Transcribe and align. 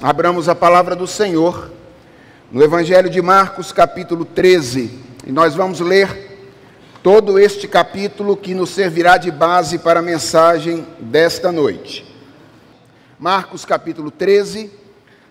abramos 0.00 0.48
a 0.48 0.54
palavra 0.54 0.94
do 0.94 1.06
Senhor 1.06 1.72
no 2.52 2.62
Evangelho 2.62 3.10
de 3.10 3.20
Marcos, 3.20 3.72
capítulo 3.72 4.24
13, 4.24 4.90
e 5.26 5.32
nós 5.32 5.54
vamos 5.54 5.80
ler 5.80 6.38
todo 7.02 7.38
este 7.38 7.66
capítulo 7.66 8.36
que 8.36 8.54
nos 8.54 8.70
servirá 8.70 9.16
de 9.16 9.30
base 9.30 9.78
para 9.78 10.00
a 10.00 10.02
mensagem 10.02 10.86
desta 11.00 11.50
noite. 11.50 12.06
Marcos, 13.18 13.64
capítulo 13.64 14.10
13, 14.10 14.70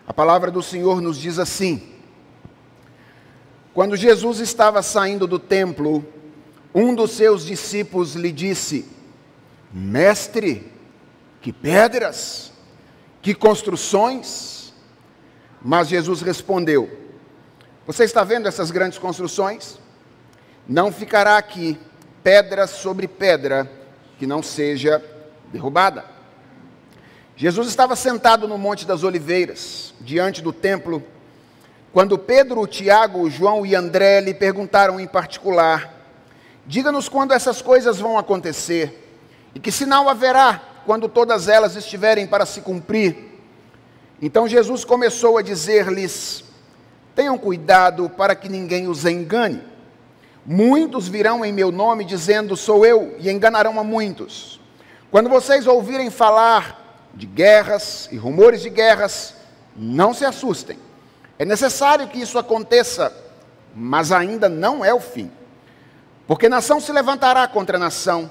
a 0.06 0.14
palavra 0.14 0.52
do 0.52 0.62
Senhor 0.62 1.02
nos 1.02 1.18
diz 1.18 1.40
assim: 1.40 1.82
Quando 3.74 3.96
Jesus 3.96 4.40
estava 4.40 4.82
saindo 4.82 5.26
do 5.26 5.40
templo, 5.40 6.06
um 6.76 6.94
dos 6.94 7.12
seus 7.12 7.46
discípulos 7.46 8.16
lhe 8.16 8.32
disse: 8.32 8.86
Mestre, 9.72 10.72
que 11.42 11.54
pedras! 11.54 12.52
Que 13.22 13.34
construções? 13.34 14.57
Mas 15.62 15.88
Jesus 15.88 16.22
respondeu: 16.22 16.90
Você 17.86 18.04
está 18.04 18.24
vendo 18.24 18.48
essas 18.48 18.72
grandes 18.72 18.98
construções? 18.98 19.80
Não 20.68 20.92
ficará 20.92 21.38
aqui 21.38 21.80
pedra 22.24 22.68
sobre 22.68 23.08
pedra 23.08 23.72
que 24.20 24.28
não 24.28 24.44
seja 24.44 25.04
derrubada. 25.52 26.04
Jesus 27.36 27.68
estava 27.68 27.96
sentado 27.96 28.48
no 28.48 28.58
Monte 28.58 28.86
das 28.86 29.04
Oliveiras, 29.04 29.94
diante 30.02 30.42
do 30.42 30.52
templo, 30.52 31.04
quando 31.94 32.18
Pedro, 32.18 32.66
Tiago, 32.68 33.30
João 33.30 33.66
e 33.66 33.76
André 33.76 34.20
lhe 34.22 34.34
perguntaram 34.34 35.00
em 35.00 35.08
particular: 35.08 35.94
Diga-nos 36.66 37.08
quando 37.08 37.34
essas 37.34 37.62
coisas 37.62 38.00
vão 38.00 38.18
acontecer 38.18 39.04
e 39.56 39.60
que 39.60 39.72
sinal 39.72 40.10
haverá 40.10 40.62
quando 40.86 41.08
todas 41.08 41.48
elas 41.48 41.76
estiverem 41.76 42.28
para 42.28 42.46
se 42.46 42.62
cumprir. 42.62 43.37
Então 44.22 44.48
Jesus 44.48 44.84
começou 44.84 45.38
a 45.38 45.42
dizer-lhes: 45.42 46.44
Tenham 47.16 47.38
cuidado 47.38 48.10
para 48.10 48.36
que 48.36 48.50
ninguém 48.50 48.88
os 48.88 49.06
engane. 49.06 49.62
Muitos 50.46 51.08
virão 51.08 51.44
em 51.44 51.52
meu 51.52 51.72
nome 51.72 52.04
dizendo: 52.06 52.56
Sou 52.56 52.86
eu, 52.86 53.16
e 53.20 53.30
enganarão 53.30 53.80
a 53.80 53.84
muitos. 53.84 54.60
Quando 55.12 55.30
vocês 55.30 55.68
ouvirem 55.68 56.10
falar 56.10 57.10
de 57.14 57.26
guerras 57.26 58.08
e 58.12 58.18
rumores 58.18 58.62
de 58.62 58.70
guerras, 58.70 59.36
não 59.76 60.14
se 60.14 60.26
assustem. 60.26 60.78
É 61.40 61.46
necessário 61.46 62.08
que 62.08 62.20
isso 62.20 62.40
aconteça, 62.40 63.14
mas 63.76 64.12
ainda 64.12 64.50
não 64.50 64.84
é 64.84 64.94
o 64.94 65.00
fim. 65.00 65.32
Porque 66.26 66.50
nação 66.50 66.80
se 66.80 66.92
levantará 66.92 67.48
contra 67.48 67.78
nação 67.78 68.30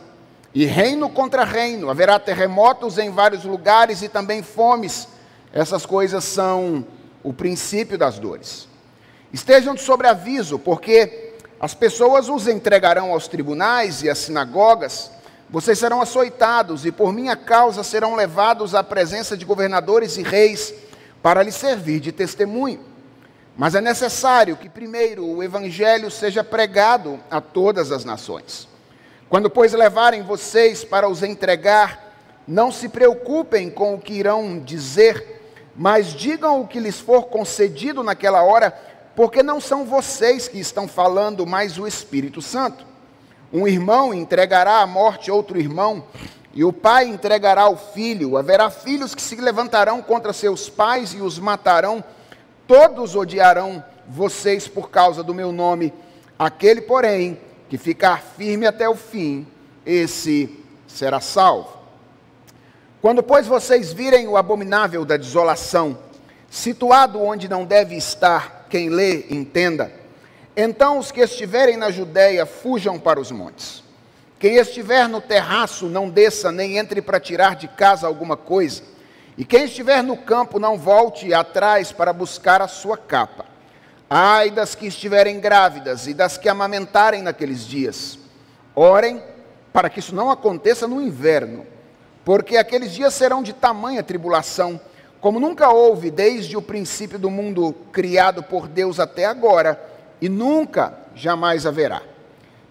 e 0.54 0.64
reino 0.64 1.08
contra 1.08 1.44
reino, 1.44 1.90
haverá 1.90 2.18
terremotos 2.18 2.98
em 2.98 3.10
vários 3.10 3.44
lugares 3.44 4.02
e 4.02 4.08
também 4.08 4.42
fomes. 4.42 5.08
Essas 5.52 5.86
coisas 5.86 6.24
são 6.24 6.84
o 7.22 7.32
princípio 7.32 7.96
das 7.98 8.18
dores. 8.18 8.68
Estejam 9.32 9.74
de 9.74 9.80
sobreaviso, 9.80 10.58
porque 10.58 11.34
as 11.58 11.74
pessoas 11.74 12.28
os 12.28 12.46
entregarão 12.46 13.12
aos 13.12 13.26
tribunais 13.26 14.02
e 14.02 14.10
às 14.10 14.18
sinagogas. 14.18 15.10
Vocês 15.48 15.78
serão 15.78 16.00
açoitados 16.00 16.84
e 16.84 16.92
por 16.92 17.12
minha 17.12 17.36
causa 17.36 17.82
serão 17.82 18.14
levados 18.14 18.74
à 18.74 18.82
presença 18.82 19.36
de 19.36 19.44
governadores 19.44 20.16
e 20.16 20.22
reis 20.22 20.74
para 21.22 21.42
lhes 21.42 21.54
servir 21.54 22.00
de 22.00 22.12
testemunho. 22.12 22.80
Mas 23.56 23.74
é 23.74 23.80
necessário 23.80 24.56
que 24.56 24.68
primeiro 24.68 25.24
o 25.24 25.42
evangelho 25.42 26.10
seja 26.10 26.44
pregado 26.44 27.18
a 27.30 27.40
todas 27.40 27.90
as 27.90 28.04
nações. 28.04 28.68
Quando, 29.28 29.48
pois, 29.48 29.72
levarem 29.72 30.22
vocês 30.22 30.84
para 30.84 31.08
os 31.08 31.22
entregar, 31.22 32.14
não 32.46 32.70
se 32.70 32.88
preocupem 32.88 33.70
com 33.70 33.94
o 33.94 34.00
que 34.00 34.12
irão 34.12 34.58
dizer, 34.58 35.35
mas 35.76 36.14
digam 36.14 36.60
o 36.60 36.66
que 36.66 36.80
lhes 36.80 36.98
for 36.98 37.24
concedido 37.24 38.02
naquela 38.02 38.42
hora, 38.42 38.70
porque 39.14 39.42
não 39.42 39.60
são 39.60 39.84
vocês 39.84 40.48
que 40.48 40.58
estão 40.58 40.88
falando, 40.88 41.46
mas 41.46 41.78
o 41.78 41.86
Espírito 41.86 42.40
Santo. 42.40 42.86
Um 43.52 43.66
irmão 43.66 44.12
entregará 44.12 44.80
à 44.80 44.86
morte 44.86 45.30
outro 45.30 45.58
irmão, 45.58 46.04
e 46.52 46.64
o 46.64 46.72
pai 46.72 47.06
entregará 47.06 47.68
o 47.68 47.76
filho. 47.76 48.38
Haverá 48.38 48.70
filhos 48.70 49.14
que 49.14 49.20
se 49.20 49.36
levantarão 49.36 50.00
contra 50.00 50.32
seus 50.32 50.70
pais 50.70 51.12
e 51.12 51.20
os 51.20 51.38
matarão. 51.38 52.02
Todos 52.66 53.14
odiarão 53.14 53.84
vocês 54.08 54.66
por 54.66 54.90
causa 54.90 55.22
do 55.22 55.34
meu 55.34 55.52
nome. 55.52 55.92
Aquele, 56.38 56.80
porém, 56.80 57.38
que 57.68 57.76
ficar 57.76 58.22
firme 58.22 58.66
até 58.66 58.88
o 58.88 58.96
fim, 58.96 59.46
esse 59.84 60.64
será 60.86 61.20
salvo. 61.20 61.75
Quando, 63.06 63.22
pois, 63.22 63.46
vocês 63.46 63.92
virem 63.92 64.26
o 64.26 64.36
abominável 64.36 65.04
da 65.04 65.16
desolação, 65.16 65.96
situado 66.50 67.22
onde 67.22 67.48
não 67.48 67.64
deve 67.64 67.94
estar, 67.94 68.66
quem 68.68 68.88
lê, 68.88 69.26
entenda. 69.30 69.92
Então 70.56 70.98
os 70.98 71.12
que 71.12 71.20
estiverem 71.20 71.76
na 71.76 71.88
Judéia 71.92 72.44
fujam 72.44 72.98
para 72.98 73.20
os 73.20 73.30
montes. 73.30 73.84
Quem 74.40 74.56
estiver 74.56 75.08
no 75.08 75.20
terraço, 75.20 75.86
não 75.86 76.10
desça, 76.10 76.50
nem 76.50 76.78
entre 76.78 77.00
para 77.00 77.20
tirar 77.20 77.54
de 77.54 77.68
casa 77.68 78.08
alguma 78.08 78.36
coisa. 78.36 78.82
E 79.38 79.44
quem 79.44 79.66
estiver 79.66 80.02
no 80.02 80.16
campo, 80.16 80.58
não 80.58 80.76
volte 80.76 81.32
atrás 81.32 81.92
para 81.92 82.12
buscar 82.12 82.60
a 82.60 82.66
sua 82.66 82.98
capa 82.98 83.44
Ai 84.10 84.50
das 84.50 84.74
que 84.74 84.88
estiverem 84.88 85.38
grávidas 85.38 86.08
e 86.08 86.12
das 86.12 86.36
que 86.36 86.48
amamentarem 86.48 87.22
naqueles 87.22 87.68
dias. 87.68 88.18
Orem 88.74 89.22
para 89.72 89.88
que 89.88 90.00
isso 90.00 90.12
não 90.12 90.28
aconteça 90.28 90.88
no 90.88 91.00
inverno, 91.00 91.64
porque 92.26 92.56
aqueles 92.56 92.90
dias 92.90 93.14
serão 93.14 93.40
de 93.40 93.52
tamanha 93.52 94.02
tribulação, 94.02 94.80
como 95.20 95.38
nunca 95.38 95.68
houve 95.68 96.10
desde 96.10 96.56
o 96.56 96.60
princípio 96.60 97.20
do 97.20 97.30
mundo 97.30 97.72
criado 97.92 98.42
por 98.42 98.66
Deus 98.66 98.98
até 98.98 99.26
agora, 99.26 99.80
e 100.20 100.28
nunca 100.28 100.92
jamais 101.14 101.64
haverá. 101.64 102.02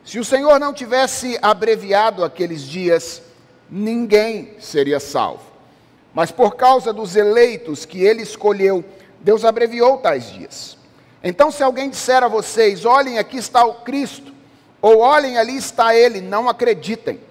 Se 0.04 0.20
o 0.20 0.26
Senhor 0.26 0.60
não 0.60 0.74
tivesse 0.74 1.40
abreviado 1.42 2.22
aqueles 2.22 2.64
dias, 2.64 3.22
ninguém 3.72 4.58
seria 4.60 5.00
salvo. 5.00 5.46
Mas 6.14 6.32
por 6.32 6.58
causa 6.58 6.92
dos 6.92 7.16
eleitos 7.16 7.86
que 7.86 8.04
ele 8.04 8.24
escolheu, 8.24 8.84
Deus 9.22 9.46
abreviou 9.46 10.00
tais 10.00 10.30
dias. 10.34 10.78
Então, 11.24 11.50
se 11.50 11.64
alguém 11.64 11.90
disser 11.90 12.22
a 12.22 12.28
vocês: 12.28 12.84
olhem, 12.84 13.20
aqui 13.20 13.38
está 13.38 13.64
o 13.64 13.76
Cristo, 13.76 14.34
ou 14.82 15.00
olhem, 15.00 15.38
ali 15.38 15.56
está 15.56 15.96
ele, 15.96 16.20
não 16.20 16.50
acreditem, 16.50 17.22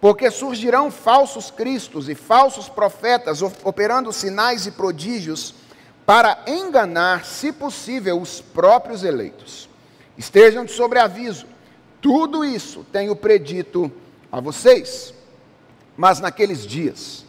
porque 0.00 0.30
surgirão 0.30 0.90
falsos 0.90 1.50
cristos 1.50 2.08
e 2.08 2.14
falsos 2.14 2.68
profetas 2.68 3.42
operando 3.42 4.12
sinais 4.12 4.66
e 4.66 4.70
prodígios 4.70 5.54
para 6.06 6.42
enganar, 6.46 7.24
se 7.24 7.52
possível, 7.52 8.20
os 8.20 8.40
próprios 8.40 9.04
eleitos. 9.04 9.68
Estejam 10.16 10.64
de 10.64 10.72
sobreaviso, 10.72 11.46
tudo 12.00 12.44
isso 12.44 12.84
tenho 12.90 13.14
predito 13.14 13.92
a 14.32 14.40
vocês. 14.40 15.14
Mas 15.96 16.18
naqueles 16.18 16.66
dias, 16.66 17.24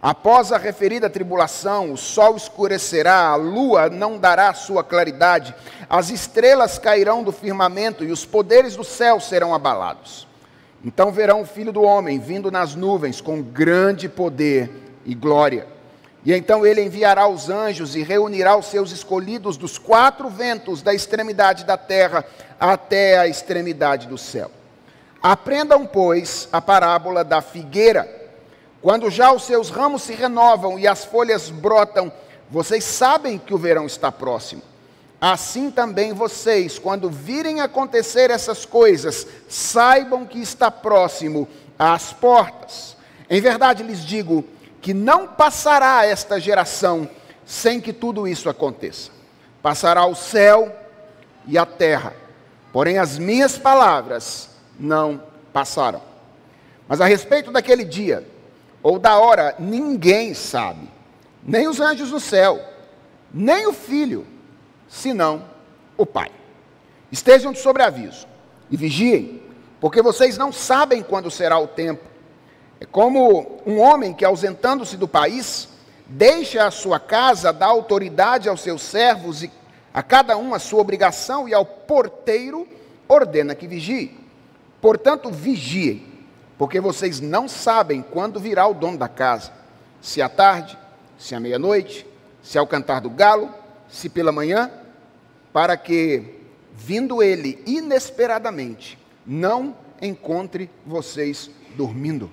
Após 0.00 0.52
a 0.52 0.58
referida 0.58 1.08
tribulação, 1.08 1.92
o 1.92 1.96
sol 1.96 2.36
escurecerá, 2.36 3.28
a 3.28 3.34
lua 3.34 3.88
não 3.88 4.18
dará 4.18 4.52
sua 4.54 4.84
claridade, 4.84 5.54
as 5.88 6.10
estrelas 6.10 6.78
cairão 6.78 7.24
do 7.24 7.32
firmamento 7.32 8.04
e 8.04 8.12
os 8.12 8.24
poderes 8.24 8.76
do 8.76 8.84
céu 8.84 9.18
serão 9.18 9.54
abalados. 9.54 10.25
Então 10.86 11.10
verão 11.10 11.40
o 11.40 11.44
filho 11.44 11.72
do 11.72 11.82
homem 11.82 12.20
vindo 12.20 12.48
nas 12.48 12.76
nuvens 12.76 13.20
com 13.20 13.42
grande 13.42 14.08
poder 14.08 14.70
e 15.04 15.16
glória. 15.16 15.66
E 16.24 16.32
então 16.32 16.64
ele 16.64 16.80
enviará 16.80 17.26
os 17.26 17.50
anjos 17.50 17.96
e 17.96 18.04
reunirá 18.04 18.56
os 18.56 18.66
seus 18.66 18.92
escolhidos 18.92 19.56
dos 19.56 19.78
quatro 19.78 20.28
ventos, 20.28 20.82
da 20.82 20.94
extremidade 20.94 21.64
da 21.64 21.76
terra 21.76 22.24
até 22.60 23.18
a 23.18 23.26
extremidade 23.26 24.06
do 24.06 24.16
céu. 24.16 24.48
Aprendam, 25.20 25.84
pois, 25.84 26.48
a 26.52 26.62
parábola 26.62 27.24
da 27.24 27.42
figueira. 27.42 28.08
Quando 28.80 29.10
já 29.10 29.32
os 29.32 29.42
seus 29.42 29.70
ramos 29.70 30.02
se 30.02 30.14
renovam 30.14 30.78
e 30.78 30.86
as 30.86 31.04
folhas 31.04 31.50
brotam, 31.50 32.12
vocês 32.48 32.84
sabem 32.84 33.38
que 33.38 33.52
o 33.52 33.58
verão 33.58 33.86
está 33.86 34.12
próximo. 34.12 34.62
Assim 35.20 35.70
também 35.70 36.12
vocês, 36.12 36.78
quando 36.78 37.08
virem 37.08 37.60
acontecer 37.60 38.30
essas 38.30 38.66
coisas, 38.66 39.26
saibam 39.48 40.26
que 40.26 40.38
está 40.38 40.70
próximo 40.70 41.48
às 41.78 42.12
portas. 42.12 42.96
Em 43.28 43.40
verdade 43.40 43.82
lhes 43.82 44.04
digo 44.04 44.44
que 44.80 44.92
não 44.92 45.26
passará 45.26 46.04
esta 46.04 46.38
geração 46.38 47.08
sem 47.46 47.80
que 47.80 47.92
tudo 47.92 48.28
isso 48.28 48.48
aconteça. 48.48 49.10
Passará 49.62 50.04
o 50.06 50.14
céu 50.14 50.74
e 51.46 51.56
a 51.56 51.64
terra, 51.64 52.12
porém 52.72 52.98
as 52.98 53.18
minhas 53.18 53.56
palavras 53.58 54.50
não 54.78 55.22
passarão. 55.52 56.02
Mas 56.86 57.00
a 57.00 57.06
respeito 57.06 57.50
daquele 57.50 57.84
dia, 57.84 58.26
ou 58.82 58.98
da 58.98 59.18
hora, 59.18 59.54
ninguém 59.58 60.34
sabe, 60.34 60.88
nem 61.42 61.66
os 61.66 61.80
anjos 61.80 62.10
no 62.10 62.20
céu, 62.20 62.60
nem 63.32 63.66
o 63.66 63.72
filho, 63.72 64.26
senão 64.88 65.44
o 65.96 66.04
Pai. 66.04 66.30
Estejam 67.10 67.52
de 67.52 67.58
sobreaviso 67.58 68.26
e 68.70 68.76
vigiem, 68.76 69.42
porque 69.80 70.02
vocês 70.02 70.36
não 70.36 70.52
sabem 70.52 71.02
quando 71.02 71.30
será 71.30 71.58
o 71.58 71.66
tempo. 71.66 72.04
É 72.80 72.84
como 72.84 73.60
um 73.64 73.80
homem 73.80 74.12
que, 74.12 74.24
ausentando-se 74.24 74.96
do 74.96 75.08
país, 75.08 75.68
deixa 76.06 76.66
a 76.66 76.70
sua 76.70 77.00
casa, 77.00 77.52
dá 77.52 77.66
autoridade 77.66 78.48
aos 78.48 78.60
seus 78.60 78.82
servos 78.82 79.42
e 79.42 79.50
a 79.94 80.02
cada 80.02 80.36
um 80.36 80.52
a 80.52 80.58
sua 80.58 80.80
obrigação, 80.80 81.48
e 81.48 81.54
ao 81.54 81.64
porteiro 81.64 82.68
ordena 83.08 83.54
que 83.54 83.66
vigie. 83.66 84.14
Portanto, 84.78 85.30
vigiem, 85.30 86.06
porque 86.58 86.80
vocês 86.80 87.18
não 87.18 87.48
sabem 87.48 88.02
quando 88.02 88.38
virá 88.38 88.66
o 88.66 88.74
dono 88.74 88.98
da 88.98 89.08
casa, 89.08 89.50
se 90.02 90.20
à 90.20 90.28
tarde, 90.28 90.76
se 91.18 91.34
à 91.34 91.40
meia-noite, 91.40 92.06
se 92.42 92.58
ao 92.58 92.66
cantar 92.66 93.00
do 93.00 93.08
galo, 93.08 93.48
se 93.88 94.08
pela 94.08 94.32
manhã, 94.32 94.70
para 95.52 95.76
que, 95.76 96.40
vindo 96.74 97.22
ele 97.22 97.62
inesperadamente, 97.66 98.98
não 99.26 99.76
encontre 100.00 100.70
vocês 100.84 101.50
dormindo. 101.76 102.30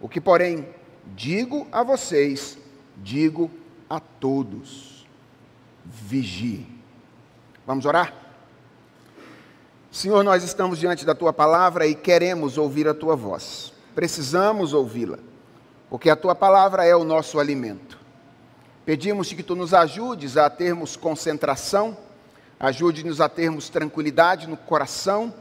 O 0.00 0.08
que, 0.08 0.20
porém, 0.20 0.66
digo 1.14 1.66
a 1.70 1.82
vocês, 1.82 2.58
digo 2.96 3.50
a 3.88 4.00
todos: 4.00 5.06
vigiem. 5.84 6.66
Vamos 7.66 7.86
orar? 7.86 8.14
Senhor, 9.90 10.24
nós 10.24 10.42
estamos 10.42 10.78
diante 10.78 11.04
da 11.04 11.14
tua 11.14 11.32
palavra 11.32 11.86
e 11.86 11.94
queremos 11.94 12.56
ouvir 12.56 12.88
a 12.88 12.94
tua 12.94 13.14
voz. 13.14 13.72
Precisamos 13.94 14.72
ouvi-la, 14.72 15.18
porque 15.90 16.08
a 16.08 16.16
tua 16.16 16.34
palavra 16.34 16.84
é 16.84 16.96
o 16.96 17.04
nosso 17.04 17.38
alimento. 17.38 18.01
Pedimos-te 18.84 19.36
que 19.36 19.42
tu 19.44 19.54
nos 19.54 19.72
ajudes 19.72 20.36
a 20.36 20.50
termos 20.50 20.96
concentração, 20.96 21.96
ajude-nos 22.58 23.20
a 23.20 23.28
termos 23.28 23.68
tranquilidade 23.68 24.48
no 24.48 24.56
coração, 24.56 25.32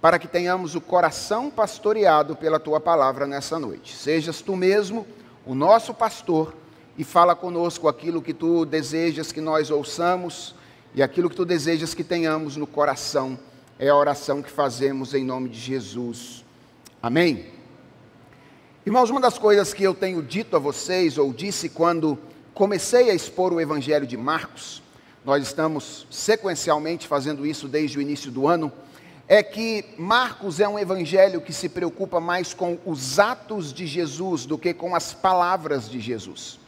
para 0.00 0.18
que 0.18 0.26
tenhamos 0.26 0.74
o 0.74 0.80
coração 0.80 1.50
pastoreado 1.50 2.34
pela 2.34 2.58
tua 2.58 2.80
palavra 2.80 3.26
nessa 3.26 3.58
noite. 3.58 3.94
Sejas 3.94 4.40
tu 4.40 4.56
mesmo 4.56 5.06
o 5.46 5.54
nosso 5.54 5.94
pastor 5.94 6.54
e 6.98 7.04
fala 7.04 7.36
conosco 7.36 7.86
aquilo 7.86 8.20
que 8.22 8.34
tu 8.34 8.64
desejas 8.64 9.30
que 9.30 9.40
nós 9.40 9.70
ouçamos 9.70 10.54
e 10.94 11.02
aquilo 11.02 11.30
que 11.30 11.36
tu 11.36 11.44
desejas 11.44 11.94
que 11.94 12.02
tenhamos 12.02 12.56
no 12.56 12.66
coração 12.66 13.38
é 13.78 13.88
a 13.88 13.96
oração 13.96 14.42
que 14.42 14.50
fazemos 14.50 15.14
em 15.14 15.24
nome 15.24 15.48
de 15.48 15.58
Jesus. 15.58 16.44
Amém? 17.00 17.46
Irmãos, 18.84 19.10
uma 19.10 19.20
das 19.20 19.38
coisas 19.38 19.72
que 19.72 19.84
eu 19.84 19.94
tenho 19.94 20.22
dito 20.22 20.56
a 20.56 20.58
vocês, 20.58 21.16
ou 21.16 21.32
disse 21.32 21.68
quando 21.68 22.18
comecei 22.54 23.10
a 23.10 23.14
expor 23.14 23.52
o 23.52 23.60
Evangelho 23.60 24.06
de 24.06 24.16
Marcos, 24.16 24.82
nós 25.24 25.46
estamos 25.46 26.06
sequencialmente 26.10 27.06
fazendo 27.06 27.46
isso 27.46 27.68
desde 27.68 27.98
o 27.98 28.02
início 28.02 28.30
do 28.30 28.46
ano, 28.46 28.72
é 29.28 29.44
que 29.44 29.84
Marcos 29.96 30.58
é 30.58 30.68
um 30.68 30.76
evangelho 30.76 31.40
que 31.40 31.52
se 31.52 31.68
preocupa 31.68 32.18
mais 32.18 32.52
com 32.52 32.78
os 32.84 33.20
atos 33.20 33.72
de 33.72 33.86
Jesus 33.86 34.44
do 34.44 34.58
que 34.58 34.74
com 34.74 34.92
as 34.92 35.14
palavras 35.14 35.88
de 35.88 36.00
Jesus. 36.00 36.58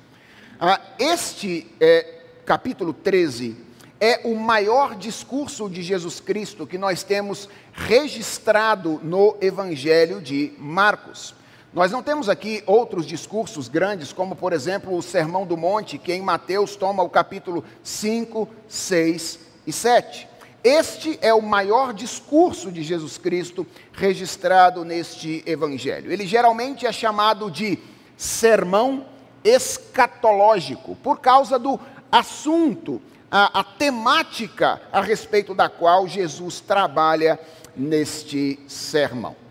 Ah, 0.61 0.81
este 0.96 1.67
é, 1.81 2.20
capítulo 2.46 2.93
13 2.93 3.56
é 3.99 4.20
o 4.25 4.37
maior 4.37 4.94
discurso 4.94 5.69
de 5.69 5.82
Jesus 5.82 6.20
Cristo 6.20 6.64
que 6.64 6.79
nós 6.79 7.02
temos 7.02 7.49
registrado 7.73 9.00
no 9.02 9.37
Evangelho 9.40 10.20
de 10.20 10.52
Marcos. 10.56 11.34
Nós 11.73 11.91
não 11.91 12.03
temos 12.03 12.29
aqui 12.29 12.63
outros 12.67 13.07
discursos 13.07 13.67
grandes, 13.67 14.13
como 14.13 14.37
por 14.37 14.53
exemplo 14.53 14.95
o 14.95 15.03
Sermão 15.03 15.47
do 15.47 15.57
Monte, 15.57 15.97
que 15.97 16.13
em 16.13 16.21
Mateus 16.21 16.77
toma 16.77 17.03
o 17.03 17.09
capítulo 17.09 17.65
5, 17.83 18.47
6 18.69 19.39
e 19.67 19.73
7. 19.73 20.29
Este 20.63 21.19
é 21.23 21.33
o 21.33 21.41
maior 21.41 21.95
discurso 21.95 22.71
de 22.71 22.83
Jesus 22.83 23.17
Cristo 23.17 23.67
registrado 23.93 24.85
neste 24.85 25.43
Evangelho. 25.47 26.13
Ele 26.13 26.27
geralmente 26.27 26.87
é 26.87 26.93
chamado 26.93 27.51
de 27.51 27.79
sermão 28.19 29.07
escatológico, 29.43 30.95
por 30.97 31.21
causa 31.21 31.59
do 31.59 31.81
assunto 32.13 33.01
a, 33.31 33.61
a 33.61 33.65
temática 33.65 34.81
a 34.93 35.01
respeito 35.01 35.55
da 35.55 35.71
qual 35.71 36.07
Jesus 36.07 36.61
trabalha 36.61 37.41
neste 37.75 38.61
sermão. 38.69 39.42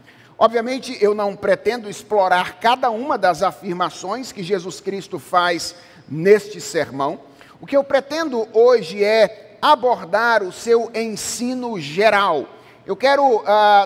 Obviamente, 0.43 0.97
eu 0.99 1.13
não 1.13 1.35
pretendo 1.35 1.87
explorar 1.87 2.59
cada 2.59 2.89
uma 2.89 3.15
das 3.15 3.43
afirmações 3.43 4.31
que 4.31 4.41
Jesus 4.41 4.81
Cristo 4.81 5.19
faz 5.19 5.75
neste 6.09 6.59
sermão. 6.59 7.19
O 7.61 7.67
que 7.67 7.77
eu 7.77 7.83
pretendo 7.83 8.47
hoje 8.51 9.03
é 9.03 9.59
abordar 9.61 10.41
o 10.41 10.51
seu 10.51 10.89
ensino 10.95 11.79
geral. 11.79 12.47
Eu 12.87 12.95
quero 12.95 13.23
uh, 13.23 13.43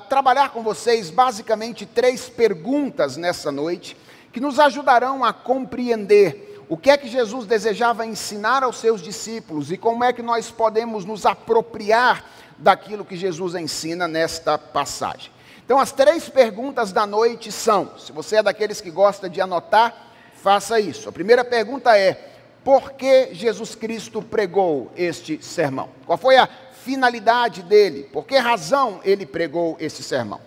trabalhar 0.08 0.52
com 0.52 0.64
vocês 0.64 1.10
basicamente 1.10 1.86
três 1.86 2.30
perguntas 2.30 3.18
nessa 3.18 3.52
noite 3.52 3.98
que 4.32 4.40
nos 4.40 4.58
ajudarão 4.58 5.26
a 5.26 5.34
compreender 5.34 6.64
o 6.70 6.78
que 6.78 6.90
é 6.90 6.96
que 6.96 7.10
Jesus 7.10 7.46
desejava 7.46 8.06
ensinar 8.06 8.64
aos 8.64 8.78
seus 8.78 9.02
discípulos 9.02 9.74
e 9.74 9.78
como 9.78 10.06
é 10.06 10.14
que 10.14 10.22
nós 10.22 10.52
podemos 10.52 11.04
nos 11.04 11.26
apropriar 11.26 12.24
daquilo 12.58 13.04
que 13.04 13.18
Jesus 13.18 13.56
ensina 13.56 14.08
nesta 14.08 14.58
passagem. 14.58 15.35
Então, 15.66 15.80
as 15.80 15.92
três 15.92 16.30
perguntas 16.30 16.92
da 16.92 17.08
noite 17.08 17.52
são: 17.52 17.98
se 17.98 18.12
você 18.12 18.38
é 18.38 18.44
daqueles 18.44 18.80
que 18.80 18.92
gosta 18.92 19.28
de 19.28 19.42
anotar, 19.42 20.12
faça 20.36 20.80
isso. 20.80 21.10
A 21.10 21.12
primeira 21.12 21.44
pergunta 21.44 21.98
é: 21.98 22.14
por 22.64 22.92
que 22.92 23.34
Jesus 23.34 23.74
Cristo 23.74 24.22
pregou 24.22 24.92
este 24.96 25.44
sermão? 25.44 25.90
Qual 26.06 26.20
foi 26.20 26.38
a 26.38 26.48
finalidade 26.84 27.64
dele? 27.64 28.04
Por 28.14 28.26
que 28.26 28.38
razão 28.38 29.00
ele 29.04 29.26
pregou 29.26 29.76
este 29.80 30.04
sermão? 30.04 30.40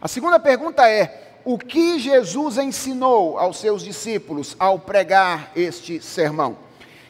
A 0.00 0.08
segunda 0.08 0.40
pergunta 0.40 0.90
é: 0.90 1.38
o 1.44 1.56
que 1.56 2.00
Jesus 2.00 2.58
ensinou 2.58 3.38
aos 3.38 3.58
seus 3.60 3.80
discípulos 3.80 4.56
ao 4.58 4.80
pregar 4.80 5.52
este 5.54 6.02
sermão. 6.02 6.58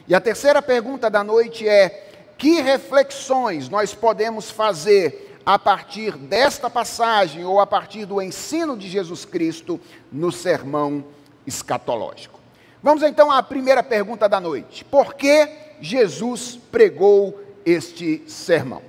E 0.07 0.13
a 0.13 0.21
terceira 0.21 0.61
pergunta 0.61 1.09
da 1.09 1.23
noite 1.23 1.67
é: 1.67 2.09
que 2.37 2.61
reflexões 2.61 3.69
nós 3.69 3.95
podemos 3.95 4.51
fazer 4.51 5.34
a 5.45 5.59
partir 5.59 6.17
desta 6.17 6.69
passagem 6.69 7.45
ou 7.45 7.59
a 7.59 7.67
partir 7.67 8.05
do 8.05 8.21
ensino 8.21 8.75
de 8.75 8.89
Jesus 8.89 9.25
Cristo 9.25 9.79
no 10.11 10.31
sermão 10.31 11.05
escatológico? 11.45 12.39
Vamos 12.81 13.03
então 13.03 13.31
à 13.31 13.43
primeira 13.43 13.83
pergunta 13.83 14.27
da 14.27 14.39
noite: 14.39 14.83
por 14.83 15.13
que 15.13 15.49
Jesus 15.79 16.59
pregou 16.71 17.39
este 17.65 18.23
sermão? 18.27 18.81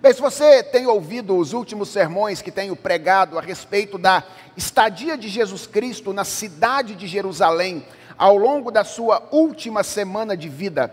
Bem, 0.00 0.12
se 0.12 0.20
você 0.20 0.64
tem 0.64 0.86
ouvido 0.86 1.36
os 1.36 1.52
últimos 1.52 1.88
sermões 1.88 2.42
que 2.42 2.50
tenho 2.50 2.74
pregado 2.74 3.38
a 3.38 3.40
respeito 3.40 3.96
da 3.96 4.24
estadia 4.56 5.16
de 5.16 5.28
Jesus 5.28 5.64
Cristo 5.64 6.12
na 6.12 6.24
cidade 6.24 6.96
de 6.96 7.06
Jerusalém, 7.06 7.86
ao 8.18 8.36
longo 8.36 8.72
da 8.72 8.82
sua 8.82 9.28
última 9.30 9.84
semana 9.84 10.36
de 10.36 10.48
vida, 10.48 10.92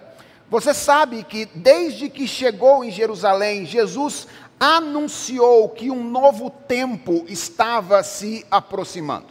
você 0.50 0.74
sabe 0.74 1.24
que 1.24 1.46
desde 1.56 2.10
que 2.10 2.28
chegou 2.28 2.84
em 2.84 2.92
Jerusalém, 2.92 3.66
Jesus 3.66 4.28
anunciou 4.60 5.70
que 5.70 5.90
um 5.90 6.04
novo 6.04 6.50
tempo 6.50 7.24
estava 7.28 8.04
se 8.04 8.46
aproximando. 8.52 9.28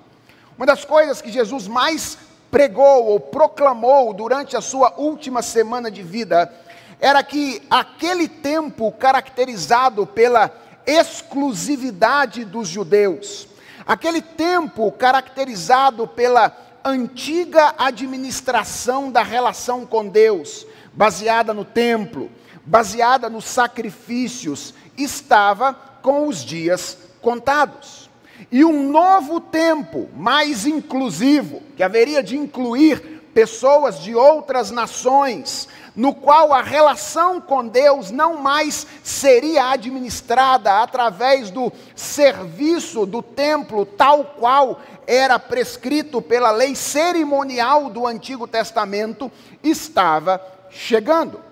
Uma 0.56 0.66
das 0.66 0.84
coisas 0.84 1.20
que 1.20 1.30
Jesus 1.30 1.68
mais 1.68 2.18
pregou 2.50 3.06
ou 3.06 3.20
proclamou 3.20 4.14
durante 4.14 4.56
a 4.56 4.60
sua 4.60 4.94
última 4.96 5.42
semana 5.42 5.90
de 5.90 6.02
vida 6.02 6.52
era 6.98 7.22
que 7.22 7.62
aquele 7.70 8.26
tempo 8.26 8.90
caracterizado 8.92 10.06
pela 10.06 10.50
exclusividade 10.86 12.44
dos 12.44 12.66
judeus, 12.66 13.46
aquele 13.86 14.22
tempo 14.22 14.90
caracterizado 14.90 16.08
pela 16.08 16.56
antiga 16.84 17.74
administração 17.76 19.12
da 19.12 19.22
relação 19.22 19.84
com 19.84 20.08
Deus, 20.08 20.66
baseada 20.92 21.52
no 21.52 21.64
templo, 21.64 22.30
baseada 22.64 23.28
nos 23.28 23.44
sacrifícios, 23.44 24.74
estava 24.98 25.74
com 26.02 26.26
os 26.26 26.44
dias 26.44 26.98
contados. 27.20 28.08
E 28.50 28.64
um 28.64 28.90
novo 28.90 29.40
tempo, 29.40 30.08
mais 30.14 30.66
inclusivo, 30.66 31.62
que 31.76 31.82
haveria 31.82 32.22
de 32.22 32.36
incluir 32.36 33.18
pessoas 33.34 34.00
de 34.00 34.14
outras 34.14 34.70
nações, 34.70 35.68
no 35.94 36.14
qual 36.14 36.52
a 36.52 36.62
relação 36.62 37.40
com 37.40 37.66
Deus 37.66 38.10
não 38.10 38.36
mais 38.36 38.86
seria 39.02 39.70
administrada 39.70 40.82
através 40.82 41.50
do 41.50 41.72
serviço 41.94 43.04
do 43.04 43.22
templo, 43.22 43.84
tal 43.84 44.24
qual 44.24 44.80
era 45.06 45.38
prescrito 45.38 46.20
pela 46.22 46.50
lei 46.50 46.74
cerimonial 46.74 47.90
do 47.90 48.06
Antigo 48.06 48.46
Testamento, 48.46 49.30
estava 49.62 50.40
chegando. 50.70 51.47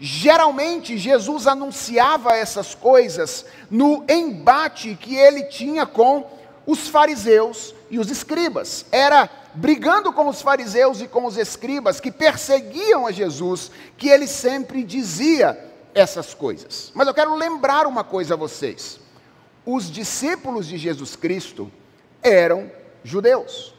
Geralmente, 0.00 0.96
Jesus 0.96 1.46
anunciava 1.46 2.34
essas 2.34 2.74
coisas 2.74 3.44
no 3.70 4.02
embate 4.08 4.96
que 4.98 5.14
ele 5.14 5.44
tinha 5.44 5.84
com 5.84 6.26
os 6.66 6.88
fariseus 6.88 7.74
e 7.90 7.98
os 7.98 8.10
escribas. 8.10 8.86
Era 8.90 9.28
brigando 9.54 10.10
com 10.10 10.26
os 10.26 10.40
fariseus 10.40 11.02
e 11.02 11.06
com 11.06 11.26
os 11.26 11.36
escribas 11.36 12.00
que 12.00 12.10
perseguiam 12.10 13.06
a 13.06 13.12
Jesus, 13.12 13.70
que 13.98 14.08
ele 14.08 14.26
sempre 14.26 14.82
dizia 14.82 15.58
essas 15.94 16.32
coisas. 16.32 16.90
Mas 16.94 17.06
eu 17.06 17.12
quero 17.12 17.34
lembrar 17.34 17.86
uma 17.86 18.02
coisa 18.02 18.34
a 18.34 18.36
vocês: 18.38 18.98
os 19.66 19.90
discípulos 19.90 20.66
de 20.66 20.78
Jesus 20.78 21.14
Cristo 21.14 21.70
eram 22.22 22.70
judeus. 23.04 23.74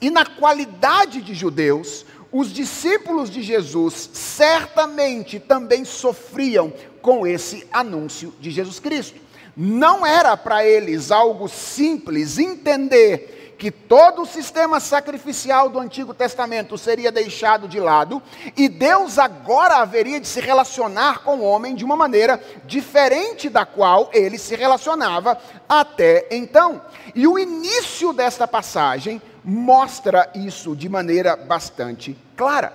E 0.00 0.10
na 0.10 0.24
qualidade 0.24 1.20
de 1.20 1.34
judeus, 1.34 2.06
os 2.30 2.52
discípulos 2.52 3.30
de 3.30 3.42
Jesus 3.42 4.10
certamente 4.12 5.40
também 5.40 5.84
sofriam 5.84 6.72
com 7.00 7.26
esse 7.26 7.66
anúncio 7.72 8.34
de 8.40 8.50
Jesus 8.50 8.78
Cristo. 8.78 9.18
Não 9.56 10.06
era 10.06 10.36
para 10.36 10.64
eles 10.64 11.10
algo 11.10 11.48
simples 11.48 12.38
entender 12.38 13.37
que 13.58 13.72
todo 13.72 14.22
o 14.22 14.26
sistema 14.26 14.78
sacrificial 14.78 15.68
do 15.68 15.80
Antigo 15.80 16.14
Testamento 16.14 16.78
seria 16.78 17.10
deixado 17.10 17.66
de 17.66 17.80
lado 17.80 18.22
e 18.56 18.68
Deus 18.68 19.18
agora 19.18 19.78
haveria 19.78 20.20
de 20.20 20.28
se 20.28 20.40
relacionar 20.40 21.24
com 21.24 21.38
o 21.38 21.44
homem 21.44 21.74
de 21.74 21.84
uma 21.84 21.96
maneira 21.96 22.40
diferente 22.64 23.48
da 23.50 23.66
qual 23.66 24.08
ele 24.14 24.38
se 24.38 24.54
relacionava 24.54 25.36
até 25.68 26.28
então. 26.30 26.80
E 27.14 27.26
o 27.26 27.36
início 27.36 28.12
desta 28.12 28.46
passagem 28.46 29.20
mostra 29.44 30.30
isso 30.34 30.76
de 30.76 30.88
maneira 30.88 31.34
bastante 31.34 32.16
clara. 32.36 32.72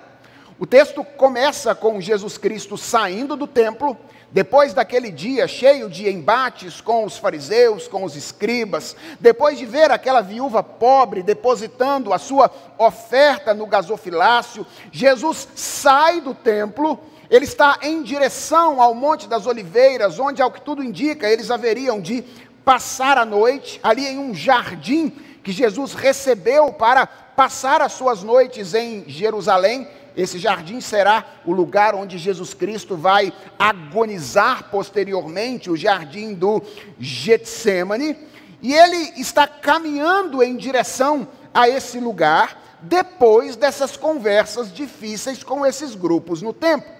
O 0.59 0.67
texto 0.67 1.03
começa 1.03 1.73
com 1.73 2.01
Jesus 2.01 2.37
Cristo 2.37 2.77
saindo 2.77 3.35
do 3.35 3.47
templo, 3.47 3.97
depois 4.33 4.73
daquele 4.73 5.11
dia 5.11 5.47
cheio 5.47 5.87
de 5.87 6.09
embates 6.09 6.81
com 6.81 7.05
os 7.05 7.17
fariseus, 7.17 7.87
com 7.87 8.03
os 8.03 8.15
escribas, 8.15 8.95
depois 9.19 9.59
de 9.59 9.65
ver 9.65 9.91
aquela 9.91 10.21
viúva 10.21 10.63
pobre 10.63 11.21
depositando 11.21 12.11
a 12.11 12.17
sua 12.17 12.49
oferta 12.79 13.53
no 13.53 13.67
gasofilácio, 13.67 14.65
Jesus 14.91 15.47
sai 15.55 16.19
do 16.19 16.33
templo, 16.33 16.99
ele 17.29 17.45
está 17.45 17.77
em 17.83 18.01
direção 18.01 18.81
ao 18.81 18.95
Monte 18.95 19.27
das 19.27 19.45
Oliveiras, 19.45 20.17
onde, 20.17 20.41
ao 20.41 20.51
que 20.51 20.61
tudo 20.61 20.83
indica, 20.83 21.29
eles 21.29 21.51
haveriam 21.51 22.01
de 22.01 22.23
passar 22.65 23.19
a 23.19 23.25
noite, 23.25 23.79
ali 23.83 24.07
em 24.07 24.17
um 24.17 24.33
jardim 24.33 25.11
que 25.43 25.51
Jesus 25.51 25.93
recebeu 25.93 26.73
para 26.73 27.05
passar 27.05 27.81
as 27.81 27.93
suas 27.93 28.23
noites 28.23 28.73
em 28.73 29.03
Jerusalém 29.07 29.87
esse 30.15 30.37
jardim 30.37 30.79
será 30.79 31.25
o 31.45 31.51
lugar 31.51 31.95
onde 31.95 32.17
Jesus 32.17 32.53
Cristo 32.53 32.95
vai 32.95 33.33
agonizar 33.57 34.69
posteriormente, 34.69 35.69
o 35.69 35.77
jardim 35.77 36.33
do 36.33 36.61
Getsemane. 36.99 38.17
E 38.61 38.73
ele 38.73 39.19
está 39.19 39.47
caminhando 39.47 40.41
em 40.41 40.55
direção 40.55 41.27
a 41.53 41.67
esse 41.67 41.99
lugar 41.99 42.61
depois 42.81 43.55
dessas 43.55 43.95
conversas 43.97 44.71
difíceis 44.71 45.43
com 45.43 45.65
esses 45.65 45.95
grupos 45.95 46.41
no 46.41 46.53
templo. 46.53 46.91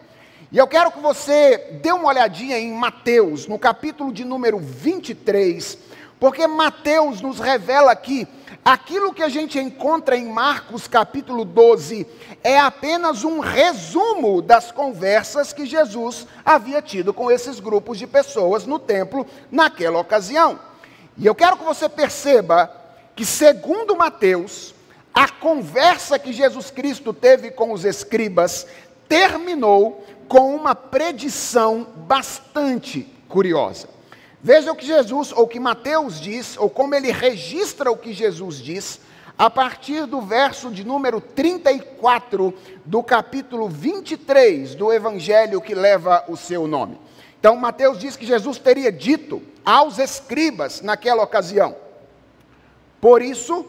E 0.51 0.57
eu 0.57 0.67
quero 0.67 0.91
que 0.91 0.99
você 0.99 1.79
dê 1.81 1.91
uma 1.91 2.09
olhadinha 2.09 2.59
em 2.59 2.71
Mateus, 2.71 3.47
no 3.47 3.57
capítulo 3.57 4.13
de 4.13 4.23
número 4.23 4.59
23, 4.59 5.77
porque 6.19 6.45
Mateus 6.47 7.21
nos 7.21 7.39
revela 7.39 7.95
que 7.95 8.27
aquilo 8.63 9.13
que 9.13 9.21
a 9.21 9.29
gente 9.29 9.59
encontra 9.59 10.15
em 10.15 10.25
Marcos 10.25 10.87
capítulo 10.87 11.43
12 11.43 12.07
é 12.43 12.57
apenas 12.57 13.23
um 13.23 13.39
resumo 13.39 14.41
das 14.41 14.71
conversas 14.71 15.51
que 15.51 15.65
Jesus 15.65 16.25
havia 16.45 16.81
tido 16.81 17.13
com 17.13 17.29
esses 17.29 17.59
grupos 17.59 17.97
de 17.97 18.07
pessoas 18.07 18.65
no 18.65 18.79
templo 18.79 19.25
naquela 19.51 19.99
ocasião. 19.99 20.59
E 21.17 21.25
eu 21.25 21.35
quero 21.35 21.57
que 21.57 21.63
você 21.63 21.87
perceba 21.89 22.71
que, 23.15 23.25
segundo 23.25 23.95
Mateus, 23.95 24.73
a 25.13 25.29
conversa 25.29 26.17
que 26.17 26.33
Jesus 26.33 26.71
Cristo 26.71 27.13
teve 27.13 27.51
com 27.51 27.71
os 27.71 27.85
escribas 27.85 28.65
terminou 29.07 30.03
com 30.27 30.55
uma 30.55 30.73
predição 30.73 31.87
bastante 31.95 33.07
curiosa. 33.27 33.87
Veja 34.45 34.73
o 34.73 34.75
que 34.75 34.85
Jesus, 34.85 35.31
ou 35.31 35.47
que 35.47 35.57
Mateus 35.57 36.19
diz, 36.19 36.57
ou 36.57 36.69
como 36.69 36.93
ele 36.93 37.13
registra 37.13 37.89
o 37.89 37.95
que 37.95 38.11
Jesus 38.11 38.57
diz, 38.57 38.99
a 39.37 39.49
partir 39.49 40.05
do 40.05 40.19
verso 40.19 40.69
de 40.69 40.83
número 40.83 41.21
34 41.21 42.53
do 42.83 43.01
capítulo 43.01 43.69
23 43.69 44.75
do 44.75 44.91
evangelho 44.91 45.61
que 45.61 45.73
leva 45.73 46.25
o 46.27 46.35
seu 46.35 46.67
nome. 46.67 46.99
Então, 47.39 47.55
Mateus 47.55 47.97
diz 47.97 48.17
que 48.17 48.25
Jesus 48.25 48.57
teria 48.57 48.91
dito 48.91 49.41
aos 49.63 49.97
escribas 49.97 50.81
naquela 50.81 51.23
ocasião: 51.23 51.77
Por 52.99 53.21
isso, 53.21 53.65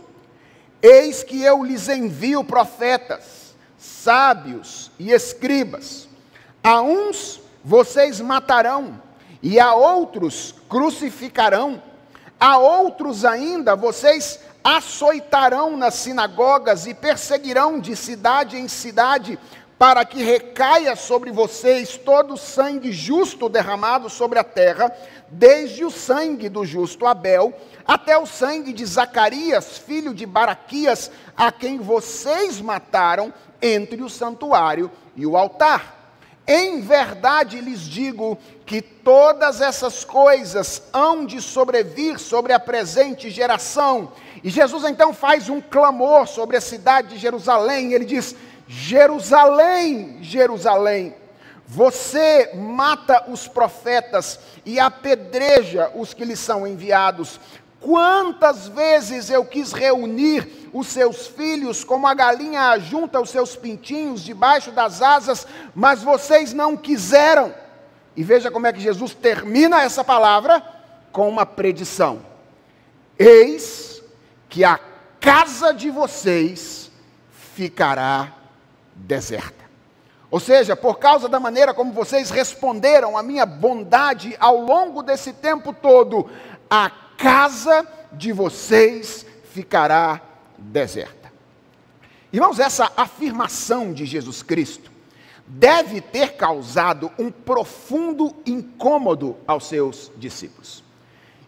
eis 0.83 1.23
que 1.23 1.41
eu 1.41 1.63
lhes 1.63 1.89
envio 1.89 2.43
profetas, 2.43 3.55
sábios 3.79 4.91
e 4.99 5.13
escribas. 5.13 6.09
A 6.65 6.83
uns 6.83 7.41
vocês 7.63 8.21
matarão 8.21 9.01
e 9.45 9.61
a 9.61 9.75
outros 9.75 10.55
crucificarão, 10.71 11.83
a 12.41 12.57
outros 12.57 13.27
ainda 13.27 13.77
vocês 13.77 14.41
açoitarão 14.65 15.77
nas 15.77 15.97
sinagogas 15.97 16.87
e 16.87 16.95
perseguirão 16.95 17.79
de 17.79 17.95
cidade 17.95 18.57
em 18.57 18.67
cidade, 18.69 19.39
para 19.79 20.03
que 20.07 20.23
recaia 20.23 20.97
sobre 20.97 21.31
vocês 21.31 21.99
todo 21.99 22.35
o 22.35 22.39
sangue 22.39 22.91
justo 22.91 23.51
derramado 23.51 24.09
sobre 24.09 24.39
a 24.39 24.45
terra, 24.45 24.91
desde 25.29 25.85
o 25.85 25.91
sangue 25.91 26.49
do 26.49 26.65
justo 26.65 27.07
Abel 27.07 27.53
até 27.87 28.17
o 28.17 28.25
sangue 28.25 28.73
de 28.73 28.87
Zacarias, 28.87 29.77
filho 29.77 30.15
de 30.15 30.25
Baraquias, 30.25 31.11
a 31.37 31.53
quem 31.53 31.79
vocês 31.79 32.63
mataram 32.63 33.31
entre 33.61 34.03
o 34.03 34.09
santuário 34.09 34.91
e 35.15 35.27
o 35.27 35.37
altar. 35.37 36.04
Em 36.47 36.83
verdade 36.83 37.61
lhes 37.61 37.81
digo 37.81 38.39
que 38.67 38.83
todas 38.83 39.63
essas 39.63 40.05
coisas 40.05 40.83
hão 40.93 41.25
de 41.25 41.41
sobrevir 41.41 42.19
sobre 42.19 42.53
a 42.53 42.61
presente 42.61 43.31
geração. 43.31 44.13
E 44.43 44.51
Jesus 44.51 44.85
então 44.85 45.15
faz 45.15 45.49
um 45.49 45.61
clamor 45.61 46.27
sobre 46.27 46.57
a 46.57 46.61
cidade 46.61 47.15
de 47.15 47.19
Jerusalém. 47.19 47.95
Ele 47.95 48.05
diz: 48.05 48.37
Jerusalém, 48.69 50.19
Jerusalém, 50.21 51.15
você 51.67 52.51
mata 52.55 53.25
os 53.29 53.49
profetas 53.49 54.39
e 54.67 54.79
apedreja 54.79 55.91
os 55.95 56.13
que 56.13 56.25
lhes 56.25 56.39
são 56.39 56.67
enviados. 56.67 57.41
Quantas 57.85 58.67
vezes 58.67 59.29
eu 59.29 59.45
quis 59.45 59.71
reunir 59.71 60.71
os 60.73 60.87
seus 60.87 61.27
filhos, 61.27 61.85
como 61.85 62.07
a 62.07 62.15
galinha 62.15 62.79
junta 62.79 63.21
os 63.21 63.29
seus 63.29 63.57
pintinhos 63.57 64.23
debaixo 64.23 64.71
das 64.71 65.03
asas, 65.03 65.47
mas 65.75 66.03
vocês 66.03 66.55
não 66.55 66.79
quiseram. 66.79 67.55
E 68.17 68.25
veja 68.25 68.51
como 68.51 68.67
é 68.67 68.73
que 68.73 68.81
Jesus 68.81 69.13
termina 69.13 69.83
essa 69.83 70.03
palavra 70.03 70.63
com 71.13 71.29
uma 71.29 71.45
predição: 71.45 72.23
Eis 73.19 74.03
que 74.49 74.65
a 74.65 74.81
casa 75.21 75.75
de 75.75 75.91
vocês 75.91 76.91
ficará 77.55 78.33
deserta. 78.95 79.63
Ou 80.31 80.41
seja, 80.41 80.75
por 80.75 80.99
causa 80.99 81.29
da 81.29 81.39
maneira 81.39 81.75
como 81.75 81.93
vocês 81.93 82.31
responderam 82.31 83.19
à 83.19 83.23
minha 83.23 83.45
bondade 83.45 84.35
ao 84.41 84.57
longo 84.57 85.03
desse 85.03 85.35
tempo 85.35 85.71
todo, 85.75 86.31
a 86.71 86.91
casa 87.17 87.87
de 88.13 88.33
vocês 88.33 89.27
ficará 89.53 90.21
deserta. 90.59 91.33
Irmãos, 92.33 92.59
essa 92.59 92.91
afirmação 92.97 93.93
de 93.93 94.05
Jesus 94.05 94.43
Cristo 94.43 94.91
deve 95.47 96.01
ter 96.01 96.35
causado 96.35 97.13
um 97.19 97.31
profundo 97.31 98.35
incômodo 98.47 99.37
aos 99.47 99.67
seus 99.67 100.11
discípulos. 100.17 100.83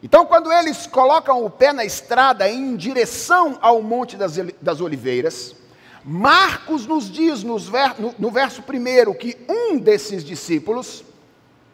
Então, 0.02 0.26
quando 0.26 0.52
eles 0.52 0.87
colocam 0.87 1.44
o 1.44 1.50
pé 1.50 1.73
na 1.73 1.85
estrada 1.85 2.49
em 2.49 2.76
direção 2.76 3.58
ao 3.61 3.82
Monte 3.82 4.16
das, 4.16 4.80
Oliveiras, 4.80 5.56
Marcos 6.04 6.87
nos 6.87 7.11
diz 7.11 7.42
no 7.42 8.30
verso 8.30 8.62
primeiro 8.62 9.14
que 9.14 9.37
um 9.49 9.78
desses 9.78 10.23
discípulos, 10.23 11.02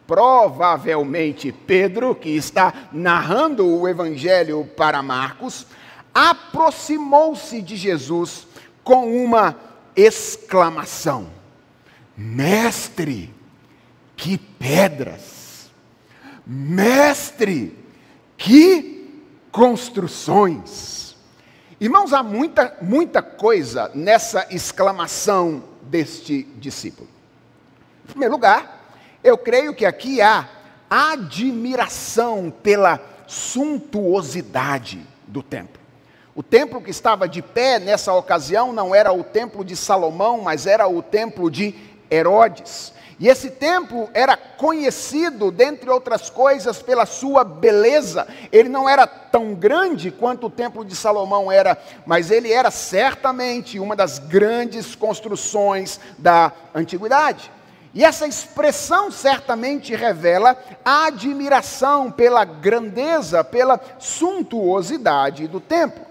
provavelmente 0.07 1.51
Pedro, 1.51 2.15
que 2.15 2.29
está 2.29 2.89
narrando 2.91 3.67
o 3.67 3.87
evangelho 3.87 4.65
para 4.75 5.01
Marcos, 5.01 5.65
aproximou-se 6.13 7.61
de 7.61 7.75
Jesus 7.75 8.47
com 8.83 9.23
uma 9.23 9.55
exclamação: 9.95 11.29
Mestre, 12.15 13.33
que 14.15 14.37
pedras! 14.37 15.71
Mestre, 16.45 17.77
que 18.37 19.23
construções! 19.51 21.15
Irmãos, 21.79 22.13
há 22.13 22.23
muita, 22.23 22.77
muita 22.81 23.21
coisa 23.21 23.91
nessa 23.93 24.47
exclamação 24.49 25.63
deste 25.81 26.43
discípulo. 26.57 27.09
Em 28.05 28.07
primeiro 28.07 28.33
lugar, 28.33 28.82
eu 29.23 29.37
creio 29.37 29.73
que 29.73 29.85
aqui 29.85 30.21
há 30.21 30.47
admiração 30.89 32.53
pela 32.61 32.99
suntuosidade 33.25 35.01
do 35.27 35.41
templo. 35.41 35.81
O 36.35 36.43
templo 36.43 36.81
que 36.81 36.91
estava 36.91 37.27
de 37.27 37.41
pé 37.41 37.79
nessa 37.79 38.13
ocasião 38.13 38.73
não 38.73 38.93
era 38.93 39.13
o 39.13 39.23
templo 39.23 39.63
de 39.63 39.75
Salomão, 39.75 40.41
mas 40.41 40.65
era 40.65 40.87
o 40.87 41.01
templo 41.01 41.49
de 41.49 41.75
Herodes. 42.09 42.91
E 43.19 43.29
esse 43.29 43.51
templo 43.51 44.09
era 44.13 44.35
conhecido, 44.35 45.51
dentre 45.51 45.89
outras 45.89 46.29
coisas, 46.29 46.81
pela 46.81 47.05
sua 47.05 47.43
beleza. 47.43 48.27
Ele 48.51 48.67
não 48.67 48.89
era 48.89 49.05
tão 49.05 49.53
grande 49.53 50.11
quanto 50.11 50.47
o 50.47 50.49
templo 50.49 50.83
de 50.83 50.95
Salomão 50.95 51.51
era, 51.51 51.77
mas 52.05 52.31
ele 52.31 52.51
era 52.51 52.71
certamente 52.71 53.79
uma 53.79 53.95
das 53.95 54.17
grandes 54.17 54.95
construções 54.95 55.99
da 56.17 56.51
antiguidade. 56.73 57.51
E 57.93 58.03
essa 58.03 58.25
expressão 58.25 59.11
certamente 59.11 59.95
revela 59.95 60.57
a 60.83 61.05
admiração 61.05 62.11
pela 62.11 62.43
grandeza, 62.43 63.43
pela 63.43 63.79
suntuosidade 63.99 65.47
do 65.47 65.59
templo. 65.59 66.03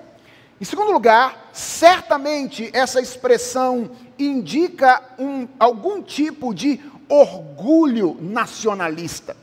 Em 0.60 0.64
segundo 0.64 0.92
lugar, 0.92 1.50
certamente 1.52 2.70
essa 2.72 3.00
expressão 3.00 3.90
indica 4.16 5.02
um, 5.18 5.48
algum 5.58 6.00
tipo 6.00 6.54
de 6.54 6.80
orgulho 7.08 8.16
nacionalista. 8.20 9.36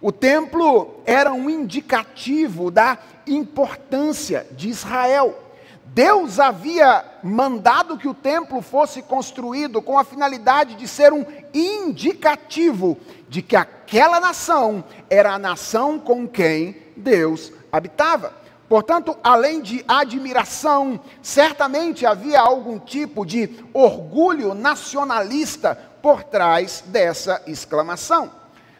O 0.00 0.10
templo 0.10 1.02
era 1.04 1.34
um 1.34 1.50
indicativo 1.50 2.70
da 2.70 2.98
importância 3.26 4.46
de 4.52 4.70
Israel. 4.70 5.43
Deus 5.86 6.40
havia 6.40 7.04
mandado 7.22 7.96
que 7.96 8.08
o 8.08 8.14
templo 8.14 8.60
fosse 8.60 9.02
construído 9.02 9.80
com 9.82 9.98
a 9.98 10.04
finalidade 10.04 10.74
de 10.74 10.88
ser 10.88 11.12
um 11.12 11.24
indicativo 11.52 12.98
de 13.28 13.42
que 13.42 13.54
aquela 13.54 14.18
nação 14.18 14.84
era 15.08 15.34
a 15.34 15.38
nação 15.38 15.98
com 15.98 16.26
quem 16.26 16.76
Deus 16.96 17.52
habitava. 17.70 18.32
Portanto, 18.68 19.16
além 19.22 19.60
de 19.60 19.84
admiração, 19.86 20.98
certamente 21.22 22.06
havia 22.06 22.40
algum 22.40 22.78
tipo 22.78 23.24
de 23.24 23.50
orgulho 23.72 24.54
nacionalista 24.54 25.78
por 26.02 26.24
trás 26.24 26.82
dessa 26.86 27.42
exclamação. 27.46 28.32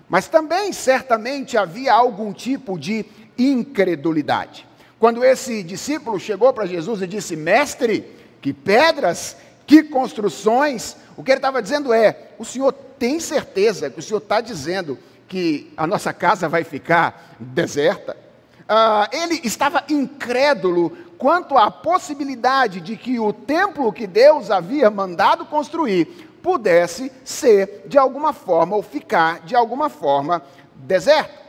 Mas 0.08 0.26
também, 0.26 0.72
certamente, 0.72 1.56
havia 1.56 1.92
algum 1.92 2.32
tipo 2.32 2.78
de 2.78 3.04
incredulidade. 3.38 4.66
Quando 4.98 5.24
esse 5.24 5.62
discípulo 5.62 6.18
chegou 6.18 6.52
para 6.52 6.66
Jesus 6.66 7.02
e 7.02 7.06
disse: 7.06 7.36
Mestre, 7.36 8.04
que 8.40 8.52
pedras, 8.52 9.36
que 9.66 9.82
construções, 9.82 10.96
o 11.16 11.22
que 11.22 11.30
ele 11.30 11.38
estava 11.38 11.62
dizendo 11.62 11.92
é: 11.92 12.30
O 12.38 12.44
senhor 12.44 12.72
tem 12.72 13.20
certeza 13.20 13.90
que 13.90 13.98
o 13.98 14.02
senhor 14.02 14.18
está 14.18 14.40
dizendo 14.40 14.98
que 15.28 15.72
a 15.76 15.86
nossa 15.86 16.12
casa 16.12 16.48
vai 16.48 16.64
ficar 16.64 17.36
deserta? 17.38 18.24
ah, 18.68 19.08
ele 19.12 19.40
estava 19.44 19.84
incrédulo 19.88 20.90
quanto 21.18 21.56
à 21.56 21.70
possibilidade 21.70 22.80
de 22.80 22.96
que 22.96 23.18
o 23.18 23.32
templo 23.32 23.92
que 23.92 24.06
Deus 24.06 24.50
havia 24.50 24.90
mandado 24.90 25.46
construir 25.46 26.06
pudesse 26.42 27.10
ser 27.24 27.84
de 27.86 27.96
alguma 27.96 28.32
forma 28.32 28.76
ou 28.76 28.82
ficar 28.82 29.40
de 29.40 29.54
alguma 29.54 29.88
forma 29.88 30.42
deserto. 30.74 31.43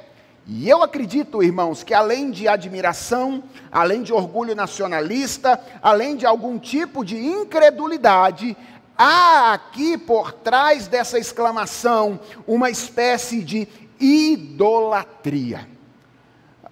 E 0.48 0.70
eu 0.70 0.84
acredito, 0.84 1.42
irmãos, 1.42 1.84
que 1.84 1.94
além 1.94 2.30
de 2.30 2.48
admiração, 2.48 3.44
além 3.72 4.04
de 4.04 4.14
orgulho 4.14 4.56
nacionalista, 4.56 5.60
além 5.82 6.16
de 6.16 6.26
algum 6.26 6.60
tipo 6.60 7.04
de 7.04 7.18
incredulidade, 7.18 8.56
há 8.96 9.54
aqui 9.54 9.98
por 9.98 10.32
trás 10.32 10.88
dessa 10.88 11.18
exclamação 11.18 12.20
uma 12.46 12.70
espécie 12.70 13.42
de 13.42 13.68
idolatria. 14.00 15.68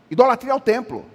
Idolatria 0.10 0.54
ao 0.54 0.60
templo. 0.60 1.13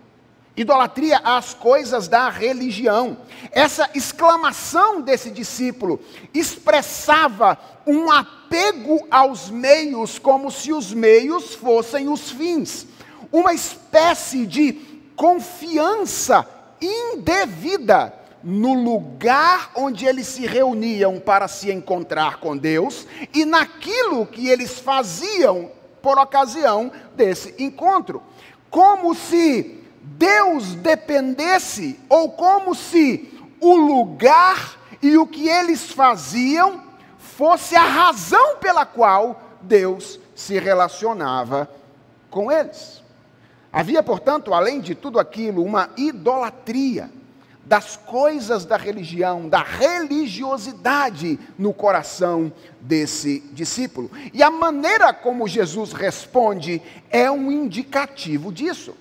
Idolatria 0.58 1.20
às 1.22 1.54
coisas 1.54 2.08
da 2.08 2.28
religião. 2.28 3.16
Essa 3.52 3.88
exclamação 3.94 5.00
desse 5.00 5.30
discípulo 5.30 6.00
expressava 6.34 7.56
um 7.86 8.10
apego 8.10 9.06
aos 9.08 9.50
meios, 9.50 10.18
como 10.18 10.50
se 10.50 10.72
os 10.72 10.92
meios 10.92 11.54
fossem 11.54 12.08
os 12.08 12.32
fins. 12.32 12.88
Uma 13.30 13.54
espécie 13.54 14.44
de 14.46 14.72
confiança 15.14 16.44
indevida 16.82 18.12
no 18.42 18.74
lugar 18.74 19.70
onde 19.76 20.06
eles 20.06 20.26
se 20.26 20.44
reuniam 20.44 21.20
para 21.20 21.46
se 21.46 21.70
encontrar 21.70 22.38
com 22.38 22.56
Deus 22.56 23.06
e 23.32 23.44
naquilo 23.44 24.26
que 24.26 24.48
eles 24.48 24.80
faziam 24.80 25.70
por 26.02 26.18
ocasião 26.18 26.90
desse 27.14 27.54
encontro 27.62 28.22
como 28.70 29.14
se 29.14 29.77
Deus 30.16 30.74
dependesse, 30.74 31.98
ou 32.08 32.30
como 32.30 32.74
se 32.74 33.32
o 33.60 33.76
lugar 33.76 34.78
e 35.02 35.16
o 35.16 35.26
que 35.26 35.48
eles 35.48 35.90
faziam 35.90 36.82
fosse 37.18 37.76
a 37.76 37.84
razão 37.84 38.56
pela 38.56 38.86
qual 38.86 39.40
Deus 39.60 40.18
se 40.34 40.58
relacionava 40.58 41.70
com 42.30 42.50
eles. 42.50 43.02
Havia, 43.72 44.02
portanto, 44.02 44.54
além 44.54 44.80
de 44.80 44.94
tudo 44.94 45.18
aquilo, 45.18 45.62
uma 45.62 45.90
idolatria 45.96 47.10
das 47.64 47.96
coisas 47.96 48.64
da 48.64 48.78
religião, 48.78 49.46
da 49.46 49.62
religiosidade 49.62 51.38
no 51.58 51.74
coração 51.74 52.50
desse 52.80 53.40
discípulo. 53.52 54.10
E 54.32 54.42
a 54.42 54.50
maneira 54.50 55.12
como 55.12 55.46
Jesus 55.46 55.92
responde 55.92 56.80
é 57.10 57.30
um 57.30 57.52
indicativo 57.52 58.50
disso. 58.50 58.96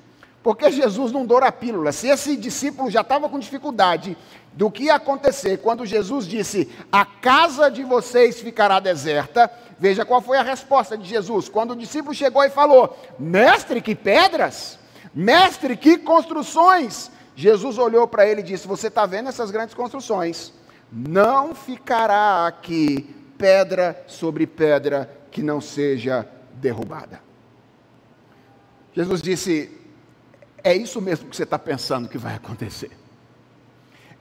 Porque 0.47 0.71
Jesus 0.71 1.11
não 1.11 1.25
doura 1.25 1.47
a 1.47 1.51
pílula. 1.51 1.91
Se 1.91 2.07
esse 2.07 2.37
discípulo 2.37 2.89
já 2.89 3.01
estava 3.01 3.27
com 3.27 3.37
dificuldade 3.37 4.17
do 4.53 4.71
que 4.71 4.83
ia 4.83 4.95
acontecer 4.95 5.57
quando 5.57 5.85
Jesus 5.85 6.25
disse: 6.25 6.71
A 6.89 7.03
casa 7.03 7.69
de 7.69 7.83
vocês 7.83 8.39
ficará 8.39 8.79
deserta. 8.79 9.51
Veja 9.77 10.05
qual 10.05 10.21
foi 10.21 10.37
a 10.37 10.43
resposta 10.43 10.97
de 10.97 11.03
Jesus. 11.03 11.49
Quando 11.49 11.71
o 11.71 11.75
discípulo 11.75 12.15
chegou 12.15 12.41
e 12.45 12.49
falou: 12.49 12.97
Mestre, 13.19 13.81
que 13.81 13.93
pedras! 13.93 14.79
Mestre, 15.13 15.75
que 15.75 15.97
construções! 15.97 17.11
Jesus 17.35 17.77
olhou 17.77 18.07
para 18.07 18.25
ele 18.25 18.39
e 18.39 18.45
disse: 18.45 18.69
Você 18.69 18.87
está 18.87 19.05
vendo 19.05 19.27
essas 19.27 19.51
grandes 19.51 19.75
construções? 19.75 20.53
Não 20.89 21.53
ficará 21.53 22.47
aqui 22.47 23.13
pedra 23.37 24.01
sobre 24.07 24.47
pedra 24.47 25.11
que 25.29 25.43
não 25.43 25.59
seja 25.59 26.25
derrubada. 26.53 27.19
Jesus 28.93 29.21
disse: 29.21 29.86
É 30.67 30.75
isso 30.75 30.99
mesmo 30.99 31.29
que 31.29 31.35
você 31.37 31.43
está 31.43 31.57
pensando 31.57 32.09
que 32.09 32.17
vai 32.17 32.35
acontecer. 32.35 32.91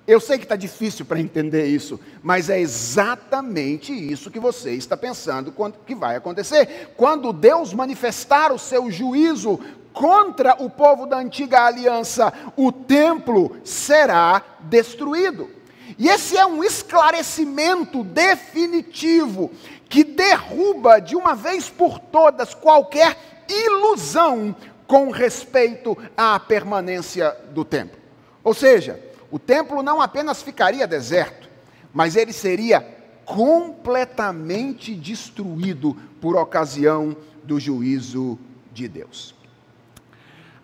Eu 0.06 0.20
sei 0.20 0.38
que 0.38 0.44
está 0.44 0.54
difícil 0.54 1.04
para 1.04 1.18
entender 1.18 1.66
isso, 1.66 1.98
mas 2.22 2.48
é 2.48 2.60
exatamente 2.60 3.92
isso 3.92 4.30
que 4.30 4.38
você 4.38 4.70
está 4.70 4.96
pensando 4.96 5.52
que 5.84 5.92
vai 5.92 6.14
acontecer. 6.14 6.92
Quando 6.96 7.32
Deus 7.32 7.74
manifestar 7.74 8.52
o 8.52 8.60
seu 8.60 8.88
juízo 8.92 9.58
contra 9.92 10.54
o 10.62 10.70
povo 10.70 11.04
da 11.04 11.18
antiga 11.18 11.62
aliança, 11.62 12.32
o 12.56 12.70
templo 12.70 13.56
será 13.64 14.40
destruído. 14.60 15.50
E 15.98 16.08
esse 16.08 16.36
é 16.36 16.46
um 16.46 16.62
esclarecimento 16.62 18.04
definitivo 18.04 19.50
que 19.88 20.04
derruba 20.04 21.00
de 21.00 21.16
uma 21.16 21.34
vez 21.34 21.68
por 21.68 21.98
todas 21.98 22.54
qualquer 22.54 23.16
ilusão 23.48 24.54
com 24.86 25.10
respeito 25.10 25.96
à 26.16 26.38
permanência 26.38 27.36
do 27.50 27.64
templo. 27.64 27.98
Ou 28.42 28.54
seja, 28.54 29.00
o 29.30 29.38
templo 29.38 29.82
não 29.82 30.00
apenas 30.00 30.42
ficaria 30.42 30.86
deserto, 30.86 31.48
mas 31.92 32.14
ele 32.14 32.32
seria 32.32 32.80
completamente 33.24 34.94
destruído 34.94 35.96
por 36.20 36.36
ocasião 36.36 37.16
do 37.42 37.58
juízo 37.58 38.38
de 38.72 38.86
Deus. 38.86 39.34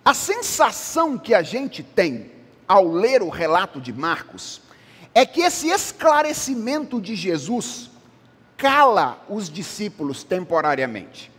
A 0.04 0.14
sensação 0.14 1.18
que 1.18 1.34
a 1.34 1.42
gente 1.42 1.82
tem 1.82 2.30
ao 2.66 2.90
ler 2.90 3.22
o 3.22 3.28
relato 3.28 3.80
de 3.80 3.92
Marcos 3.92 4.60
é 5.14 5.26
que 5.26 5.42
esse 5.42 5.68
esclarecimento 5.68 7.00
de 7.00 7.14
Jesus 7.14 7.90
cala 8.56 9.22
os 9.28 9.50
discípulos 9.50 10.22
temporariamente. 10.22 11.30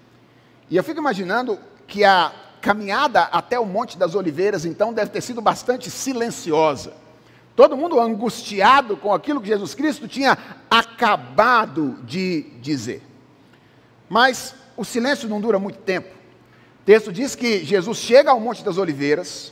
E 0.70 0.76
eu 0.76 0.84
fico 0.84 1.00
imaginando 1.00 1.58
que 1.88 2.04
a 2.04 2.32
caminhada 2.64 3.24
até 3.24 3.60
o 3.60 3.66
Monte 3.66 3.98
das 3.98 4.16
Oliveiras, 4.16 4.64
então, 4.64 4.94
deve 4.94 5.12
ter 5.12 5.20
sido 5.20 5.42
bastante 5.42 5.92
silenciosa. 5.92 6.94
Todo 7.58 7.76
mundo 7.76 8.00
angustiado 8.00 8.96
com 8.96 9.14
aquilo 9.14 9.42
que 9.42 9.50
Jesus 9.50 9.76
Cristo 9.76 10.08
tinha 10.08 10.38
acabado 10.72 12.00
de 12.04 12.44
dizer. 12.62 13.04
Mas 14.10 14.56
o 14.78 14.86
silêncio 14.86 15.28
não 15.28 15.42
dura 15.42 15.60
muito 15.60 15.80
tempo. 15.80 16.08
O 16.08 16.86
texto 16.86 17.12
diz 17.12 17.36
que 17.36 17.66
Jesus 17.66 17.98
chega 17.98 18.32
ao 18.32 18.40
Monte 18.40 18.64
das 18.64 18.78
Oliveiras, 18.78 19.52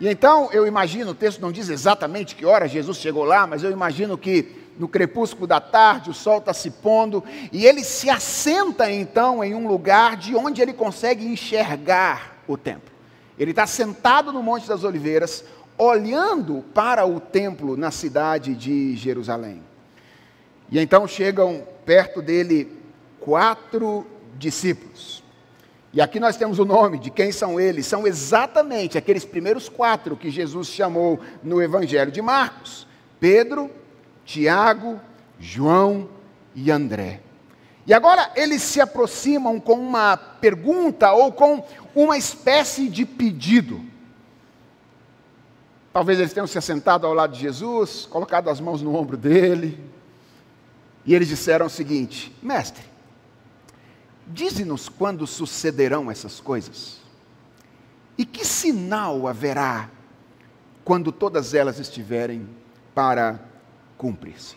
e 0.00 0.06
então 0.08 0.48
eu 0.52 0.68
imagino, 0.68 1.10
o 1.10 1.14
texto 1.14 1.40
não 1.40 1.50
diz 1.50 1.68
exatamente 1.68 2.36
que 2.36 2.46
hora 2.46 2.68
Jesus 2.68 2.98
chegou 2.98 3.24
lá, 3.24 3.44
mas 3.44 3.64
eu 3.64 3.72
imagino 3.72 4.16
que 4.16 4.72
no 4.78 4.86
crepúsculo 4.86 5.48
da 5.48 5.60
tarde, 5.60 6.10
o 6.10 6.14
sol 6.14 6.38
está 6.38 6.54
se 6.54 6.70
pondo, 6.70 7.24
e 7.50 7.66
ele 7.66 7.82
se 7.82 8.08
assenta 8.08 8.90
então 8.90 9.42
em 9.42 9.52
um 9.54 9.66
lugar 9.66 10.16
de 10.16 10.36
onde 10.36 10.62
ele 10.62 10.72
consegue 10.72 11.26
enxergar 11.26 12.35
o 12.46 12.56
templo. 12.56 12.94
Ele 13.38 13.50
está 13.50 13.66
sentado 13.66 14.32
no 14.32 14.42
Monte 14.42 14.66
das 14.68 14.84
Oliveiras, 14.84 15.44
olhando 15.76 16.64
para 16.74 17.04
o 17.04 17.20
templo 17.20 17.76
na 17.76 17.90
cidade 17.90 18.54
de 18.54 18.96
Jerusalém. 18.96 19.62
E 20.70 20.78
então 20.78 21.06
chegam 21.06 21.66
perto 21.84 22.22
dele 22.22 22.72
quatro 23.20 24.06
discípulos. 24.38 25.22
E 25.92 26.00
aqui 26.00 26.20
nós 26.20 26.36
temos 26.36 26.58
o 26.58 26.64
nome 26.64 26.98
de 26.98 27.10
quem 27.10 27.32
são 27.32 27.58
eles. 27.58 27.86
São 27.86 28.06
exatamente 28.06 28.98
aqueles 28.98 29.24
primeiros 29.24 29.68
quatro 29.68 30.16
que 30.16 30.30
Jesus 30.30 30.68
chamou 30.68 31.20
no 31.42 31.62
Evangelho 31.62 32.10
de 32.10 32.20
Marcos: 32.20 32.86
Pedro, 33.20 33.70
Tiago, 34.24 35.00
João 35.38 36.08
e 36.54 36.70
André. 36.70 37.20
E 37.86 37.94
agora 37.94 38.30
eles 38.34 38.62
se 38.62 38.80
aproximam 38.80 39.60
com 39.60 39.74
uma 39.74 40.16
pergunta 40.16 41.12
ou 41.12 41.32
com 41.32 41.64
uma 41.96 42.18
espécie 42.18 42.90
de 42.90 43.06
pedido. 43.06 43.82
Talvez 45.94 46.18
eles 46.18 46.34
tenham 46.34 46.46
se 46.46 46.58
assentado 46.58 47.06
ao 47.06 47.14
lado 47.14 47.32
de 47.32 47.40
Jesus, 47.40 48.04
colocado 48.04 48.50
as 48.50 48.60
mãos 48.60 48.82
no 48.82 48.94
ombro 48.94 49.16
dele, 49.16 49.82
e 51.06 51.14
eles 51.14 51.26
disseram 51.26 51.66
o 51.66 51.70
seguinte: 51.70 52.36
Mestre, 52.42 52.84
dize-nos 54.26 54.90
quando 54.90 55.26
sucederão 55.26 56.10
essas 56.10 56.38
coisas, 56.38 56.98
e 58.18 58.26
que 58.26 58.44
sinal 58.44 59.26
haverá 59.26 59.88
quando 60.84 61.10
todas 61.10 61.54
elas 61.54 61.78
estiverem 61.78 62.46
para 62.94 63.40
cumprir-se. 63.96 64.56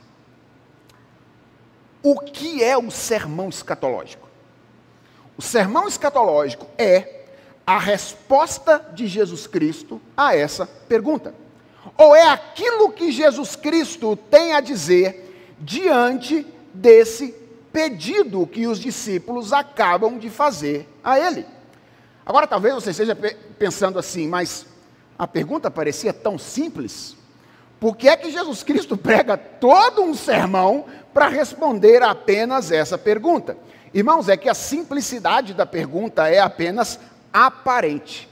O 2.04 2.20
que 2.20 2.62
é 2.62 2.78
o 2.78 2.92
sermão 2.92 3.48
escatológico? 3.48 4.28
O 5.38 5.42
sermão 5.42 5.88
escatológico 5.88 6.68
é 6.78 7.19
a 7.70 7.78
resposta 7.78 8.84
de 8.96 9.06
Jesus 9.06 9.46
Cristo 9.46 10.02
a 10.18 10.36
essa 10.36 10.66
pergunta. 10.66 11.36
Ou 11.96 12.16
é 12.16 12.28
aquilo 12.28 12.92
que 12.92 13.12
Jesus 13.12 13.56
Cristo 13.56 14.16
tem 14.16 14.54
a 14.54 14.60
dizer 14.60 15.54
diante 15.60 16.48
desse 16.74 17.36
pedido 17.72 18.48
que 18.48 18.66
os 18.66 18.80
discípulos 18.80 19.54
acabam 19.54 20.18
de 20.18 20.32
fazer 20.32 20.90
a 21.04 21.20
ele. 21.20 21.46
Agora, 22.26 22.48
talvez 22.48 22.74
você 22.74 22.90
esteja 22.90 23.16
pensando 23.16 24.00
assim, 24.00 24.28
mas 24.28 24.66
a 25.16 25.28
pergunta 25.28 25.70
parecia 25.70 26.12
tão 26.12 26.40
simples. 26.40 27.16
Por 27.80 27.96
que 27.96 28.10
é 28.10 28.18
que 28.18 28.32
Jesus 28.32 28.64
Cristo 28.64 28.98
prega 28.98 29.38
todo 29.38 30.02
um 30.02 30.16
sermão 30.16 30.86
para 31.14 31.28
responder 31.28 32.02
apenas 32.02 32.72
essa 32.72 32.98
pergunta? 32.98 33.56
Irmãos, 33.94 34.28
é 34.28 34.36
que 34.36 34.50
a 34.50 34.56
simplicidade 34.56 35.54
da 35.54 35.68
pergunta 35.68 36.28
é 36.28 36.40
apenas 36.40 37.00
aparente. 37.34 38.30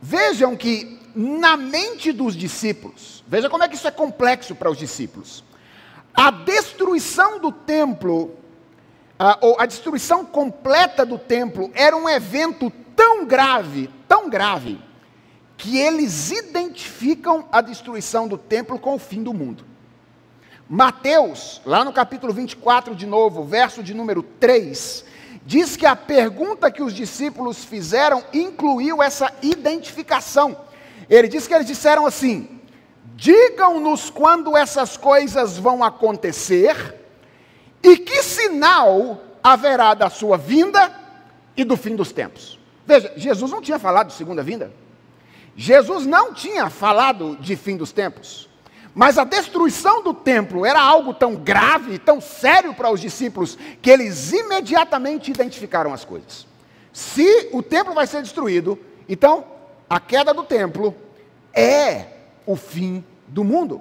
Vejam 0.00 0.56
que 0.56 0.98
na 1.14 1.56
mente 1.56 2.12
dos 2.12 2.36
discípulos, 2.36 3.24
veja 3.26 3.50
como 3.50 3.64
é 3.64 3.68
que 3.68 3.74
isso 3.74 3.88
é 3.88 3.90
complexo 3.90 4.54
para 4.54 4.70
os 4.70 4.78
discípulos. 4.78 5.42
A 6.14 6.30
destruição 6.30 7.40
do 7.40 7.50
templo, 7.50 8.36
a, 9.18 9.38
ou 9.40 9.60
a 9.60 9.66
destruição 9.66 10.24
completa 10.24 11.04
do 11.04 11.18
templo, 11.18 11.70
era 11.74 11.96
um 11.96 12.08
evento 12.08 12.72
tão 12.94 13.24
grave, 13.24 13.90
tão 14.06 14.28
grave, 14.28 14.80
que 15.56 15.76
eles 15.76 16.30
identificam 16.30 17.48
a 17.50 17.60
destruição 17.60 18.28
do 18.28 18.38
templo 18.38 18.78
com 18.78 18.94
o 18.94 18.98
fim 18.98 19.22
do 19.22 19.34
mundo. 19.34 19.64
Mateus, 20.68 21.60
lá 21.64 21.84
no 21.84 21.92
capítulo 21.92 22.32
24, 22.32 22.94
de 22.94 23.06
novo, 23.06 23.42
verso 23.42 23.82
de 23.82 23.94
número 23.94 24.22
3, 24.22 25.04
diz 25.48 25.78
que 25.78 25.86
a 25.86 25.96
pergunta 25.96 26.70
que 26.70 26.82
os 26.82 26.92
discípulos 26.92 27.64
fizeram 27.64 28.22
incluiu 28.34 29.02
essa 29.02 29.32
identificação. 29.40 30.54
Ele 31.08 31.26
diz 31.26 31.46
que 31.46 31.54
eles 31.54 31.66
disseram 31.66 32.04
assim: 32.04 32.60
digam-nos 33.16 34.10
quando 34.10 34.54
essas 34.54 34.98
coisas 34.98 35.56
vão 35.56 35.82
acontecer 35.82 36.94
e 37.82 37.96
que 37.96 38.22
sinal 38.22 39.22
haverá 39.42 39.94
da 39.94 40.10
sua 40.10 40.36
vinda 40.36 40.94
e 41.56 41.64
do 41.64 41.78
fim 41.78 41.96
dos 41.96 42.12
tempos. 42.12 42.58
Veja, 42.86 43.10
Jesus 43.16 43.50
não 43.50 43.62
tinha 43.62 43.78
falado 43.78 44.08
de 44.08 44.12
segunda 44.12 44.42
vinda. 44.42 44.70
Jesus 45.56 46.04
não 46.04 46.34
tinha 46.34 46.68
falado 46.68 47.38
de 47.40 47.56
fim 47.56 47.78
dos 47.78 47.90
tempos, 47.90 48.47
mas 48.98 49.16
a 49.16 49.22
destruição 49.22 50.02
do 50.02 50.12
templo 50.12 50.66
era 50.66 50.82
algo 50.82 51.14
tão 51.14 51.36
grave, 51.36 52.00
tão 52.00 52.20
sério 52.20 52.74
para 52.74 52.90
os 52.90 53.00
discípulos, 53.00 53.56
que 53.80 53.88
eles 53.88 54.32
imediatamente 54.32 55.30
identificaram 55.30 55.94
as 55.94 56.04
coisas. 56.04 56.48
Se 56.92 57.48
o 57.52 57.62
templo 57.62 57.94
vai 57.94 58.08
ser 58.08 58.22
destruído, 58.22 58.76
então 59.08 59.44
a 59.88 60.00
queda 60.00 60.34
do 60.34 60.42
templo 60.42 60.92
é 61.54 62.06
o 62.44 62.56
fim 62.56 63.04
do 63.28 63.44
mundo. 63.44 63.80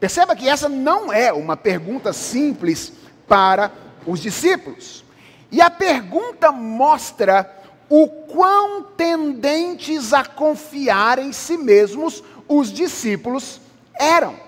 Perceba 0.00 0.34
que 0.34 0.48
essa 0.48 0.66
não 0.66 1.12
é 1.12 1.30
uma 1.30 1.58
pergunta 1.58 2.14
simples 2.14 2.90
para 3.28 3.70
os 4.06 4.18
discípulos. 4.18 5.04
E 5.52 5.60
a 5.60 5.68
pergunta 5.68 6.50
mostra 6.50 7.54
o 7.86 8.08
quão 8.08 8.82
tendentes 8.82 10.14
a 10.14 10.24
confiar 10.24 11.18
em 11.18 11.34
si 11.34 11.58
mesmos 11.58 12.24
os 12.48 12.72
discípulos 12.72 13.60
eram. 14.00 14.43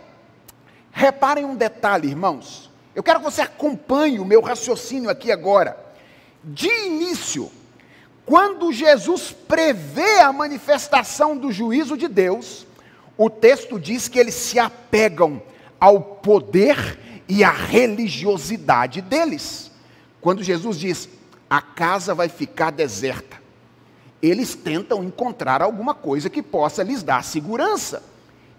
Reparem 0.98 1.44
um 1.44 1.54
detalhe, 1.54 2.08
irmãos. 2.08 2.70
Eu 2.94 3.02
quero 3.02 3.18
que 3.18 3.26
você 3.26 3.42
acompanhe 3.42 4.18
o 4.18 4.24
meu 4.24 4.40
raciocínio 4.40 5.10
aqui 5.10 5.30
agora. 5.30 5.78
De 6.42 6.70
início, 6.86 7.52
quando 8.24 8.72
Jesus 8.72 9.30
prevê 9.46 10.20
a 10.20 10.32
manifestação 10.32 11.36
do 11.36 11.52
juízo 11.52 11.98
de 11.98 12.08
Deus, 12.08 12.66
o 13.14 13.28
texto 13.28 13.78
diz 13.78 14.08
que 14.08 14.18
eles 14.18 14.34
se 14.34 14.58
apegam 14.58 15.42
ao 15.78 16.00
poder 16.00 16.98
e 17.28 17.44
à 17.44 17.50
religiosidade 17.50 19.02
deles. 19.02 19.70
Quando 20.18 20.42
Jesus 20.42 20.78
diz: 20.78 21.10
a 21.50 21.60
casa 21.60 22.14
vai 22.14 22.30
ficar 22.30 22.70
deserta. 22.70 23.36
Eles 24.22 24.54
tentam 24.54 25.04
encontrar 25.04 25.60
alguma 25.60 25.92
coisa 25.92 26.30
que 26.30 26.42
possa 26.42 26.82
lhes 26.82 27.02
dar 27.02 27.22
segurança. 27.22 28.02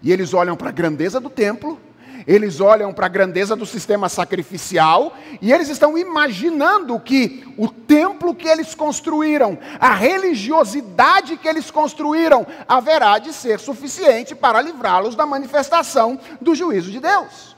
E 0.04 0.12
eles 0.12 0.36
olham 0.36 0.56
para 0.56 0.70
a 0.70 0.72
grandeza 0.72 1.20
do 1.20 1.32
templo, 1.32 1.82
eles 2.28 2.60
olham 2.60 2.94
para 2.94 3.06
a 3.06 3.10
grandeza 3.10 3.56
do 3.56 3.66
sistema 3.66 4.10
sacrificial 4.10 5.16
e 5.42 5.54
eles 5.54 5.70
estão 5.70 5.98
imaginando 5.98 7.00
que 7.00 7.48
o 7.58 7.70
templo 7.70 8.36
que 8.36 8.50
eles 8.50 8.76
construíram, 8.76 9.58
a 9.80 9.94
religiosidade 9.94 11.38
que 11.38 11.48
eles 11.48 11.72
construíram, 11.72 12.46
haverá 12.68 13.18
de 13.18 13.32
ser 13.32 13.60
suficiente 13.62 14.36
para 14.36 14.62
livrá-los 14.62 15.16
da 15.16 15.26
manifestação 15.26 16.20
do 16.42 16.54
juízo 16.54 16.92
de 16.92 17.00
Deus. 17.00 17.56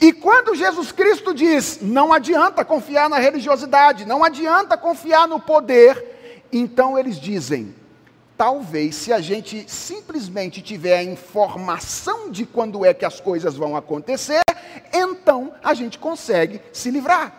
E 0.00 0.12
quando 0.12 0.54
Jesus 0.54 0.92
Cristo 0.92 1.32
diz: 1.32 1.78
não 1.80 2.12
adianta 2.12 2.64
confiar 2.64 3.08
na 3.08 3.18
religiosidade, 3.18 4.04
não 4.04 4.22
adianta 4.22 4.76
confiar 4.76 5.26
no 5.26 5.40
poder, 5.40 6.44
então 6.52 6.98
eles 6.98 7.18
dizem: 7.18 7.74
talvez 8.42 8.96
se 8.96 9.12
a 9.12 9.20
gente 9.20 9.70
simplesmente 9.70 10.60
tiver 10.60 10.98
a 10.98 11.04
informação 11.04 12.28
de 12.28 12.44
quando 12.44 12.84
é 12.84 12.92
que 12.92 13.04
as 13.04 13.20
coisas 13.20 13.54
vão 13.54 13.76
acontecer, 13.76 14.40
então 14.92 15.52
a 15.62 15.72
gente 15.74 15.96
consegue 15.96 16.60
se 16.72 16.90
livrar. 16.90 17.32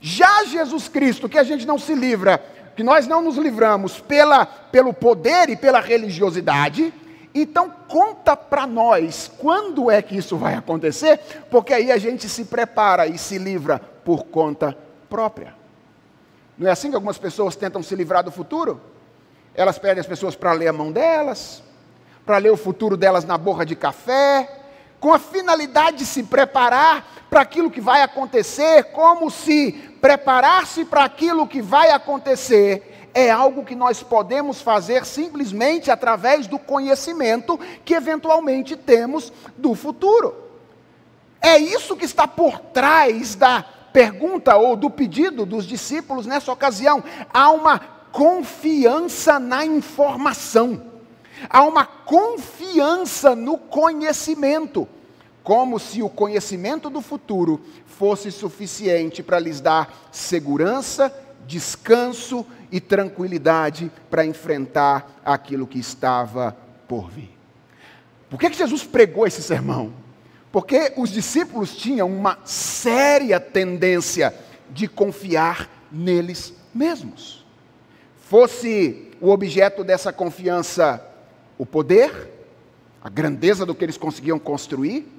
Já 0.00 0.42
Jesus 0.46 0.88
Cristo, 0.88 1.28
que 1.28 1.38
a 1.38 1.44
gente 1.44 1.64
não 1.64 1.78
se 1.78 1.94
livra, 1.94 2.42
que 2.74 2.82
nós 2.82 3.06
não 3.06 3.22
nos 3.22 3.36
livramos 3.36 4.00
pela, 4.00 4.44
pelo 4.46 4.92
poder 4.92 5.48
e 5.48 5.54
pela 5.54 5.78
religiosidade, 5.78 6.92
então 7.32 7.72
conta 7.86 8.36
para 8.36 8.66
nós 8.66 9.30
quando 9.38 9.88
é 9.88 10.02
que 10.02 10.16
isso 10.16 10.36
vai 10.36 10.54
acontecer, 10.54 11.20
porque 11.52 11.72
aí 11.72 11.92
a 11.92 11.98
gente 11.98 12.28
se 12.28 12.46
prepara 12.46 13.06
e 13.06 13.16
se 13.16 13.38
livra 13.38 13.78
por 14.04 14.24
conta 14.24 14.76
própria. 15.08 15.54
Não 16.58 16.66
é 16.66 16.72
assim 16.72 16.88
que 16.88 16.96
algumas 16.96 17.16
pessoas 17.16 17.54
tentam 17.54 17.80
se 17.80 17.94
livrar 17.94 18.24
do 18.24 18.32
futuro? 18.32 18.97
Elas 19.54 19.78
pedem 19.78 20.00
as 20.00 20.06
pessoas 20.06 20.36
para 20.36 20.52
ler 20.52 20.68
a 20.68 20.72
mão 20.72 20.92
delas, 20.92 21.62
para 22.24 22.38
ler 22.38 22.50
o 22.50 22.56
futuro 22.56 22.96
delas 22.96 23.24
na 23.24 23.36
borra 23.36 23.64
de 23.64 23.74
café, 23.74 24.48
com 25.00 25.12
a 25.12 25.18
finalidade 25.18 25.98
de 25.98 26.06
se 26.06 26.22
preparar 26.22 27.26
para 27.30 27.40
aquilo 27.40 27.70
que 27.70 27.80
vai 27.80 28.02
acontecer, 28.02 28.84
como 28.92 29.30
se 29.30 29.72
preparar-se 30.00 30.84
para 30.84 31.04
aquilo 31.04 31.46
que 31.46 31.62
vai 31.62 31.90
acontecer 31.90 32.98
é 33.14 33.30
algo 33.30 33.64
que 33.64 33.74
nós 33.74 34.02
podemos 34.02 34.60
fazer 34.60 35.04
simplesmente 35.04 35.90
através 35.90 36.46
do 36.46 36.58
conhecimento 36.58 37.58
que 37.84 37.94
eventualmente 37.94 38.76
temos 38.76 39.32
do 39.56 39.74
futuro. 39.74 40.36
É 41.40 41.58
isso 41.58 41.96
que 41.96 42.04
está 42.04 42.28
por 42.28 42.60
trás 42.60 43.34
da 43.34 43.64
pergunta 43.92 44.56
ou 44.56 44.76
do 44.76 44.90
pedido 44.90 45.44
dos 45.44 45.66
discípulos 45.66 46.26
nessa 46.26 46.52
ocasião. 46.52 47.02
Há 47.32 47.50
uma 47.50 47.80
confiança 48.18 49.38
na 49.38 49.64
informação, 49.64 50.82
há 51.48 51.62
uma 51.62 51.86
confiança 51.86 53.36
no 53.36 53.56
conhecimento, 53.56 54.88
como 55.44 55.78
se 55.78 56.02
o 56.02 56.08
conhecimento 56.08 56.90
do 56.90 57.00
futuro 57.00 57.60
fosse 57.86 58.32
suficiente 58.32 59.22
para 59.22 59.38
lhes 59.38 59.60
dar 59.60 60.08
segurança, 60.10 61.14
descanso 61.46 62.44
e 62.72 62.80
tranquilidade 62.80 63.88
para 64.10 64.26
enfrentar 64.26 65.20
aquilo 65.24 65.64
que 65.64 65.78
estava 65.78 66.56
por 66.88 67.08
vir. 67.08 67.30
Por 68.28 68.40
que, 68.40 68.50
que 68.50 68.58
Jesus 68.58 68.82
pregou 68.82 69.28
esse 69.28 69.44
sermão? 69.44 69.92
Porque 70.50 70.92
os 70.96 71.10
discípulos 71.10 71.76
tinham 71.76 72.08
uma 72.08 72.36
séria 72.44 73.38
tendência 73.38 74.34
de 74.70 74.88
confiar 74.88 75.70
neles 75.92 76.52
mesmos. 76.74 77.37
Fosse 78.28 79.08
o 79.22 79.30
objeto 79.30 79.82
dessa 79.82 80.12
confiança 80.12 81.02
o 81.56 81.64
poder, 81.64 82.30
a 83.02 83.08
grandeza 83.08 83.64
do 83.64 83.74
que 83.74 83.82
eles 83.82 83.96
conseguiam 83.96 84.38
construir, 84.38 85.10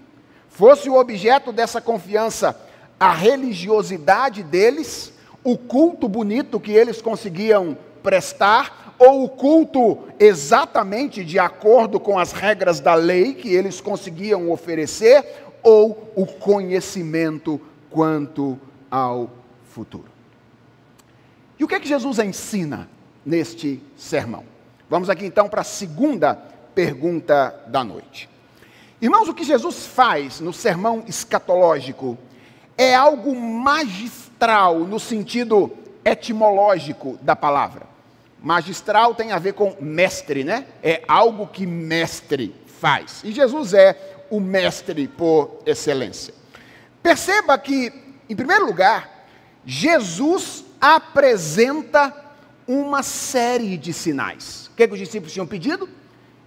fosse 0.47 0.87
o 0.91 0.95
objeto 0.95 1.51
dessa 1.51 1.81
confiança 1.81 2.55
a 2.99 3.11
religiosidade 3.11 4.43
deles, 4.43 5.11
o 5.43 5.57
culto 5.57 6.07
bonito 6.07 6.59
que 6.59 6.71
eles 6.71 7.01
conseguiam 7.01 7.75
prestar, 8.03 8.93
ou 8.99 9.23
o 9.23 9.29
culto 9.29 9.97
exatamente 10.19 11.25
de 11.25 11.39
acordo 11.39 11.99
com 11.99 12.19
as 12.19 12.31
regras 12.31 12.79
da 12.79 12.93
lei 12.93 13.33
que 13.33 13.51
eles 13.51 13.81
conseguiam 13.81 14.51
oferecer, 14.51 15.25
ou 15.63 16.13
o 16.15 16.27
conhecimento 16.27 17.59
quanto 17.89 18.59
ao 18.91 19.31
futuro. 19.67 20.11
E 21.57 21.63
o 21.63 21.67
que 21.67 21.73
é 21.73 21.79
que 21.79 21.87
Jesus 21.87 22.19
ensina 22.19 22.87
neste 23.25 23.81
sermão? 23.97 24.43
Vamos 24.89 25.09
aqui 25.09 25.25
então 25.25 25.47
para 25.47 25.61
a 25.61 25.63
segunda 25.63 26.35
pergunta 26.73 27.63
da 27.67 27.83
noite. 27.83 28.29
Irmãos, 29.01 29.29
o 29.29 29.33
que 29.33 29.43
Jesus 29.43 29.85
faz 29.85 30.39
no 30.39 30.51
sermão 30.51 31.03
escatológico 31.07 32.17
é 32.77 32.95
algo 32.95 33.35
magistral 33.35 34.79
no 34.79 34.99
sentido 34.99 35.71
etimológico 36.03 37.17
da 37.21 37.35
palavra. 37.35 37.87
Magistral 38.41 39.13
tem 39.13 39.31
a 39.31 39.39
ver 39.39 39.53
com 39.53 39.75
mestre, 39.81 40.43
né? 40.43 40.65
É 40.81 41.03
algo 41.07 41.47
que 41.47 41.65
mestre 41.67 42.55
faz. 42.79 43.21
E 43.23 43.31
Jesus 43.31 43.73
é 43.73 44.25
o 44.29 44.39
mestre 44.39 45.07
por 45.07 45.59
excelência. 45.65 46.33
Perceba 47.03 47.57
que, 47.57 47.91
em 48.29 48.35
primeiro 48.35 48.65
lugar, 48.65 49.27
Jesus 49.65 50.63
apresenta 50.79 52.13
uma 52.71 53.01
série 53.01 53.75
de 53.77 53.91
sinais. 53.91 54.67
O 54.67 54.75
que, 54.75 54.83
é 54.83 54.87
que 54.87 54.93
os 54.93 54.99
discípulos 54.99 55.33
tinham 55.33 55.47
pedido? 55.47 55.89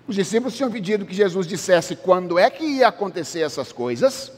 Os 0.07 0.15
discípulos 0.15 0.55
tinham 0.55 0.71
pedido 0.71 1.05
que 1.05 1.13
Jesus 1.13 1.49
dissesse 1.49 1.97
quando 1.97 2.39
é 2.39 2.49
que 2.49 2.63
ia 2.63 2.87
acontecer 2.87 3.41
essas 3.41 3.73
coisas 3.73 4.31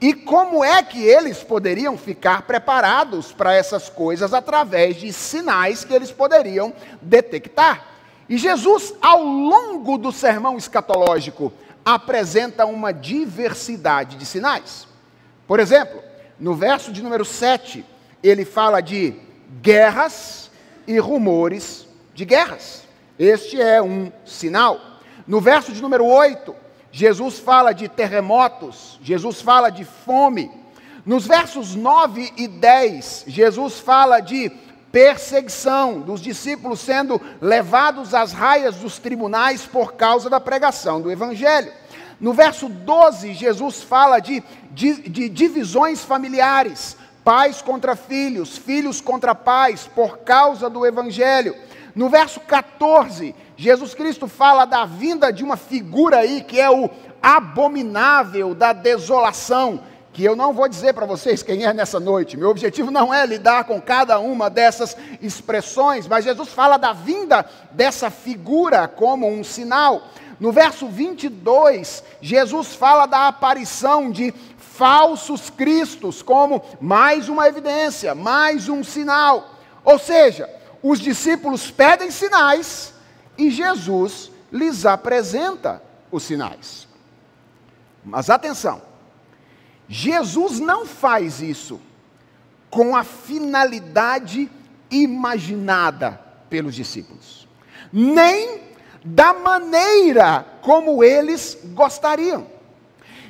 e 0.00 0.14
como 0.14 0.64
é 0.64 0.80
que 0.80 1.02
eles 1.02 1.42
poderiam 1.42 1.98
ficar 1.98 2.42
preparados 2.42 3.32
para 3.32 3.52
essas 3.52 3.88
coisas 3.88 4.32
através 4.32 4.94
de 4.94 5.12
sinais 5.12 5.84
que 5.84 5.92
eles 5.92 6.12
poderiam 6.12 6.72
detectar? 7.02 7.84
E 8.28 8.38
Jesus, 8.38 8.94
ao 9.02 9.24
longo 9.24 9.98
do 9.98 10.12
sermão 10.12 10.56
escatológico, 10.56 11.52
apresenta 11.84 12.64
uma 12.64 12.92
diversidade 12.92 14.16
de 14.16 14.24
sinais. 14.24 14.86
Por 15.48 15.58
exemplo, 15.58 16.00
no 16.38 16.54
verso 16.54 16.92
de 16.92 17.02
número 17.02 17.24
7, 17.24 17.84
ele 18.22 18.44
fala 18.44 18.80
de 18.80 19.14
guerras 19.60 20.43
e 20.86 20.98
rumores 20.98 21.86
de 22.14 22.24
guerras. 22.24 22.84
Este 23.18 23.60
é 23.60 23.82
um 23.82 24.12
sinal. 24.24 24.80
No 25.26 25.40
verso 25.40 25.72
de 25.72 25.80
número 25.80 26.04
8, 26.04 26.54
Jesus 26.90 27.38
fala 27.38 27.72
de 27.72 27.88
terremotos, 27.88 28.98
Jesus 29.02 29.40
fala 29.40 29.70
de 29.70 29.84
fome. 29.84 30.50
Nos 31.04 31.26
versos 31.26 31.74
9 31.74 32.32
e 32.36 32.48
10, 32.48 33.24
Jesus 33.26 33.78
fala 33.78 34.20
de 34.20 34.50
perseguição 34.90 36.00
dos 36.00 36.20
discípulos 36.20 36.78
sendo 36.78 37.20
levados 37.40 38.14
às 38.14 38.32
raias 38.32 38.76
dos 38.76 38.98
tribunais 38.98 39.66
por 39.66 39.94
causa 39.94 40.30
da 40.30 40.38
pregação 40.38 41.00
do 41.00 41.10
Evangelho. 41.10 41.72
No 42.20 42.32
verso 42.32 42.68
12, 42.68 43.34
Jesus 43.34 43.82
fala 43.82 44.20
de, 44.20 44.42
de, 44.70 45.08
de 45.08 45.28
divisões 45.28 46.04
familiares, 46.04 46.96
pais 47.24 47.62
contra 47.62 47.96
filhos, 47.96 48.58
filhos 48.58 49.00
contra 49.00 49.34
pais, 49.34 49.88
por 49.94 50.18
causa 50.18 50.68
do 50.68 50.84
Evangelho. 50.84 51.56
No 51.94 52.08
verso 52.08 52.40
14, 52.40 53.34
Jesus 53.56 53.94
Cristo 53.94 54.28
fala 54.28 54.64
da 54.64 54.84
vinda 54.84 55.32
de 55.32 55.42
uma 55.42 55.56
figura 55.56 56.18
aí 56.18 56.42
que 56.42 56.60
é 56.60 56.70
o 56.70 56.90
abominável 57.22 58.54
da 58.54 58.72
desolação, 58.72 59.80
que 60.12 60.22
eu 60.22 60.36
não 60.36 60.52
vou 60.52 60.68
dizer 60.68 60.92
para 60.92 61.06
vocês 61.06 61.42
quem 61.42 61.64
é 61.64 61.72
nessa 61.72 61.98
noite. 61.98 62.36
Meu 62.36 62.50
objetivo 62.50 62.90
não 62.90 63.12
é 63.12 63.24
lidar 63.24 63.64
com 63.64 63.80
cada 63.80 64.18
uma 64.18 64.50
dessas 64.50 64.96
expressões, 65.22 66.06
mas 66.06 66.24
Jesus 66.24 66.50
fala 66.50 66.76
da 66.76 66.92
vinda 66.92 67.46
dessa 67.70 68.10
figura 68.10 68.86
como 68.86 69.26
um 69.26 69.42
sinal. 69.42 70.02
No 70.44 70.52
verso 70.52 70.86
22, 70.88 72.04
Jesus 72.20 72.74
fala 72.74 73.06
da 73.06 73.28
aparição 73.28 74.10
de 74.10 74.30
falsos 74.58 75.48
cristos 75.48 76.20
como 76.20 76.62
mais 76.82 77.30
uma 77.30 77.48
evidência, 77.48 78.14
mais 78.14 78.68
um 78.68 78.84
sinal. 78.84 79.54
Ou 79.82 79.98
seja, 79.98 80.46
os 80.82 81.00
discípulos 81.00 81.70
pedem 81.70 82.10
sinais 82.10 82.92
e 83.38 83.50
Jesus 83.50 84.30
lhes 84.52 84.84
apresenta 84.84 85.82
os 86.12 86.24
sinais. 86.24 86.86
Mas 88.04 88.28
atenção, 88.28 88.82
Jesus 89.88 90.60
não 90.60 90.84
faz 90.84 91.40
isso 91.40 91.80
com 92.68 92.94
a 92.94 93.02
finalidade 93.02 94.50
imaginada 94.90 96.20
pelos 96.50 96.74
discípulos, 96.74 97.48
nem 97.90 98.73
da 99.04 99.34
maneira 99.34 100.46
como 100.62 101.04
eles 101.04 101.58
gostariam. 101.74 102.46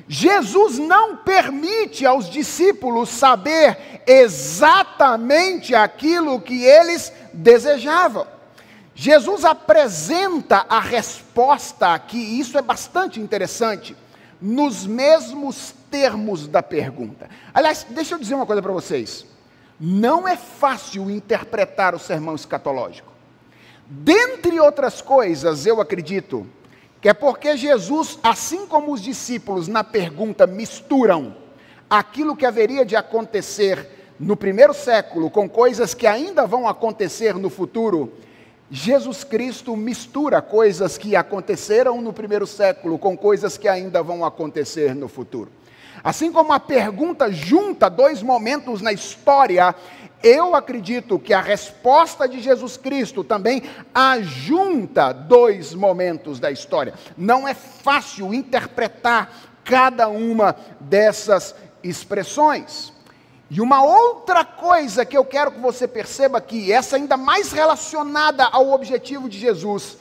Jesus 0.06 0.78
não 0.78 1.16
permite 1.16 2.06
aos 2.06 2.30
discípulos 2.30 3.08
saber 3.08 4.02
exatamente 4.06 5.74
aquilo 5.74 6.40
que 6.40 6.62
eles 6.62 7.12
desejavam. 7.32 8.26
Jesus 8.94 9.44
apresenta 9.44 10.66
a 10.68 10.78
resposta 10.78 11.94
aqui, 11.94 12.18
e 12.18 12.38
isso 12.38 12.56
é 12.56 12.62
bastante 12.62 13.18
interessante, 13.18 13.96
nos 14.40 14.87
mesmos 14.87 15.74
termos 15.90 16.46
da 16.46 16.62
pergunta. 16.62 17.28
Aliás, 17.52 17.84
deixa 17.88 18.14
eu 18.14 18.18
dizer 18.18 18.34
uma 18.34 18.46
coisa 18.46 18.62
para 18.62 18.72
vocês. 18.72 19.26
Não 19.80 20.28
é 20.28 20.37
fácil 20.37 21.10
interpretar 21.10 21.94
o 21.94 21.98
sermão 21.98 22.34
escatológico. 22.34 23.13
Dentre 23.87 24.59
outras 24.59 25.03
coisas, 25.03 25.66
eu 25.66 25.81
acredito 25.81 26.47
que 27.01 27.09
é 27.09 27.12
porque 27.12 27.57
Jesus, 27.57 28.18
assim 28.23 28.66
como 28.66 28.92
os 28.92 29.03
discípulos 29.03 29.68
na 29.68 29.85
pergunta 29.85 30.47
misturam 30.47 31.37
aquilo 31.88 32.35
que 32.35 32.47
haveria 32.47 32.85
de 32.85 32.97
acontecer 32.97 34.14
no 34.18 34.37
primeiro 34.37 34.73
século 34.73 35.29
com 35.29 35.49
coisas 35.49 35.92
que 35.92 36.07
ainda 36.07 36.47
vão 36.47 36.66
acontecer 36.66 37.35
no 37.35 37.51
futuro, 37.51 38.12
Jesus 38.70 39.23
Cristo 39.23 39.77
mistura 39.77 40.40
coisas 40.40 40.97
que 40.97 41.14
aconteceram 41.14 42.01
no 42.01 42.12
primeiro 42.12 42.47
século 42.47 42.99
com 42.99 43.16
coisas 43.16 43.59
que 43.59 43.68
ainda 43.68 44.03
vão 44.03 44.25
acontecer 44.25 44.94
no 44.94 45.09
futuro. 45.09 45.51
Assim 46.03 46.33
como 46.33 46.53
a 46.53 46.61
pergunta 46.61 47.31
junta 47.31 47.88
dois 47.88 48.23
momentos 48.23 48.81
na 48.81 48.92
história, 48.92 49.75
eu 50.24 50.54
acredito 50.54 51.18
que 51.18 51.34
a 51.34 51.40
resposta 51.42 52.26
de 52.26 52.40
Jesus 52.40 52.78
Cristo 52.78 53.22
também 53.22 53.62
ajunta 53.94 55.12
dois 55.12 55.74
momentos 55.74 56.40
da 56.40 56.50
história. 56.50 56.94
Não 57.14 57.46
é 57.46 57.52
fácil 57.52 58.32
interpretar 58.32 59.30
cada 59.62 60.08
uma 60.08 60.56
dessas 60.80 61.54
expressões. 61.82 62.90
E 63.50 63.60
uma 63.60 63.84
outra 63.84 64.46
coisa 64.46 65.04
que 65.04 65.16
eu 65.16 65.26
quero 65.26 65.52
que 65.52 65.60
você 65.60 65.87
perceba 65.87 66.38
aqui, 66.38 66.72
essa 66.72 66.96
ainda 66.96 67.18
mais 67.18 67.52
relacionada 67.52 68.44
ao 68.44 68.70
objetivo 68.70 69.28
de 69.28 69.38
Jesus, 69.38 69.98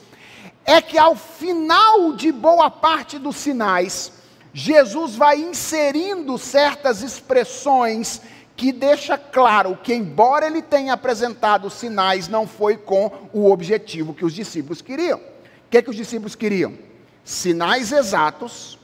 é 0.64 0.80
que 0.80 0.96
ao 0.96 1.14
final 1.14 2.14
de 2.14 2.32
boa 2.32 2.70
parte 2.70 3.18
dos 3.18 3.36
sinais, 3.36 4.10
Jesus 4.54 5.16
vai 5.16 5.36
inserindo 5.36 6.38
certas 6.38 7.02
expressões 7.02 8.22
que 8.56 8.72
deixa 8.72 9.18
claro 9.18 9.76
que, 9.82 9.92
embora 9.92 10.46
ele 10.46 10.62
tenha 10.62 10.92
apresentado 10.92 11.68
sinais, 11.68 12.28
não 12.28 12.46
foi 12.46 12.76
com 12.76 13.10
o 13.32 13.50
objetivo 13.50 14.14
que 14.14 14.24
os 14.24 14.32
discípulos 14.32 14.80
queriam. 14.80 15.18
O 15.18 15.70
que, 15.70 15.78
é 15.78 15.82
que 15.82 15.90
os 15.90 15.96
discípulos 15.96 16.36
queriam? 16.36 16.74
Sinais 17.24 17.90
exatos, 17.90 18.78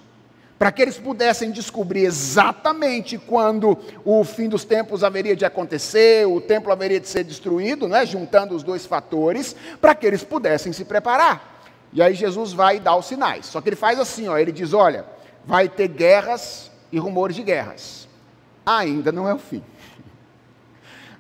para 0.59 0.73
que 0.73 0.83
eles 0.83 0.99
pudessem 0.99 1.53
descobrir 1.53 2.05
exatamente 2.05 3.17
quando 3.17 3.79
o 4.05 4.25
fim 4.25 4.49
dos 4.49 4.65
tempos 4.65 5.05
haveria 5.05 5.37
de 5.37 5.45
acontecer, 5.45 6.27
o 6.27 6.41
templo 6.41 6.73
haveria 6.73 6.99
de 6.99 7.09
ser 7.09 7.23
destruído, 7.23 7.87
né, 7.87 8.05
juntando 8.05 8.55
os 8.55 8.63
dois 8.63 8.85
fatores, 8.85 9.55
para 9.81 9.95
que 9.95 10.07
eles 10.07 10.25
pudessem 10.25 10.73
se 10.73 10.85
preparar. 10.85 11.63
E 11.93 12.03
aí 12.03 12.15
Jesus 12.15 12.53
vai 12.53 12.81
dar 12.81 12.97
os 12.97 13.07
sinais. 13.07 13.47
Só 13.47 13.61
que 13.61 13.69
ele 13.69 13.77
faz 13.77 13.99
assim, 13.99 14.29
ó, 14.29 14.37
ele 14.37 14.53
diz: 14.53 14.73
olha, 14.73 15.05
vai 15.45 15.69
ter 15.69 15.89
guerras 15.89 16.71
e 16.93 16.99
rumores 16.99 17.37
de 17.37 17.43
guerras 17.43 18.00
ainda 18.65 19.11
não 19.11 19.29
é 19.29 19.35
o 19.35 19.39
fim. 19.39 19.63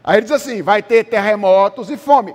Aí 0.02 0.16
ele 0.16 0.22
diz 0.22 0.32
assim: 0.32 0.62
vai 0.62 0.82
ter 0.82 1.04
terremotos 1.04 1.90
e 1.90 1.96
fome. 1.96 2.34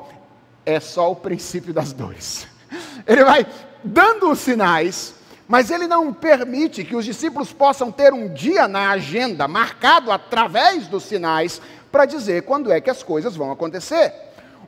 É 0.66 0.80
só 0.80 1.12
o 1.12 1.16
princípio 1.16 1.74
das 1.74 1.94
dores. 1.94 2.48
Ele 3.06 3.24
vai 3.24 3.46
dando 3.84 4.32
os 4.32 4.40
sinais, 4.40 5.14
mas 5.48 5.70
ele 5.70 5.86
não 5.86 6.12
permite 6.12 6.84
que 6.84 6.96
os 6.96 7.06
discípulos 7.06 7.54
possam 7.54 7.92
ter 7.92 8.12
um 8.12 8.34
dia 8.34 8.68
na 8.68 8.90
agenda 8.90 9.48
marcado 9.48 10.12
através 10.12 10.88
dos 10.88 11.04
sinais 11.04 11.62
para 11.92 12.06
dizer 12.06 12.42
quando 12.44 12.72
é 12.72 12.82
que 12.82 12.90
as 12.90 13.04
coisas 13.04 13.36
vão 13.36 13.52
acontecer. 13.52 14.12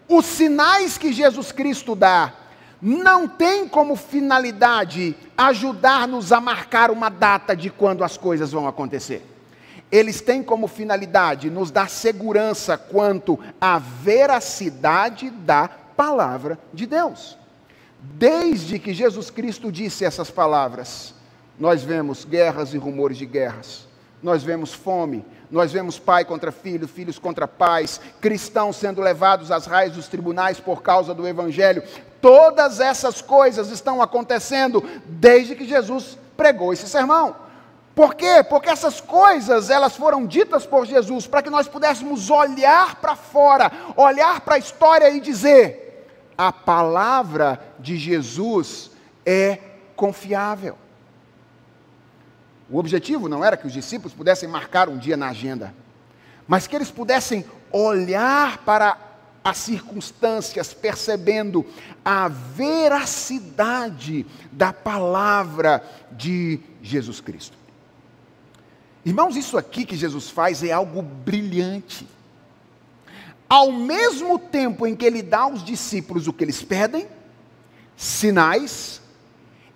Os 0.08 0.26
sinais 0.26 1.00
que 1.00 1.12
Jesus 1.12 1.52
Cristo 1.52 1.96
dá 1.96 2.32
não 2.80 3.28
tem 3.28 3.68
como 3.68 3.96
finalidade 3.96 5.16
ajudar-nos 5.36 6.32
a 6.32 6.40
marcar 6.40 6.92
uma 6.92 7.10
data 7.10 7.56
de 7.56 7.72
quando 7.72 8.04
as 8.04 8.16
coisas 8.16 8.52
vão 8.52 8.68
acontecer. 8.68 9.26
Eles 9.92 10.20
têm 10.20 10.44
como 10.44 10.68
finalidade 10.68 11.50
nos 11.50 11.72
dar 11.72 11.90
segurança 11.90 12.78
quanto 12.78 13.40
à 13.60 13.80
veracidade 13.80 15.30
da 15.30 15.68
palavra 15.68 16.60
de 16.74 16.86
Deus. 16.86 17.38
Desde 18.00 18.80
que 18.80 18.94
Jesus 18.94 19.30
Cristo 19.30 19.72
disse 19.72 20.06
essas 20.06 20.30
palavras, 20.30 21.14
nós 21.60 21.84
vemos 21.84 22.26
guerras 22.26 22.74
e 22.74 22.78
rumores 22.78 23.18
de 23.18 23.26
guerras, 23.26 23.88
nós 24.22 24.44
vemos 24.44 24.74
fome, 24.74 25.26
nós 25.50 25.72
vemos 25.72 25.98
pai 25.98 26.26
contra 26.26 26.52
filho, 26.52 26.88
filhos 26.88 27.18
contra 27.18 27.48
pais, 27.48 28.02
cristãos 28.20 28.76
sendo 28.76 29.02
levados 29.02 29.52
às 29.52 29.66
raias 29.66 29.94
dos 29.94 30.08
tribunais 30.08 30.60
por 30.60 30.82
causa 30.82 31.14
do 31.14 31.28
evangelho. 31.28 31.82
Todas 32.22 32.80
essas 32.80 33.22
coisas 33.22 33.70
estão 33.72 34.02
acontecendo 34.02 34.84
desde 35.06 35.56
que 35.56 35.66
Jesus 35.66 36.18
pregou 36.36 36.74
esse 36.74 36.88
sermão. 36.88 37.47
Por 37.98 38.14
quê? 38.14 38.44
Porque 38.48 38.70
essas 38.70 39.02
coisas, 39.02 39.72
elas 39.72 39.98
foram 39.98 40.24
ditas 40.24 40.68
por 40.68 40.86
Jesus 40.86 41.26
para 41.26 41.42
que 41.42 41.50
nós 41.50 41.68
pudéssemos 41.68 42.30
olhar 42.30 42.98
para 42.98 43.16
fora, 43.16 43.72
olhar 43.96 44.42
para 44.42 44.54
a 44.54 44.60
história 44.60 45.10
e 45.10 45.20
dizer: 45.20 46.08
a 46.38 46.54
palavra 46.54 47.60
de 47.80 47.98
Jesus 47.98 48.92
é 49.26 49.58
confiável. 49.96 50.78
O 52.70 52.78
objetivo 52.78 53.28
não 53.28 53.44
era 53.44 53.58
que 53.58 53.66
os 53.66 53.74
discípulos 53.74 54.14
pudessem 54.14 54.48
marcar 54.48 54.90
um 54.90 54.98
dia 55.00 55.18
na 55.18 55.30
agenda, 55.30 55.74
mas 56.48 56.68
que 56.68 56.76
eles 56.76 56.92
pudessem 56.92 57.44
olhar 57.72 58.60
para 58.60 58.96
as 59.44 59.58
circunstâncias, 59.58 60.72
percebendo 60.72 61.66
a 62.06 62.28
veracidade 62.28 64.24
da 64.52 64.72
palavra 64.72 65.84
de 66.12 66.60
Jesus 66.84 67.20
Cristo. 67.20 67.58
Irmãos, 69.08 69.38
isso 69.38 69.58
aqui 69.58 69.86
que 69.86 69.96
Jesus 69.96 70.30
faz 70.30 70.62
é 70.62 70.74
algo 70.74 71.02
brilhante. 71.02 72.06
Ao 73.48 73.72
mesmo 73.72 74.38
tempo 74.38 74.86
em 74.86 74.98
que 74.98 75.06
ele 75.06 75.22
dá 75.22 75.40
aos 75.44 75.64
discípulos 75.64 76.28
o 76.28 76.34
que 76.34 76.44
eles 76.44 76.62
pedem, 76.62 77.08
sinais, 77.96 79.02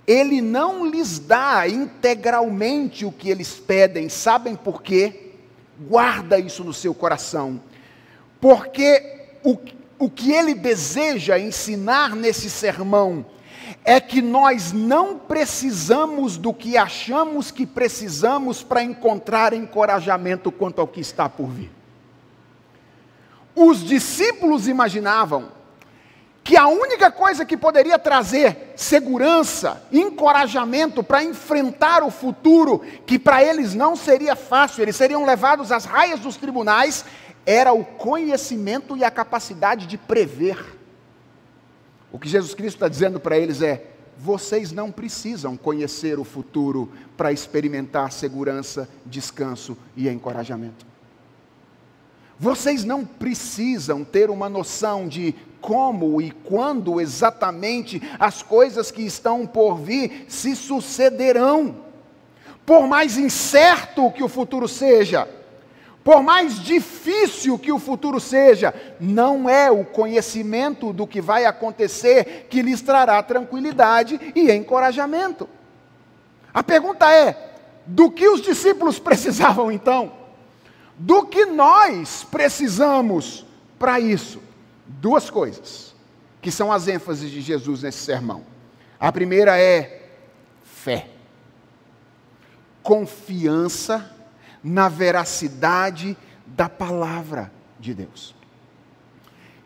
ele 0.05 0.41
não 0.41 0.85
lhes 0.85 1.17
dá 1.17 1.65
integralmente 1.65 3.05
o 3.05 3.11
que 3.11 3.29
eles 3.29 3.53
pedem, 3.53 4.09
sabem 4.09 4.53
por 4.53 4.83
quê? 4.83 5.31
Guarda 5.79 6.37
isso 6.37 6.61
no 6.65 6.73
seu 6.73 6.93
coração, 6.93 7.63
porque 8.41 9.29
o, 9.45 9.57
o 9.97 10.09
que 10.09 10.33
ele 10.33 10.53
deseja 10.53 11.39
ensinar 11.39 12.17
nesse 12.17 12.49
sermão 12.49 13.25
é 13.83 13.99
que 13.99 14.21
nós 14.21 14.71
não 14.71 15.17
precisamos 15.17 16.37
do 16.37 16.53
que 16.53 16.77
achamos 16.77 17.51
que 17.51 17.65
precisamos 17.65 18.63
para 18.63 18.83
encontrar 18.83 19.53
encorajamento 19.53 20.51
quanto 20.51 20.79
ao 20.79 20.87
que 20.87 21.01
está 21.01 21.27
por 21.27 21.47
vir. 21.47 21.71
Os 23.55 23.83
discípulos 23.83 24.67
imaginavam 24.67 25.49
que 26.43 26.57
a 26.57 26.67
única 26.67 27.11
coisa 27.11 27.45
que 27.45 27.55
poderia 27.55 27.99
trazer 27.99 28.73
segurança, 28.75 29.83
encorajamento 29.91 31.03
para 31.03 31.23
enfrentar 31.23 32.03
o 32.03 32.09
futuro, 32.09 32.81
que 33.05 33.19
para 33.19 33.43
eles 33.43 33.75
não 33.75 33.95
seria 33.95 34.35
fácil, 34.35 34.81
eles 34.81 34.95
seriam 34.95 35.25
levados 35.25 35.71
às 35.71 35.85
raias 35.85 36.19
dos 36.19 36.37
tribunais, 36.37 37.05
era 37.45 37.73
o 37.73 37.83
conhecimento 37.83 38.97
e 38.97 39.03
a 39.03 39.11
capacidade 39.11 39.85
de 39.85 39.97
prever. 39.97 40.80
O 42.11 42.19
que 42.19 42.27
Jesus 42.27 42.53
Cristo 42.53 42.75
está 42.77 42.87
dizendo 42.87 43.19
para 43.19 43.37
eles 43.37 43.61
é: 43.61 43.85
vocês 44.17 44.71
não 44.71 44.91
precisam 44.91 45.55
conhecer 45.57 46.19
o 46.19 46.23
futuro 46.23 46.91
para 47.15 47.31
experimentar 47.31 48.11
segurança, 48.11 48.87
descanso 49.05 49.77
e 49.95 50.07
encorajamento. 50.09 50.85
Vocês 52.37 52.83
não 52.83 53.05
precisam 53.05 54.03
ter 54.03 54.29
uma 54.29 54.49
noção 54.49 55.07
de 55.07 55.35
como 55.61 56.19
e 56.21 56.31
quando 56.31 56.99
exatamente 56.99 58.01
as 58.19 58.41
coisas 58.41 58.89
que 58.89 59.03
estão 59.03 59.45
por 59.45 59.77
vir 59.77 60.25
se 60.27 60.55
sucederão. 60.55 61.75
Por 62.65 62.87
mais 62.87 63.17
incerto 63.17 64.11
que 64.11 64.23
o 64.23 64.27
futuro 64.27 64.67
seja, 64.67 65.27
por 66.03 66.23
mais 66.23 66.59
difícil 66.59 67.59
que 67.59 67.71
o 67.71 67.77
futuro 67.77 68.19
seja, 68.19 68.73
não 68.99 69.47
é 69.47 69.69
o 69.69 69.85
conhecimento 69.85 70.91
do 70.91 71.05
que 71.05 71.21
vai 71.21 71.45
acontecer 71.45 72.47
que 72.49 72.61
lhes 72.61 72.81
trará 72.81 73.21
tranquilidade 73.21 74.19
e 74.35 74.51
encorajamento. 74.51 75.47
A 76.51 76.63
pergunta 76.63 77.11
é: 77.11 77.53
do 77.85 78.09
que 78.09 78.27
os 78.27 78.41
discípulos 78.41 78.97
precisavam 78.99 79.71
então? 79.71 80.11
Do 80.97 81.25
que 81.25 81.45
nós 81.45 82.25
precisamos 82.29 83.45
para 83.77 83.99
isso? 83.99 84.41
Duas 84.85 85.29
coisas, 85.29 85.95
que 86.41 86.51
são 86.51 86.71
as 86.71 86.87
ênfases 86.87 87.29
de 87.29 87.41
Jesus 87.41 87.83
nesse 87.83 87.99
sermão. 87.99 88.43
A 88.99 89.11
primeira 89.11 89.59
é 89.59 90.09
fé, 90.63 91.07
confiança 92.83 94.20
na 94.63 94.87
veracidade 94.89 96.17
da 96.45 96.69
palavra 96.69 97.51
de 97.79 97.93
Deus. 97.93 98.35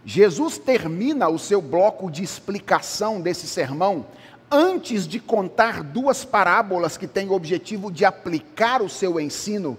Jesus 0.06 0.58
termina 0.58 1.28
o 1.28 1.40
seu 1.40 1.62
bloco 1.62 2.12
de 2.12 2.24
explicação 2.24 3.20
desse 3.20 3.48
sermão 3.48 4.06
antes 4.52 5.08
de 5.08 5.20
contar 5.20 5.84
duas 5.84 6.24
parábolas 6.24 6.96
que 6.96 7.08
têm 7.08 7.30
o 7.30 7.34
objetivo 7.34 7.92
de 7.92 8.06
aplicar 8.06 8.82
o 8.82 8.90
seu 8.90 9.20
ensino, 9.20 9.78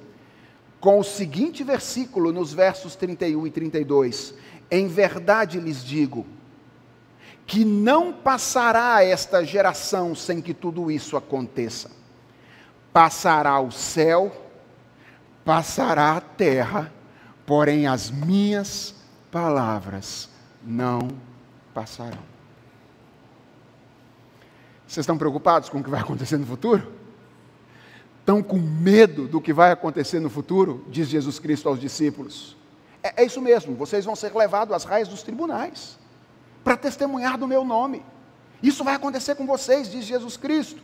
com 0.81 0.98
o 0.98 1.05
seguinte 1.05 1.62
versículo 1.62 2.33
nos 2.33 2.52
versos 2.52 2.96
31 2.96 3.46
e 3.46 3.50
32: 3.50 4.35
Em 4.70 4.88
verdade 4.88 5.61
lhes 5.61 5.85
digo, 5.85 6.26
que 7.46 7.64
não 7.64 8.12
passará 8.12 9.05
esta 9.05 9.44
geração 9.44 10.14
sem 10.14 10.42
que 10.42 10.52
tudo 10.52 10.90
isso 10.90 11.16
aconteça. 11.16 11.90
Passará 12.92 13.61
o 13.61 13.70
céu 13.70 14.45
passará 15.46 16.16
a 16.16 16.20
terra, 16.20 16.92
porém 17.46 17.87
as 17.87 18.11
minhas 18.11 18.96
palavras 19.30 20.28
não 20.61 21.09
passarão. 21.72 22.18
Vocês 24.88 25.04
estão 25.04 25.16
preocupados 25.16 25.68
com 25.68 25.78
o 25.78 25.85
que 25.85 25.88
vai 25.88 26.00
acontecer 26.00 26.37
no 26.37 26.44
futuro? 26.44 26.92
Estão 28.18 28.42
com 28.42 28.59
medo 28.59 29.28
do 29.28 29.40
que 29.40 29.52
vai 29.52 29.70
acontecer 29.70 30.18
no 30.18 30.28
futuro? 30.28 30.85
Diz 30.88 31.06
Jesus 31.06 31.38
Cristo 31.38 31.68
aos 31.68 31.78
discípulos. 31.78 32.56
É, 33.00 33.22
é 33.22 33.24
isso 33.24 33.40
mesmo, 33.40 33.76
vocês 33.76 34.04
vão 34.04 34.16
ser 34.16 34.35
levados 34.35 34.74
às 34.74 34.82
raias 34.82 35.06
dos 35.06 35.22
tribunais 35.22 35.96
para 36.64 36.76
testemunhar 36.76 37.38
do 37.38 37.46
meu 37.46 37.64
nome. 37.64 38.04
Isso 38.61 38.82
vai 38.82 38.96
acontecer 38.96 39.37
com 39.37 39.46
vocês, 39.46 39.88
diz 39.88 40.04
Jesus 40.04 40.37
Cristo. 40.37 40.82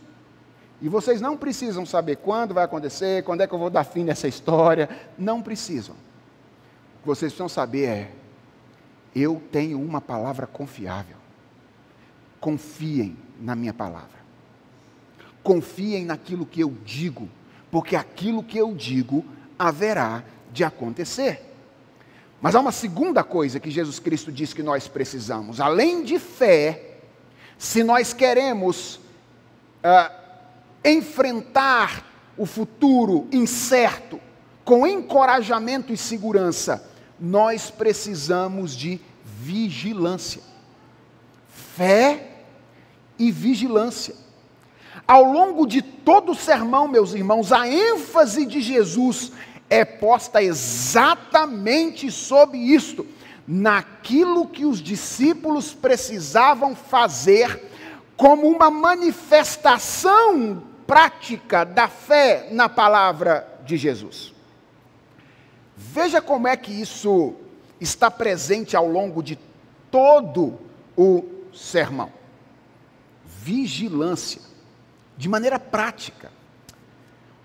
E 0.83 0.89
vocês 0.89 1.21
não 1.21 1.37
precisam 1.37 1.85
saber 1.85 2.17
quando 2.17 2.53
vai 2.53 2.65
acontecer, 2.65 3.23
quando 3.23 3.39
é 3.39 3.47
que 3.47 3.53
eu 3.53 3.57
vou 3.57 3.69
dar 3.69 3.85
fim 3.85 4.03
nessa 4.03 4.27
história. 4.27 4.89
Não 5.17 5.41
precisam. 5.41 5.95
O 5.95 6.99
que 6.99 7.07
vocês 7.07 7.31
precisam 7.31 7.47
saber 7.47 7.85
é: 7.87 8.11
eu 9.15 9.41
tenho 9.49 9.81
uma 9.81 10.01
palavra 10.01 10.45
confiável. 10.45 11.15
Confiem 12.37 13.15
na 13.39 13.55
minha 13.55 13.73
palavra. 13.73 14.21
Confiem 15.41 16.03
naquilo 16.03 16.45
que 16.45 16.59
eu 16.59 16.75
digo, 16.83 17.29
porque 17.71 17.95
aquilo 17.95 18.43
que 18.43 18.57
eu 18.57 18.75
digo 18.75 19.23
haverá 19.57 20.21
de 20.51 20.65
acontecer. 20.65 21.49
Mas 22.41 22.55
há 22.55 22.59
uma 22.59 22.73
segunda 22.73 23.23
coisa 23.23 23.57
que 23.57 23.71
Jesus 23.71 23.99
Cristo 23.99 24.33
diz 24.33 24.53
que 24.53 24.61
nós 24.61 24.89
precisamos. 24.89 25.61
Além 25.61 26.03
de 26.03 26.19
fé, 26.19 26.97
se 27.57 27.85
nós 27.85 28.11
queremos. 28.11 28.97
Uh, 29.81 30.22
enfrentar 30.83 32.05
o 32.37 32.45
futuro 32.45 33.27
incerto 33.31 34.19
com 34.63 34.87
encorajamento 34.87 35.91
e 35.93 35.97
segurança, 35.97 36.89
nós 37.19 37.69
precisamos 37.69 38.75
de 38.75 38.99
vigilância. 39.23 40.41
Fé 41.75 42.31
e 43.19 43.31
vigilância. 43.31 44.15
Ao 45.07 45.23
longo 45.23 45.65
de 45.67 45.81
todo 45.81 46.31
o 46.31 46.35
sermão, 46.35 46.87
meus 46.87 47.13
irmãos, 47.13 47.51
a 47.51 47.67
ênfase 47.67 48.45
de 48.45 48.61
Jesus 48.61 49.31
é 49.69 49.83
posta 49.83 50.41
exatamente 50.41 52.09
sobre 52.11 52.57
isto, 52.57 53.05
naquilo 53.45 54.47
que 54.47 54.65
os 54.65 54.81
discípulos 54.81 55.73
precisavam 55.73 56.75
fazer 56.75 57.69
como 58.15 58.47
uma 58.47 58.69
manifestação 58.69 60.63
prática 60.85 61.63
da 61.63 61.87
fé 61.87 62.47
na 62.51 62.67
palavra 62.67 63.47
de 63.65 63.77
Jesus. 63.77 64.33
Veja 65.75 66.21
como 66.21 66.47
é 66.47 66.55
que 66.55 66.71
isso 66.71 67.35
está 67.79 68.09
presente 68.09 68.75
ao 68.75 68.87
longo 68.87 69.21
de 69.21 69.37
todo 69.89 70.59
o 70.95 71.25
sermão. 71.53 72.11
Vigilância, 73.25 74.41
de 75.17 75.27
maneira 75.27 75.59
prática. 75.59 76.31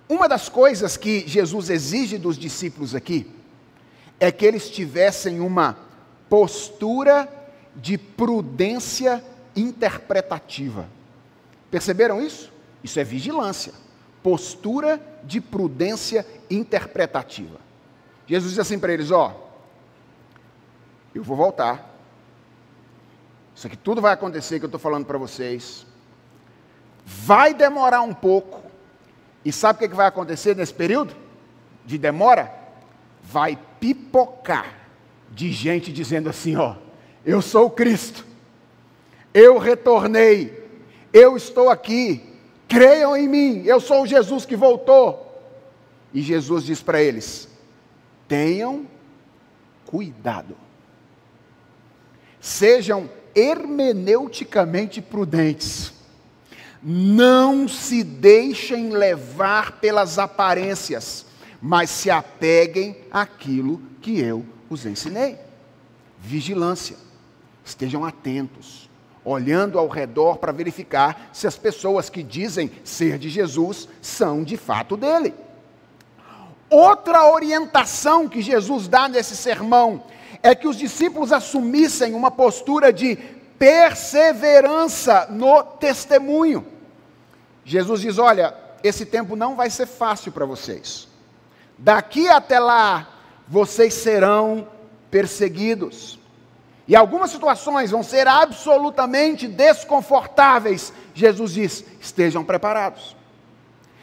Uma 0.09 0.29
das 0.29 0.49
coisas 0.49 0.97
que 0.97 1.27
Jesus 1.27 1.69
exige 1.69 2.17
dos 2.17 2.39
discípulos 2.39 2.95
aqui 2.95 3.31
é 4.19 4.33
que 4.33 4.47
eles 4.47 4.71
tivessem 4.71 5.41
uma 5.41 5.77
postura 6.29 7.29
de 7.77 7.97
prudência 7.97 9.23
interpretativa. 9.55 10.89
Perceberam 11.71 12.21
isso? 12.21 12.53
Isso 12.83 12.99
é 12.99 13.05
vigilância. 13.05 13.73
Postura 14.23 15.01
de 15.25 15.41
prudência 15.41 16.27
interpretativa. 16.51 17.59
Jesus 18.27 18.53
diz 18.53 18.59
assim 18.59 18.79
para 18.79 18.93
eles: 18.93 19.11
Ó, 19.11 19.35
eu 21.15 21.23
vou 21.23 21.37
voltar. 21.37 21.97
Isso 23.55 23.67
aqui 23.67 23.77
tudo 23.77 24.01
vai 24.01 24.13
acontecer 24.13 24.59
que 24.59 24.65
eu 24.65 24.69
estou 24.69 24.79
falando 24.79 25.07
para 25.07 25.19
vocês. 25.19 25.87
Vai 27.05 27.55
demorar 27.55 28.03
um 28.03 28.15
pouco. 28.15 28.63
E 29.45 29.53
sabe 29.53 29.85
o 29.85 29.89
que 29.89 29.97
vai 29.97 30.07
acontecer 30.07 30.55
nesse 30.55 30.75
período 30.75 31.17
de 31.85 31.97
demora? 31.97 32.53
Vai 33.23 33.59
pipocar 33.81 34.77
de 35.31 35.51
gente 35.51 35.93
dizendo 35.93 36.29
assim: 36.29 36.57
Ó, 36.57 36.77
eu 37.25 37.41
sou 37.41 37.67
o 37.67 37.71
Cristo, 37.71 38.27
eu 39.33 39.59
retornei, 39.59 40.69
eu 41.13 41.37
estou 41.37 41.71
aqui, 41.71 42.28
creiam 42.69 43.17
em 43.17 43.27
mim, 43.27 43.63
eu 43.65 43.81
sou 43.81 44.03
o 44.03 44.07
Jesus 44.07 44.45
que 44.45 44.55
voltou. 44.55 45.25
E 46.13 46.23
Jesus 46.23 46.65
diz 46.65 46.83
para 46.83 47.03
eles: 47.03 47.49
tenham 48.29 48.87
cuidado, 49.87 50.57
sejam 52.41 53.09
hermeneuticamente 53.35 55.01
prudentes, 55.01 55.93
não 56.83 57.67
se 57.67 58.05
deixem 58.05 58.91
levar 58.91 59.81
pelas 59.81 60.19
aparências, 60.19 61.27
mas 61.61 61.91
se 61.91 62.11
apeguem 62.11 62.97
àquilo 63.11 63.81
que 64.01 64.21
eu 64.21 64.45
os 64.69 64.85
ensinei. 64.85 65.39
Vigilância, 66.21 66.97
estejam 67.65 68.05
atentos, 68.05 68.88
olhando 69.29 69.79
ao 69.79 69.89
redor 69.89 70.39
para 70.39 70.53
verificar 70.53 71.31
se 71.33 71.47
as 71.47 71.57
pessoas 71.57 72.09
que 72.09 72.23
dizem 72.23 72.71
ser 72.83 73.19
de 73.19 73.29
Jesus 73.29 73.89
são 74.01 74.43
de 74.43 74.57
fato 74.57 74.97
dele. 74.97 75.35
Outra 76.71 77.31
orientação 77.31 78.29
que 78.29 78.43
Jesus 78.43 78.89
dá 78.89 79.09
nesse 79.09 79.37
sermão 79.37 80.03
é 80.43 80.55
que 80.55 80.69
os 80.69 80.77
discípulos 80.77 81.33
assumissem 81.33 82.15
uma 82.15 82.31
postura 82.31 82.93
de 82.93 83.17
perseverança 83.59 85.27
no 85.31 85.63
testemunho. 85.63 86.67
Jesus 87.65 88.01
diz: 88.01 88.19
Olha, 88.19 88.55
esse 88.83 89.05
tempo 89.05 89.35
não 89.35 89.57
vai 89.57 89.71
ser 89.71 89.87
fácil 89.87 90.31
para 90.31 90.47
vocês. 90.47 91.09
Daqui 91.77 92.29
até 92.29 92.59
lá, 92.59 93.09
vocês 93.47 93.95
serão 93.95 94.69
perseguidos. 95.11 96.18
E 96.89 96.97
algumas 96.97 97.31
situações 97.31 97.91
vão 97.91 98.03
ser 98.03 98.27
absolutamente 98.27 99.47
desconfortáveis. 99.47 100.91
Jesus 101.13 101.53
diz: 101.53 101.85
estejam 102.01 102.43
preparados. 102.43 103.15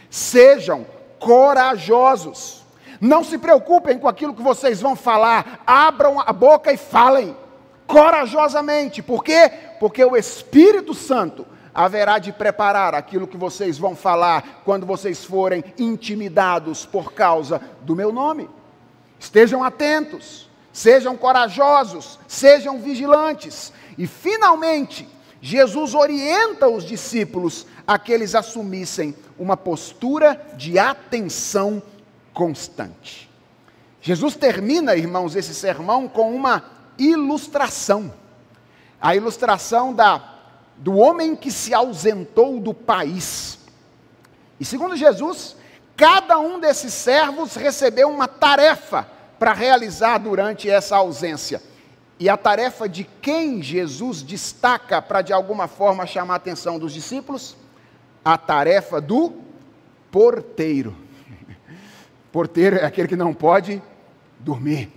Sejam 0.08 0.86
corajosos. 1.20 2.64
Não 3.02 3.24
se 3.24 3.40
preocupem 3.40 3.98
com 3.98 4.08
aquilo 4.08 4.36
que 4.36 4.42
vocês 4.42 4.80
vão 4.80 4.96
falar, 4.96 5.64
abram 5.66 6.22
a 6.22 6.32
boca 6.32 6.72
e 6.72 6.78
falem 6.78 7.36
corajosamente. 7.88 9.02
Por 9.02 9.24
quê? 9.24 9.52
Porque 9.80 10.06
o 10.06 10.16
Espírito 10.16 10.94
Santo 10.94 11.46
haverá 11.74 12.20
de 12.20 12.32
preparar 12.32 12.96
aquilo 12.96 13.28
que 13.28 13.36
vocês 13.36 13.78
vão 13.78 13.96
falar 13.96 14.62
quando 14.64 14.86
vocês 14.86 15.26
forem 15.26 15.64
intimidados 15.78 16.86
por 16.86 17.12
causa 17.14 17.60
do 17.82 17.96
meu 17.96 18.14
nome. 18.14 18.50
Estejam 19.20 19.64
atentos, 19.64 20.45
sejam 20.76 21.16
corajosos, 21.16 22.20
sejam 22.28 22.82
vigilantes. 22.82 23.72
E 23.98 24.06
finalmente, 24.06 25.08
Jesus 25.42 25.94
orienta 25.94 26.68
os 26.68 26.84
discípulos 26.84 27.66
a 27.88 27.98
que 27.98 28.12
eles 28.12 28.36
assumissem 28.36 29.16
uma 29.40 29.56
postura 29.56 30.54
de 30.58 30.78
atenção 30.78 31.82
constante. 32.34 33.32
Jesus 34.02 34.36
termina, 34.36 34.98
irmãos, 34.98 35.34
esse 35.38 35.56
sermão 35.56 36.10
com 36.10 36.36
uma 36.36 36.66
ilustração. 37.00 38.14
A 39.00 39.16
ilustração 39.16 39.94
da 39.94 40.34
do 40.76 40.98
homem 40.98 41.38
que 41.38 41.52
se 41.52 41.74
ausentou 41.74 42.60
do 42.60 42.74
país. 42.74 43.60
E 44.60 44.66
segundo 44.66 44.98
Jesus, 44.98 45.56
cada 45.96 46.38
um 46.38 46.60
desses 46.60 46.94
servos 46.94 47.56
recebeu 47.56 48.10
uma 48.10 48.28
tarefa 48.28 49.15
para 49.38 49.54
realizar 49.54 50.18
durante 50.18 50.70
essa 50.70 50.98
ausência. 50.98 51.62
E 52.20 52.30
a 52.30 52.38
tarefa 52.38 52.88
de 52.88 53.04
quem 53.22 53.62
Jesus 53.62 54.22
destaca 54.22 55.02
para 55.02 55.22
de 55.22 55.34
alguma 55.34 55.68
forma 55.68 56.06
chamar 56.06 56.36
a 56.36 56.38
atenção 56.38 56.80
dos 56.80 56.94
discípulos? 56.94 57.58
A 58.24 58.38
tarefa 58.38 59.02
do 59.02 59.34
porteiro. 60.10 60.96
Porteiro 62.32 62.78
é 62.78 62.86
aquele 62.86 63.08
que 63.08 63.16
não 63.16 63.34
pode 63.34 63.82
dormir, 64.40 64.92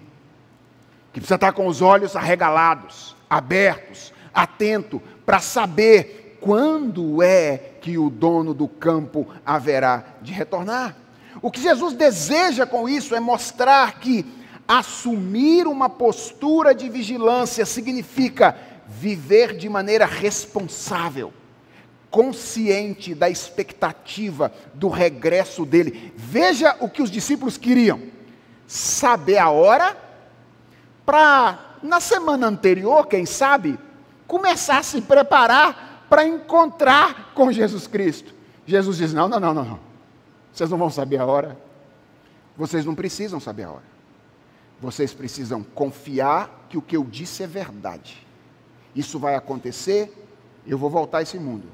que 1.12 1.20
precisa 1.20 1.34
estar 1.34 1.52
com 1.52 1.66
os 1.66 1.82
olhos 1.82 2.14
arregalados, 2.14 3.16
abertos, 3.28 4.12
atento, 4.32 5.02
para 5.26 5.40
saber 5.40 6.38
quando 6.40 7.22
é 7.22 7.58
que 7.80 7.98
o 7.98 8.08
dono 8.10 8.54
do 8.54 8.68
campo 8.68 9.26
haverá 9.44 10.04
de 10.22 10.32
retornar. 10.32 10.96
O 11.40 11.50
que 11.50 11.60
Jesus 11.60 11.94
deseja 11.94 12.66
com 12.66 12.88
isso 12.88 13.14
é 13.14 13.20
mostrar 13.20 14.00
que 14.00 14.26
assumir 14.66 15.66
uma 15.66 15.88
postura 15.88 16.74
de 16.74 16.88
vigilância 16.88 17.64
significa 17.64 18.56
viver 18.86 19.56
de 19.56 19.68
maneira 19.68 20.04
responsável, 20.04 21.32
consciente 22.10 23.14
da 23.14 23.30
expectativa 23.30 24.52
do 24.74 24.88
regresso 24.88 25.64
dele. 25.64 26.12
Veja 26.16 26.76
o 26.80 26.88
que 26.88 27.02
os 27.02 27.10
discípulos 27.10 27.56
queriam: 27.56 28.00
saber 28.66 29.38
a 29.38 29.50
hora, 29.50 29.96
para 31.06 31.76
na 31.82 32.00
semana 32.00 32.46
anterior, 32.48 33.06
quem 33.06 33.24
sabe, 33.24 33.78
começar 34.26 34.78
a 34.78 34.82
se 34.82 35.00
preparar 35.00 36.04
para 36.10 36.26
encontrar 36.26 37.32
com 37.34 37.52
Jesus 37.52 37.86
Cristo. 37.86 38.34
Jesus 38.66 38.98
diz: 38.98 39.14
não, 39.14 39.28
não, 39.28 39.38
não, 39.38 39.54
não, 39.54 39.64
não. 39.64 39.87
Vocês 40.52 40.70
não 40.70 40.78
vão 40.78 40.90
saber 40.90 41.18
a 41.18 41.26
hora. 41.26 41.58
Vocês 42.56 42.84
não 42.84 42.94
precisam 42.94 43.38
saber 43.38 43.64
a 43.64 43.70
hora. 43.70 43.98
Vocês 44.80 45.12
precisam 45.12 45.62
confiar 45.62 46.66
que 46.68 46.78
o 46.78 46.82
que 46.82 46.96
eu 46.96 47.04
disse 47.04 47.42
é 47.42 47.46
verdade. 47.46 48.26
Isso 48.94 49.18
vai 49.18 49.34
acontecer, 49.34 50.12
eu 50.66 50.78
vou 50.78 50.90
voltar 50.90 51.18
a 51.18 51.22
esse 51.22 51.38
mundo. 51.38 51.68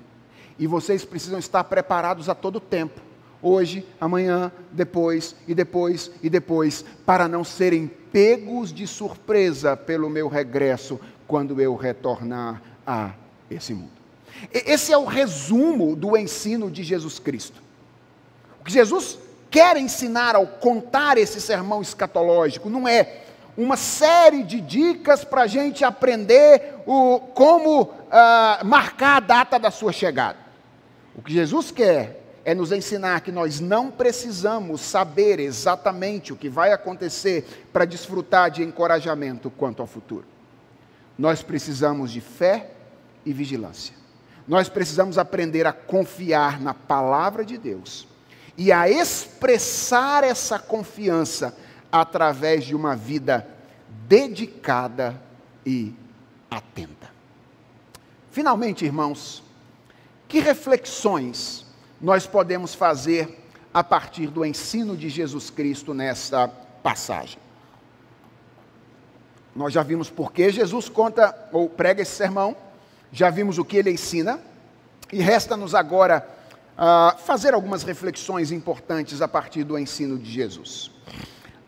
E 0.58 0.66
vocês 0.66 1.04
precisam 1.04 1.38
estar 1.38 1.64
preparados 1.64 2.28
a 2.28 2.34
todo 2.34 2.60
tempo. 2.60 3.00
Hoje, 3.42 3.86
amanhã, 4.00 4.50
depois 4.72 5.36
e 5.46 5.54
depois 5.54 6.10
e 6.22 6.30
depois, 6.30 6.84
para 7.04 7.28
não 7.28 7.44
serem 7.44 7.86
pegos 7.86 8.72
de 8.72 8.86
surpresa 8.86 9.76
pelo 9.76 10.08
meu 10.08 10.28
regresso 10.28 10.98
quando 11.26 11.60
eu 11.60 11.74
retornar 11.74 12.62
a 12.86 13.12
esse 13.50 13.74
mundo. 13.74 13.92
Esse 14.52 14.92
é 14.92 14.98
o 14.98 15.04
resumo 15.04 15.94
do 15.94 16.16
ensino 16.16 16.70
de 16.70 16.82
Jesus 16.82 17.18
Cristo. 17.18 17.63
O 18.64 18.66
que 18.66 18.72
Jesus 18.72 19.18
quer 19.50 19.76
ensinar 19.76 20.34
ao 20.34 20.46
contar 20.46 21.18
esse 21.18 21.38
sermão 21.38 21.82
escatológico 21.82 22.70
não 22.70 22.88
é 22.88 23.20
uma 23.58 23.76
série 23.76 24.42
de 24.42 24.58
dicas 24.58 25.22
para 25.22 25.42
a 25.42 25.46
gente 25.46 25.84
aprender 25.84 26.76
o, 26.86 27.20
como 27.34 27.82
uh, 27.82 28.64
marcar 28.64 29.18
a 29.18 29.20
data 29.20 29.58
da 29.58 29.70
sua 29.70 29.92
chegada. 29.92 30.38
O 31.14 31.20
que 31.20 31.34
Jesus 31.34 31.70
quer 31.70 32.22
é 32.42 32.54
nos 32.54 32.72
ensinar 32.72 33.20
que 33.20 33.30
nós 33.30 33.60
não 33.60 33.90
precisamos 33.90 34.80
saber 34.80 35.40
exatamente 35.40 36.32
o 36.32 36.36
que 36.36 36.48
vai 36.48 36.72
acontecer 36.72 37.66
para 37.70 37.84
desfrutar 37.84 38.50
de 38.50 38.62
encorajamento 38.62 39.50
quanto 39.50 39.82
ao 39.82 39.86
futuro. 39.86 40.24
Nós 41.18 41.42
precisamos 41.42 42.10
de 42.10 42.22
fé 42.22 42.70
e 43.26 43.32
vigilância. 43.34 43.94
Nós 44.48 44.70
precisamos 44.70 45.18
aprender 45.18 45.66
a 45.66 45.72
confiar 45.74 46.58
na 46.62 46.72
palavra 46.72 47.44
de 47.44 47.58
Deus 47.58 48.13
e 48.56 48.70
a 48.72 48.88
expressar 48.88 50.24
essa 50.24 50.58
confiança 50.58 51.56
através 51.90 52.64
de 52.64 52.74
uma 52.74 52.94
vida 52.94 53.46
dedicada 54.08 55.20
e 55.64 55.92
atenta. 56.50 57.10
Finalmente, 58.30 58.84
irmãos, 58.84 59.42
que 60.28 60.40
reflexões 60.40 61.64
nós 62.00 62.26
podemos 62.26 62.74
fazer 62.74 63.40
a 63.72 63.82
partir 63.82 64.28
do 64.28 64.44
ensino 64.44 64.96
de 64.96 65.08
Jesus 65.08 65.50
Cristo 65.50 65.94
nesta 65.94 66.48
passagem? 66.82 67.38
Nós 69.54 69.72
já 69.72 69.82
vimos 69.82 70.10
por 70.10 70.32
que 70.32 70.50
Jesus 70.50 70.88
conta 70.88 71.34
ou 71.52 71.68
prega 71.68 72.02
esse 72.02 72.12
sermão, 72.12 72.56
já 73.12 73.30
vimos 73.30 73.58
o 73.58 73.64
que 73.64 73.76
ele 73.76 73.92
ensina, 73.92 74.40
e 75.12 75.20
resta-nos 75.20 75.74
agora 75.74 76.28
uh, 76.78 77.18
fazer 77.18 77.54
algumas 77.54 77.82
reflexões 77.82 78.52
importantes 78.52 79.22
a 79.22 79.28
partir 79.28 79.64
do 79.64 79.78
ensino 79.78 80.18
de 80.18 80.30
Jesus. 80.30 80.90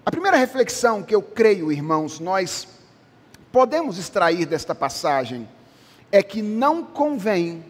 A 0.04 0.10
primeira 0.10 0.36
reflexão 0.36 1.02
que 1.02 1.14
eu 1.14 1.22
creio, 1.22 1.72
irmãos, 1.72 2.20
nós 2.20 2.68
podemos 3.50 3.98
extrair 3.98 4.46
desta 4.46 4.74
passagem 4.74 5.48
é 6.12 6.22
que 6.22 6.42
não 6.42 6.84
convém 6.84 7.64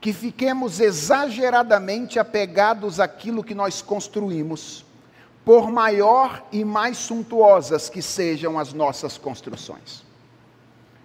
que 0.00 0.12
fiquemos 0.12 0.80
exageradamente 0.80 2.18
apegados 2.18 2.98
àquilo 2.98 3.44
que 3.44 3.54
nós 3.54 3.80
construímos, 3.80 4.84
por 5.44 5.70
maior 5.70 6.44
e 6.52 6.64
mais 6.64 6.98
suntuosas 6.98 7.88
que 7.88 8.02
sejam 8.02 8.58
as 8.58 8.72
nossas 8.72 9.16
construções. 9.16 10.04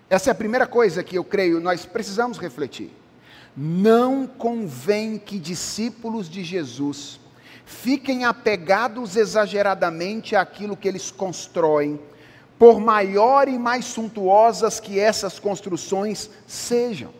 Essa 0.09 0.30
é 0.30 0.32
a 0.32 0.36
primeira 0.36 0.65
coisa 0.65 1.03
que 1.03 1.18
eu 1.18 1.24
creio 1.24 1.59
nós 1.59 1.86
precisamos 1.86 2.38
refletir. 2.38 2.91
Não 3.60 4.28
convém 4.28 5.18
que 5.18 5.39
discípulos 5.39 6.30
de 6.30 6.43
Jesus 6.43 7.20
fiquem 7.66 8.24
apegados 8.24 9.16
exageradamente 9.16 10.36
àquilo 10.36 10.78
que 10.78 10.88
eles 10.88 11.10
constroem, 11.10 11.99
por 12.60 12.80
maior 12.80 13.47
e 13.47 13.58
mais 13.58 13.86
suntuosas 13.86 14.80
que 14.80 14.99
essas 14.99 15.39
construções 15.39 16.30
sejam. 16.45 17.12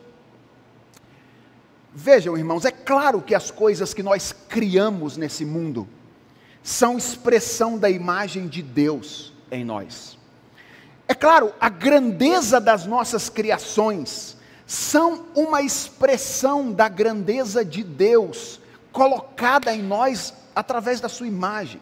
Vejam, 1.92 2.38
irmãos, 2.38 2.64
é 2.64 2.70
claro 2.70 3.20
que 3.20 3.34
as 3.34 3.50
coisas 3.50 3.92
que 3.92 4.02
nós 4.02 4.32
criamos 4.48 5.16
nesse 5.16 5.44
mundo 5.44 5.88
são 6.62 6.96
expressão 6.96 7.76
da 7.76 7.90
imagem 7.90 8.46
de 8.46 8.62
Deus 8.62 9.32
em 9.50 9.64
nós. 9.64 10.16
É 11.08 11.14
claro, 11.14 11.52
a 11.60 11.68
grandeza 11.68 12.60
das 12.60 12.86
nossas 12.86 13.28
criações 13.28 14.37
são 14.68 15.24
uma 15.34 15.62
expressão 15.62 16.70
da 16.70 16.90
grandeza 16.90 17.64
de 17.64 17.82
Deus 17.82 18.60
colocada 18.92 19.74
em 19.74 19.82
nós 19.82 20.34
através 20.54 21.00
da 21.00 21.08
sua 21.08 21.26
imagem. 21.26 21.80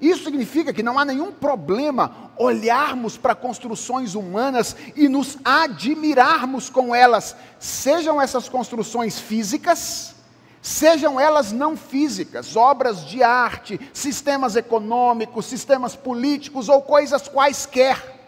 Isso 0.00 0.24
significa 0.24 0.72
que 0.72 0.82
não 0.82 0.98
há 0.98 1.04
nenhum 1.04 1.30
problema 1.30 2.32
olharmos 2.36 3.16
para 3.16 3.32
construções 3.34 4.16
humanas 4.16 4.74
e 4.96 5.08
nos 5.08 5.38
admirarmos 5.44 6.68
com 6.68 6.92
elas, 6.92 7.36
sejam 7.60 8.20
essas 8.20 8.48
construções 8.48 9.20
físicas, 9.20 10.16
sejam 10.60 11.20
elas 11.20 11.52
não 11.52 11.76
físicas, 11.76 12.56
obras 12.56 13.06
de 13.06 13.22
arte, 13.22 13.80
sistemas 13.92 14.56
econômicos, 14.56 15.46
sistemas 15.46 15.94
políticos 15.94 16.68
ou 16.68 16.82
coisas 16.82 17.28
quaisquer. 17.28 18.19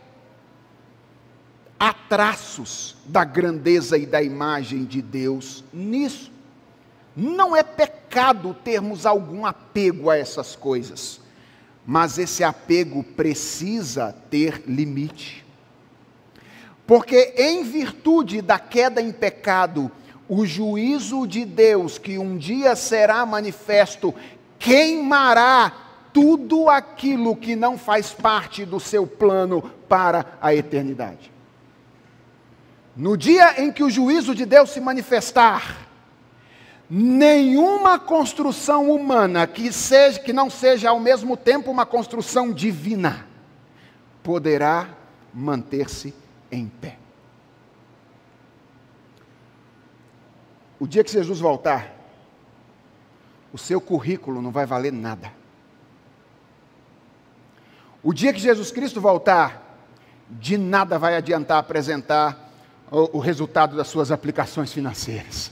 Há 1.82 1.92
traços 1.92 2.94
da 3.06 3.24
grandeza 3.24 3.98
e 3.98 4.06
da 4.06 4.22
imagem 4.22 4.84
de 4.84 5.02
Deus 5.02 5.64
nisso. 5.72 6.30
Não 7.16 7.56
é 7.56 7.62
pecado 7.64 8.54
termos 8.62 9.04
algum 9.04 9.44
apego 9.44 10.08
a 10.08 10.16
essas 10.16 10.54
coisas 10.54 11.22
mas 11.86 12.18
esse 12.18 12.44
apego 12.44 13.02
precisa 13.02 14.14
ter 14.30 14.62
limite. 14.66 15.44
Porque, 16.86 17.34
em 17.36 17.62
virtude 17.64 18.40
da 18.40 18.58
queda 18.58 19.00
em 19.00 19.12
pecado, 19.12 19.90
o 20.28 20.46
juízo 20.46 21.26
de 21.26 21.44
Deus, 21.44 21.98
que 21.98 22.18
um 22.18 22.36
dia 22.36 22.76
será 22.76 23.24
manifesto, 23.26 24.14
queimará 24.58 25.72
tudo 26.12 26.68
aquilo 26.68 27.34
que 27.34 27.56
não 27.56 27.78
faz 27.78 28.12
parte 28.12 28.64
do 28.64 28.78
seu 28.78 29.06
plano 29.06 29.62
para 29.88 30.38
a 30.40 30.54
eternidade. 30.54 31.31
No 32.96 33.16
dia 33.16 33.62
em 33.62 33.72
que 33.72 33.82
o 33.82 33.90
juízo 33.90 34.34
de 34.34 34.44
Deus 34.44 34.70
se 34.70 34.80
manifestar, 34.80 35.88
nenhuma 36.88 37.98
construção 37.98 38.90
humana 38.90 39.46
que, 39.46 39.72
seja, 39.72 40.20
que 40.20 40.32
não 40.32 40.50
seja 40.50 40.90
ao 40.90 41.00
mesmo 41.00 41.36
tempo 41.36 41.70
uma 41.70 41.86
construção 41.86 42.52
divina 42.52 43.26
poderá 44.22 44.88
manter-se 45.32 46.14
em 46.50 46.68
pé. 46.68 46.98
O 50.78 50.86
dia 50.86 51.02
que 51.02 51.12
Jesus 51.12 51.40
voltar, 51.40 51.94
o 53.52 53.58
seu 53.58 53.80
currículo 53.80 54.42
não 54.42 54.50
vai 54.50 54.66
valer 54.66 54.92
nada. 54.92 55.32
O 58.02 58.12
dia 58.12 58.32
que 58.32 58.40
Jesus 58.40 58.70
Cristo 58.70 59.00
voltar, 59.00 59.78
de 60.28 60.58
nada 60.58 60.98
vai 60.98 61.16
adiantar 61.16 61.58
apresentar 61.58 62.41
o, 62.92 63.18
resultado 63.18 63.74
das 63.74 63.88
suas 63.88 64.12
aplicações 64.12 64.70
financeiras. 64.70 65.50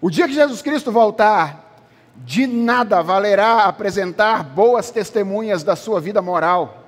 O 0.00 0.08
dia 0.08 0.28
que 0.28 0.34
Jesus 0.34 0.62
Cristo 0.62 0.92
voltar, 0.92 1.82
de 2.16 2.46
nada 2.46 3.02
valerá 3.02 3.64
apresentar 3.64 4.44
boas 4.44 4.90
testemunhas 4.90 5.64
da 5.64 5.74
sua 5.74 6.00
vida 6.00 6.22
moral. 6.22 6.84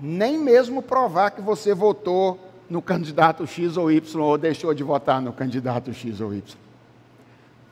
Nem 0.00 0.38
mesmo 0.38 0.80
provar 0.80 1.32
que 1.32 1.42
você 1.42 1.74
votou 1.74 2.40
no 2.70 2.80
candidato 2.80 3.46
X 3.46 3.76
ou 3.76 3.90
Y 3.90 4.16
ou 4.16 4.38
deixou 4.38 4.72
de 4.72 4.82
votar 4.82 5.20
no 5.20 5.32
candidato 5.32 5.92
X 5.92 6.20
ou 6.20 6.32
Y. 6.32 6.56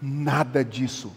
Nada 0.00 0.62
disso 0.62 1.10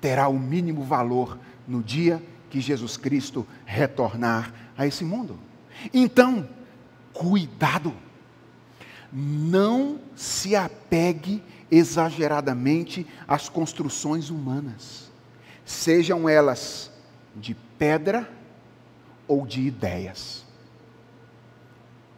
terá 0.00 0.26
o 0.26 0.38
mínimo 0.38 0.82
valor 0.82 1.38
no 1.66 1.82
dia 1.82 2.20
que 2.50 2.60
Jesus 2.60 2.96
Cristo 2.96 3.46
retornar 3.64 4.52
a 4.76 4.86
esse 4.86 5.04
mundo. 5.04 5.47
Então, 5.92 6.48
cuidado 7.12 7.94
não 9.12 10.00
se 10.14 10.54
apegue 10.54 11.42
exageradamente 11.70 13.06
às 13.26 13.48
construções 13.48 14.30
humanas, 14.30 15.10
sejam 15.64 16.28
elas 16.28 16.90
de 17.34 17.54
pedra 17.78 18.28
ou 19.26 19.46
de 19.46 19.60
ideias. 19.62 20.44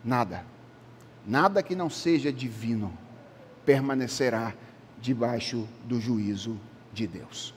Nada, 0.05 0.45
nada 1.27 1.63
que 1.63 1.75
não 1.75 1.91
seja 1.91 2.33
divino 2.33 2.97
permanecerá 3.65 4.55
debaixo 5.01 5.69
do 5.85 6.01
juízo 6.01 6.59
de 6.93 7.07
Deus. 7.07 7.55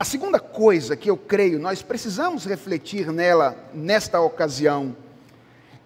A 0.00 0.04
segunda 0.06 0.40
coisa 0.40 0.96
que 0.96 1.10
eu 1.10 1.16
creio 1.18 1.58
nós 1.58 1.82
precisamos 1.82 2.46
refletir 2.46 3.12
nela 3.12 3.54
nesta 3.74 4.18
ocasião 4.18 4.96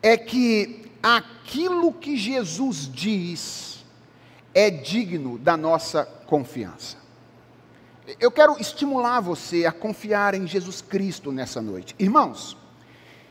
é 0.00 0.16
que 0.16 0.88
aquilo 1.02 1.92
que 1.92 2.16
Jesus 2.16 2.88
diz 2.88 3.84
é 4.54 4.70
digno 4.70 5.36
da 5.36 5.56
nossa 5.56 6.04
confiança. 6.04 6.96
Eu 8.20 8.30
quero 8.30 8.56
estimular 8.60 9.18
você 9.18 9.66
a 9.66 9.72
confiar 9.72 10.32
em 10.34 10.46
Jesus 10.46 10.80
Cristo 10.80 11.32
nessa 11.32 11.60
noite. 11.60 11.96
Irmãos, 11.98 12.56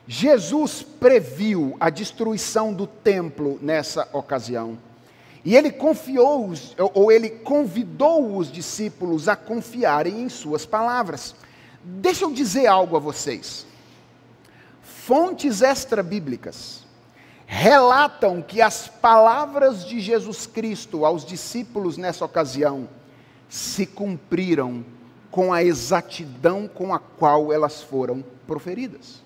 Jesus 0.06 0.84
previu 0.84 1.78
a 1.80 1.90
destruição 1.90 2.74
do 2.74 2.86
templo 2.86 3.58
nessa 3.62 4.10
ocasião. 4.12 4.78
E 5.46 5.56
ele 5.56 5.72
confiou, 5.72 6.54
ou 6.94 7.12
ele 7.12 7.30
convidou 7.30 8.38
os 8.38 8.52
discípulos 8.52 9.28
a 9.28 9.36
confiarem 9.36 10.22
em 10.22 10.30
suas 10.30 10.66
palavras. 10.66 11.36
Deixa 11.84 12.24
eu 12.24 12.32
dizer 12.32 12.68
algo 12.68 12.96
a 12.96 13.00
vocês. 13.00 13.66
Fontes 14.82 15.62
extra-bíblicas 15.62 16.84
relatam 17.46 18.42
que 18.42 18.62
as 18.62 18.88
palavras 18.88 19.86
de 19.86 20.00
Jesus 20.00 20.48
Cristo 20.48 21.06
aos 21.06 21.26
discípulos 21.26 21.98
nessa 21.98 22.24
ocasião 22.24 22.88
se 23.50 23.86
cumpriram 23.86 24.84
com 25.30 25.52
a 25.52 25.64
exatidão 25.64 26.68
com 26.68 26.94
a 26.94 27.00
qual 27.00 27.52
elas 27.52 27.82
foram 27.82 28.24
proferidas. 28.48 29.22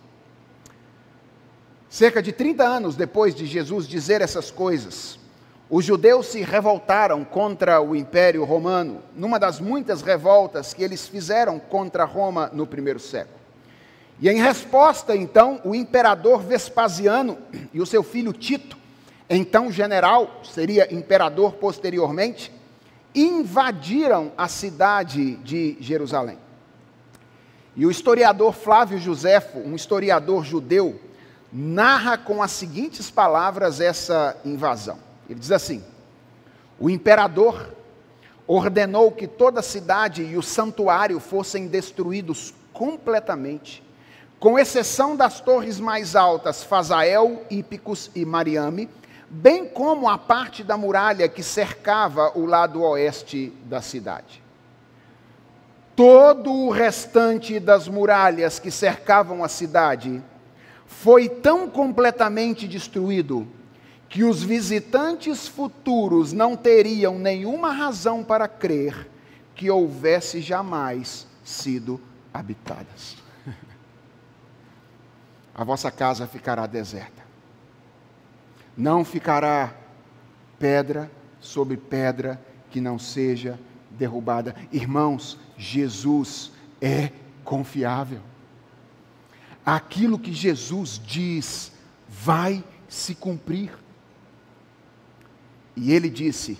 Cerca 1.90 2.22
de 2.22 2.32
30 2.32 2.64
anos 2.64 2.96
depois 2.96 3.36
de 3.36 3.46
Jesus 3.46 3.88
dizer 3.88 4.22
essas 4.22 4.50
coisas, 4.50 5.20
os 5.70 5.84
judeus 5.84 6.28
se 6.28 6.42
revoltaram 6.42 7.26
contra 7.26 7.82
o 7.82 7.94
Império 7.94 8.46
Romano, 8.46 9.02
numa 9.14 9.38
das 9.38 9.60
muitas 9.60 10.02
revoltas 10.02 10.74
que 10.74 10.82
eles 10.82 11.08
fizeram 11.08 11.60
contra 11.60 12.06
Roma 12.06 12.50
no 12.54 12.66
primeiro 12.66 13.00
século. 13.00 13.38
E 14.20 14.30
em 14.30 14.42
resposta, 14.42 15.16
então, 15.16 15.62
o 15.66 15.76
imperador 15.76 16.42
Vespasiano 16.42 17.38
e 17.74 17.82
o 17.82 17.86
seu 17.86 18.02
filho 18.02 18.32
Tito, 18.32 18.78
então 19.30 19.70
general, 19.70 20.40
seria 20.42 20.92
imperador 20.94 21.54
posteriormente, 21.54 22.52
invadiram 23.14 24.32
a 24.38 24.48
cidade 24.48 25.36
de 25.38 25.76
Jerusalém. 25.82 26.38
E 27.76 27.86
o 27.86 27.92
historiador 27.92 28.54
Flávio 28.54 28.98
Josefo, 28.98 29.60
um 29.60 29.76
historiador 29.76 30.46
judeu, 30.46 31.00
narra 31.52 32.18
com 32.18 32.42
as 32.42 32.52
seguintes 32.52 33.12
palavras 33.12 33.82
essa 33.82 34.36
invasão. 34.46 35.07
Ele 35.30 35.40
diz 35.40 35.52
assim: 35.52 35.84
O 36.80 36.90
imperador 36.90 37.74
ordenou 38.46 39.12
que 39.12 39.28
toda 39.28 39.60
a 39.60 39.64
cidade 39.64 40.24
e 40.24 40.38
o 40.38 40.44
santuário 40.44 41.20
fossem 41.20 41.68
destruídos 41.68 42.54
completamente 42.72 43.84
com 44.40 44.60
exceção 44.60 45.16
das 45.16 45.40
torres 45.40 45.80
mais 45.80 46.16
altas, 46.16 46.64
Fazael, 46.64 47.44
Ípicos 47.50 48.12
e 48.14 48.24
Mariame, 48.24 48.90
bem 49.30 49.66
como 49.66 50.08
a 50.08 50.18
parte 50.18 50.64
da 50.64 50.78
muralha 50.78 51.28
que 51.28 51.42
cercava 51.42 52.32
o 52.38 52.46
lado 52.46 52.82
oeste 52.84 53.52
da 53.66 53.82
cidade. 53.82 54.44
Todo 55.96 56.54
o 56.54 56.70
restante 56.70 57.60
das 57.60 57.88
muralhas 57.88 58.60
que 58.60 58.70
cercavam 58.70 59.44
a 59.44 59.48
cidade 59.48 60.22
foi 60.86 61.28
tão 61.28 61.68
completamente 61.68 62.68
destruído 62.68 63.48
que 64.10 64.24
os 64.24 64.42
visitantes 64.42 65.48
futuros 65.48 66.32
não 66.32 66.56
teriam 66.56 67.20
nenhuma 67.20 67.72
razão 67.72 68.24
para 68.24 68.48
crer 68.48 69.10
que 69.56 69.70
houvesse 69.70 70.42
jamais 70.42 71.28
sido 71.44 72.00
habitadas. 72.34 73.18
A 75.54 75.64
vossa 75.64 75.90
casa 75.90 76.28
ficará 76.28 76.68
deserta. 76.68 77.26
Não 78.78 79.04
ficará 79.04 79.74
pedra 80.60 81.12
sobre 81.40 81.76
pedra 81.76 82.40
que 82.70 82.80
não 82.80 83.00
seja 83.00 83.60
derrubada. 83.90 84.56
Irmãos, 84.72 85.38
Jesus 85.58 86.52
é 86.80 87.12
confiável. 87.44 88.22
Aquilo 89.66 90.20
que 90.20 90.32
Jesus 90.32 91.02
diz 91.04 91.72
vai 92.08 92.64
se 92.88 93.16
cumprir. 93.16 93.72
E 95.80 95.94
ele 95.94 96.10
disse: 96.10 96.58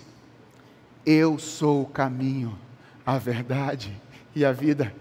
Eu 1.04 1.40
sou 1.40 1.82
o 1.82 1.86
caminho, 1.86 2.56
a 3.04 3.18
verdade 3.18 3.92
e 4.34 4.44
a 4.44 4.52
vida. 4.52 4.94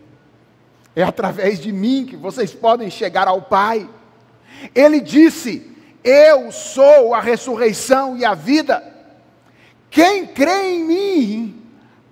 É 0.96 1.04
através 1.04 1.60
de 1.60 1.72
mim 1.72 2.08
que 2.08 2.18
vocês 2.18 2.52
podem 2.52 2.90
chegar 2.90 3.28
ao 3.28 3.44
Pai. 3.44 3.88
Ele 4.74 5.00
disse: 5.00 5.72
Eu 6.04 6.52
sou 6.52 7.14
a 7.14 7.22
ressurreição 7.22 8.18
e 8.18 8.26
a 8.26 8.34
vida. 8.34 8.84
Quem 9.92 10.26
crê 10.26 10.74
em 10.74 10.84
mim, 10.84 11.64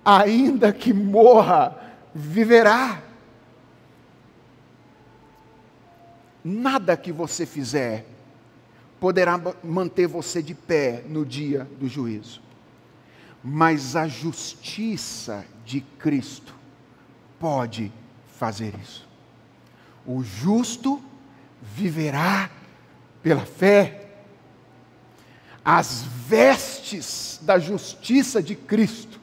ainda 0.04 0.72
que 0.72 0.92
morra, 0.92 1.76
viverá. 2.14 3.02
Nada 6.44 6.96
que 6.96 7.10
você 7.10 7.44
fizer 7.44 8.06
poderá 9.00 9.40
manter 9.62 10.06
você 10.06 10.42
de 10.42 10.54
pé 10.54 11.04
no 11.08 11.24
dia 11.24 11.68
do 11.78 11.88
juízo. 11.88 12.42
Mas 13.42 13.94
a 13.94 14.08
justiça 14.08 15.44
de 15.64 15.80
Cristo 15.80 16.54
pode 17.38 17.92
fazer 18.38 18.74
isso. 18.82 19.06
O 20.06 20.22
justo 20.22 21.02
viverá 21.62 22.50
pela 23.22 23.44
fé. 23.44 24.02
As 25.64 26.02
vestes 26.02 27.40
da 27.42 27.58
justiça 27.58 28.42
de 28.42 28.54
Cristo 28.54 29.20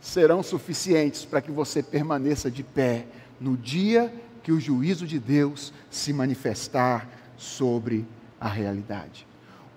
serão 0.00 0.42
suficientes 0.42 1.24
para 1.24 1.42
que 1.42 1.50
você 1.50 1.82
permaneça 1.82 2.50
de 2.50 2.62
pé 2.62 3.06
no 3.40 3.56
dia 3.56 4.12
que 4.42 4.52
o 4.52 4.60
juízo 4.60 5.06
de 5.06 5.18
Deus 5.18 5.72
se 5.90 6.12
manifestar 6.12 7.08
sobre 7.36 8.06
a 8.46 8.48
realidade. 8.48 9.26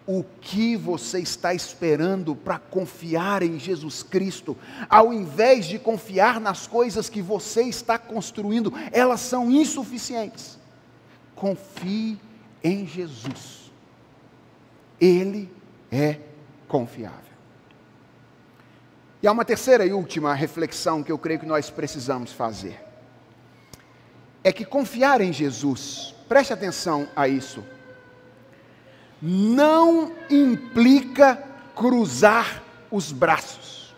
O 0.05 0.23
que 0.23 0.75
você 0.75 1.19
está 1.19 1.53
esperando 1.53 2.35
para 2.35 2.57
confiar 2.57 3.43
em 3.43 3.59
Jesus 3.59 4.01
Cristo, 4.01 4.57
ao 4.89 5.13
invés 5.13 5.65
de 5.65 5.77
confiar 5.77 6.39
nas 6.39 6.65
coisas 6.65 7.09
que 7.09 7.21
você 7.21 7.63
está 7.63 7.99
construindo, 7.99 8.73
elas 8.91 9.19
são 9.19 9.51
insuficientes. 9.51 10.57
Confie 11.35 12.19
em 12.63 12.87
Jesus, 12.87 13.71
Ele 14.99 15.51
é 15.91 16.17
confiável. 16.67 17.29
E 19.21 19.27
há 19.27 19.31
uma 19.31 19.45
terceira 19.45 19.85
e 19.85 19.91
última 19.91 20.33
reflexão 20.33 21.03
que 21.03 21.11
eu 21.11 21.17
creio 21.17 21.41
que 21.41 21.45
nós 21.45 21.69
precisamos 21.69 22.31
fazer. 22.31 22.79
É 24.43 24.51
que 24.51 24.63
confiar 24.63 25.19
em 25.19 25.33
Jesus, 25.33 26.15
preste 26.27 26.53
atenção 26.53 27.07
a 27.15 27.27
isso, 27.27 27.63
não 29.21 30.11
implica 30.29 31.43
cruzar 31.75 32.61
os 32.91 33.11
braços. 33.11 33.95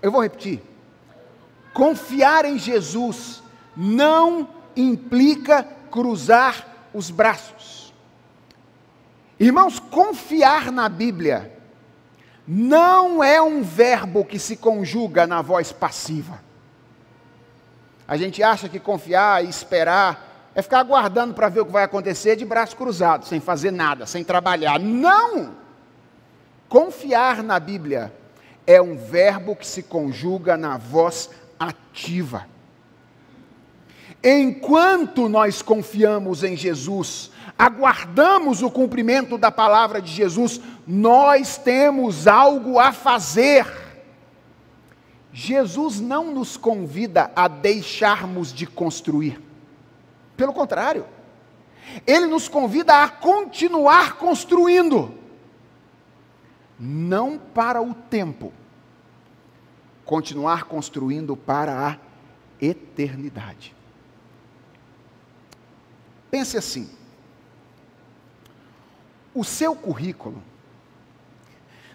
Eu 0.00 0.10
vou 0.10 0.22
repetir. 0.22 0.62
Confiar 1.72 2.44
em 2.44 2.58
Jesus 2.58 3.42
não 3.76 4.48
implica 4.74 5.62
cruzar 5.90 6.66
os 6.92 7.10
braços. 7.10 7.92
Irmãos, 9.38 9.78
confiar 9.78 10.72
na 10.72 10.88
Bíblia 10.88 11.52
não 12.46 13.22
é 13.22 13.42
um 13.42 13.62
verbo 13.62 14.24
que 14.24 14.38
se 14.38 14.56
conjuga 14.56 15.26
na 15.26 15.42
voz 15.42 15.72
passiva. 15.72 16.40
A 18.08 18.16
gente 18.16 18.42
acha 18.42 18.68
que 18.68 18.78
confiar 18.78 19.44
e 19.44 19.48
esperar 19.48 20.25
é 20.56 20.62
ficar 20.62 20.80
aguardando 20.80 21.34
para 21.34 21.50
ver 21.50 21.60
o 21.60 21.66
que 21.66 21.72
vai 21.72 21.84
acontecer 21.84 22.34
de 22.34 22.42
braço 22.42 22.74
cruzado, 22.74 23.26
sem 23.26 23.38
fazer 23.38 23.70
nada, 23.70 24.06
sem 24.06 24.24
trabalhar. 24.24 24.80
Não! 24.80 25.54
Confiar 26.66 27.42
na 27.42 27.60
Bíblia 27.60 28.10
é 28.66 28.80
um 28.80 28.96
verbo 28.96 29.54
que 29.54 29.66
se 29.66 29.82
conjuga 29.82 30.56
na 30.56 30.78
voz 30.78 31.28
ativa. 31.60 32.46
Enquanto 34.24 35.28
nós 35.28 35.60
confiamos 35.60 36.42
em 36.42 36.56
Jesus, 36.56 37.30
aguardamos 37.58 38.62
o 38.62 38.70
cumprimento 38.70 39.36
da 39.36 39.52
palavra 39.52 40.00
de 40.00 40.10
Jesus, 40.10 40.58
nós 40.86 41.58
temos 41.58 42.26
algo 42.26 42.78
a 42.78 42.92
fazer. 42.92 43.66
Jesus 45.34 46.00
não 46.00 46.32
nos 46.32 46.56
convida 46.56 47.30
a 47.36 47.46
deixarmos 47.46 48.54
de 48.54 48.66
construir. 48.66 49.45
Pelo 50.36 50.52
contrário, 50.52 51.06
ele 52.06 52.26
nos 52.26 52.48
convida 52.48 53.02
a 53.02 53.08
continuar 53.08 54.16
construindo, 54.16 55.14
não 56.78 57.38
para 57.38 57.80
o 57.80 57.94
tempo, 57.94 58.52
continuar 60.04 60.64
construindo 60.64 61.36
para 61.36 61.88
a 61.88 61.98
eternidade. 62.60 63.74
Pense 66.30 66.56
assim: 66.56 66.90
o 69.34 69.44
seu 69.44 69.74
currículo 69.74 70.42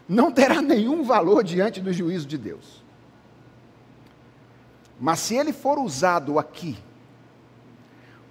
não 0.08 0.32
terá 0.32 0.62
nenhum 0.62 1.04
valor 1.04 1.44
diante 1.44 1.80
do 1.80 1.94
juízo 1.94 2.28
de 2.28 2.38
Deus. 2.38 2.82
Mas 5.00 5.20
se 5.20 5.36
ele 5.36 5.54
for 5.54 5.80
usado 5.80 6.38
aqui, 6.38 6.78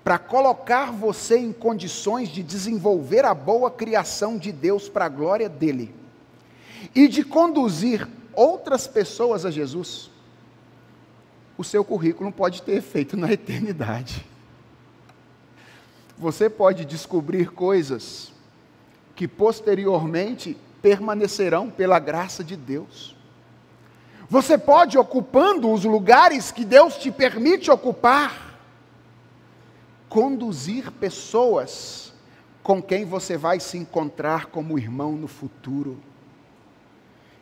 para 0.02 0.18
colocar 0.18 0.90
você 0.90 1.38
em 1.38 1.52
condições 1.52 2.28
de 2.28 2.42
desenvolver 2.42 3.24
a 3.24 3.34
boa 3.34 3.70
criação 3.70 4.38
de 4.38 4.50
Deus 4.50 4.88
para 4.88 5.04
a 5.04 5.08
glória 5.08 5.48
dele 5.48 5.94
e 6.94 7.06
de 7.06 7.22
conduzir 7.22 8.08
outras 8.32 8.86
pessoas 8.86 9.44
a 9.44 9.50
Jesus, 9.50 10.10
o 11.58 11.64
seu 11.64 11.84
currículo 11.84 12.32
pode 12.32 12.62
ter 12.62 12.76
efeito 12.76 13.16
na 13.16 13.30
eternidade. 13.32 14.24
Você 16.16 16.48
pode 16.48 16.84
descobrir 16.84 17.50
coisas 17.50 18.32
que 19.14 19.28
posteriormente 19.28 20.56
permanecerão 20.80 21.68
pela 21.70 21.98
graça 21.98 22.42
de 22.42 22.56
Deus. 22.56 23.14
Você 24.28 24.56
pode, 24.56 24.96
ocupando 24.96 25.70
os 25.70 25.84
lugares 25.84 26.50
que 26.50 26.64
Deus 26.64 26.96
te 26.96 27.10
permite 27.10 27.70
ocupar, 27.70 28.49
conduzir 30.10 30.90
pessoas 30.90 32.12
com 32.62 32.82
quem 32.82 33.06
você 33.06 33.38
vai 33.38 33.60
se 33.60 33.78
encontrar 33.78 34.46
como 34.46 34.78
irmão 34.78 35.12
no 35.12 35.28
futuro. 35.28 35.98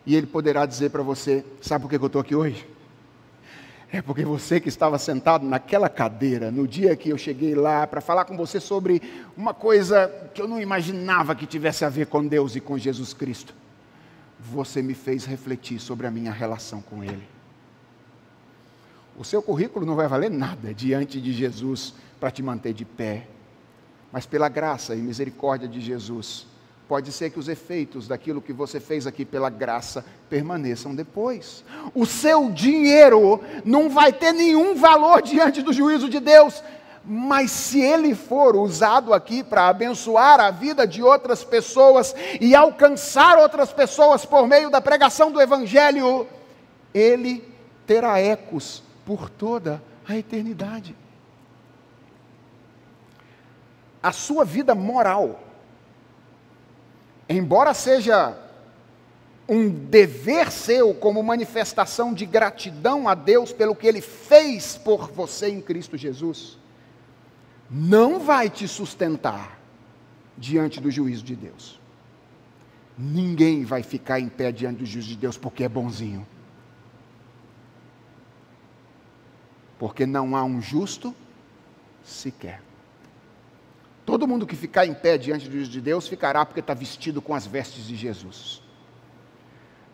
E 0.06 0.14
ele 0.14 0.26
poderá 0.26 0.64
dizer 0.64 0.90
para 0.90 1.02
você: 1.02 1.44
Sabe 1.60 1.82
por 1.82 1.88
que 1.88 1.96
eu 1.96 2.06
estou 2.06 2.20
aqui 2.20 2.34
hoje? 2.34 2.68
É 3.90 4.02
porque 4.02 4.22
você 4.22 4.60
que 4.60 4.68
estava 4.68 4.98
sentado 4.98 5.46
naquela 5.46 5.88
cadeira, 5.88 6.50
no 6.50 6.68
dia 6.68 6.94
que 6.94 7.08
eu 7.08 7.16
cheguei 7.16 7.54
lá 7.54 7.86
para 7.86 8.02
falar 8.02 8.26
com 8.26 8.36
você 8.36 8.60
sobre 8.60 9.00
uma 9.34 9.54
coisa 9.54 10.30
que 10.34 10.42
eu 10.42 10.46
não 10.46 10.60
imaginava 10.60 11.34
que 11.34 11.46
tivesse 11.46 11.86
a 11.86 11.88
ver 11.88 12.06
com 12.06 12.26
Deus 12.26 12.54
e 12.54 12.60
com 12.60 12.76
Jesus 12.76 13.14
Cristo, 13.14 13.54
você 14.38 14.82
me 14.82 14.92
fez 14.92 15.24
refletir 15.24 15.80
sobre 15.80 16.06
a 16.06 16.10
minha 16.10 16.32
relação 16.32 16.82
com 16.82 17.02
Ele. 17.02 17.37
O 19.18 19.24
seu 19.24 19.42
currículo 19.42 19.84
não 19.84 19.96
vai 19.96 20.06
valer 20.06 20.30
nada 20.30 20.72
diante 20.72 21.20
de 21.20 21.32
Jesus 21.32 21.92
para 22.20 22.30
te 22.30 22.40
manter 22.40 22.72
de 22.72 22.84
pé. 22.84 23.26
Mas 24.12 24.26
pela 24.26 24.48
graça 24.48 24.94
e 24.94 24.98
misericórdia 24.98 25.66
de 25.66 25.80
Jesus, 25.80 26.46
pode 26.86 27.10
ser 27.10 27.30
que 27.30 27.38
os 27.38 27.48
efeitos 27.48 28.06
daquilo 28.06 28.40
que 28.40 28.52
você 28.52 28.78
fez 28.78 29.08
aqui 29.08 29.24
pela 29.24 29.50
graça 29.50 30.04
permaneçam 30.30 30.94
depois. 30.94 31.64
O 31.92 32.06
seu 32.06 32.48
dinheiro 32.48 33.40
não 33.64 33.90
vai 33.90 34.12
ter 34.12 34.32
nenhum 34.32 34.76
valor 34.76 35.20
diante 35.20 35.62
do 35.62 35.72
juízo 35.72 36.08
de 36.08 36.20
Deus, 36.20 36.62
mas 37.04 37.50
se 37.50 37.80
ele 37.80 38.14
for 38.14 38.54
usado 38.54 39.12
aqui 39.12 39.42
para 39.42 39.66
abençoar 39.66 40.38
a 40.38 40.52
vida 40.52 40.86
de 40.86 41.02
outras 41.02 41.42
pessoas 41.42 42.14
e 42.40 42.54
alcançar 42.54 43.36
outras 43.36 43.72
pessoas 43.72 44.24
por 44.24 44.46
meio 44.46 44.70
da 44.70 44.80
pregação 44.80 45.32
do 45.32 45.40
Evangelho, 45.40 46.24
ele 46.94 47.42
terá 47.84 48.20
ecos 48.20 48.86
por 49.08 49.30
toda 49.30 49.82
a 50.06 50.18
eternidade. 50.18 50.94
A 54.02 54.12
sua 54.12 54.44
vida 54.44 54.74
moral, 54.74 55.42
embora 57.26 57.72
seja 57.72 58.36
um 59.48 59.70
dever 59.70 60.52
seu 60.52 60.92
como 60.92 61.22
manifestação 61.22 62.12
de 62.12 62.26
gratidão 62.26 63.08
a 63.08 63.14
Deus 63.14 63.50
pelo 63.50 63.74
que 63.74 63.86
ele 63.86 64.02
fez 64.02 64.76
por 64.76 65.10
você 65.10 65.48
em 65.48 65.62
Cristo 65.62 65.96
Jesus, 65.96 66.58
não 67.70 68.20
vai 68.20 68.50
te 68.50 68.68
sustentar 68.68 69.58
diante 70.36 70.82
do 70.82 70.90
juízo 70.90 71.24
de 71.24 71.34
Deus. 71.34 71.80
Ninguém 72.98 73.64
vai 73.64 73.82
ficar 73.82 74.20
em 74.20 74.28
pé 74.28 74.52
diante 74.52 74.80
do 74.80 74.84
juízo 74.84 75.08
de 75.08 75.16
Deus 75.16 75.38
porque 75.38 75.64
é 75.64 75.68
bonzinho. 75.68 76.26
Porque 79.78 80.06
não 80.06 80.36
há 80.36 80.42
um 80.42 80.60
justo 80.60 81.14
sequer. 82.04 82.62
Todo 84.04 84.26
mundo 84.26 84.46
que 84.46 84.56
ficar 84.56 84.86
em 84.86 84.94
pé 84.94 85.18
diante 85.18 85.46
do 85.46 85.52
juízo 85.52 85.70
de 85.70 85.80
Deus 85.80 86.08
ficará 86.08 86.44
porque 86.44 86.60
está 86.60 86.72
vestido 86.72 87.20
com 87.20 87.34
as 87.34 87.46
vestes 87.46 87.86
de 87.86 87.94
Jesus. 87.94 88.62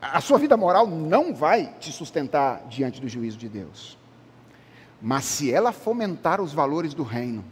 A 0.01 0.21
sua 0.21 0.39
vida 0.39 0.57
moral 0.57 0.87
não 0.87 1.35
vai 1.35 1.75
te 1.81 1.91
sustentar 1.91 2.65
diante 2.69 3.01
do 3.01 3.09
juízo 3.09 3.37
de 3.37 3.49
Deus. 3.49 3.99
Mas 5.03 5.25
se 5.25 5.53
ela 5.53 5.73
fomentar 5.73 6.41
os 6.41 6.53
valores 6.53 6.95
do 6.95 7.03
reino, 7.03 7.45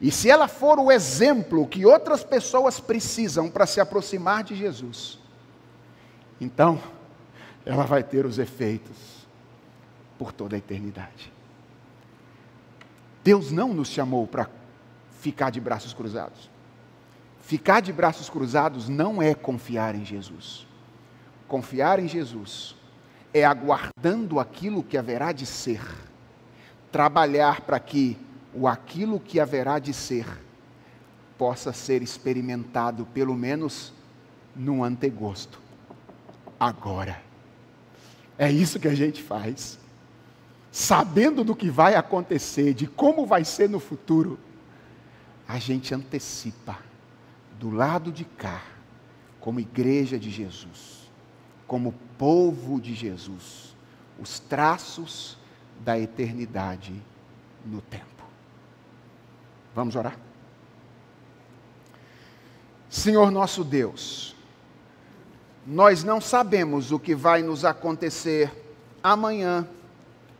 e 0.00 0.10
se 0.10 0.30
ela 0.30 0.48
for 0.48 0.78
o 0.78 0.90
exemplo 0.90 1.66
que 1.66 1.84
outras 1.84 2.24
pessoas 2.24 2.80
precisam 2.80 3.50
para 3.50 3.66
se 3.66 3.80
aproximar 3.80 4.42
de 4.44 4.54
Jesus, 4.54 5.18
então 6.40 6.80
ela 7.64 7.84
vai 7.84 8.02
ter 8.02 8.26
os 8.26 8.38
efeitos 8.38 9.21
por 10.22 10.30
toda 10.32 10.54
a 10.54 10.58
eternidade. 10.58 11.32
Deus 13.24 13.50
não 13.50 13.74
nos 13.74 13.88
chamou 13.88 14.24
para 14.24 14.48
ficar 15.18 15.50
de 15.50 15.60
braços 15.60 15.92
cruzados. 15.92 16.48
Ficar 17.40 17.80
de 17.80 17.92
braços 17.92 18.30
cruzados 18.30 18.88
não 18.88 19.20
é 19.20 19.34
confiar 19.34 19.96
em 19.96 20.04
Jesus. 20.04 20.64
Confiar 21.48 21.98
em 21.98 22.06
Jesus 22.06 22.76
é 23.34 23.44
aguardando 23.44 24.38
aquilo 24.38 24.84
que 24.84 24.96
haverá 24.96 25.32
de 25.32 25.44
ser, 25.44 25.82
trabalhar 26.92 27.62
para 27.62 27.80
que 27.80 28.16
o 28.54 28.68
aquilo 28.68 29.18
que 29.18 29.40
haverá 29.40 29.80
de 29.80 29.92
ser 29.92 30.26
possa 31.36 31.72
ser 31.72 32.00
experimentado, 32.00 33.06
pelo 33.06 33.34
menos 33.34 33.92
num 34.54 34.84
antegosto, 34.84 35.60
agora. 36.60 37.20
É 38.38 38.48
isso 38.52 38.78
que 38.78 38.86
a 38.86 38.94
gente 38.94 39.20
faz. 39.20 39.81
Sabendo 40.72 41.44
do 41.44 41.54
que 41.54 41.68
vai 41.68 41.94
acontecer, 41.94 42.72
de 42.72 42.86
como 42.86 43.26
vai 43.26 43.44
ser 43.44 43.68
no 43.68 43.78
futuro, 43.78 44.38
a 45.46 45.58
gente 45.58 45.94
antecipa 45.94 46.78
do 47.60 47.70
lado 47.70 48.10
de 48.10 48.24
cá, 48.24 48.62
como 49.38 49.60
igreja 49.60 50.18
de 50.18 50.30
Jesus, 50.30 51.10
como 51.66 51.92
povo 52.16 52.80
de 52.80 52.94
Jesus, 52.94 53.76
os 54.18 54.40
traços 54.40 55.36
da 55.80 55.98
eternidade 55.98 56.94
no 57.66 57.82
tempo. 57.82 58.06
Vamos 59.74 59.94
orar? 59.94 60.18
Senhor 62.88 63.30
nosso 63.30 63.62
Deus, 63.62 64.34
nós 65.66 66.02
não 66.02 66.18
sabemos 66.18 66.92
o 66.92 66.98
que 66.98 67.14
vai 67.14 67.42
nos 67.42 67.62
acontecer 67.62 68.50
amanhã 69.02 69.68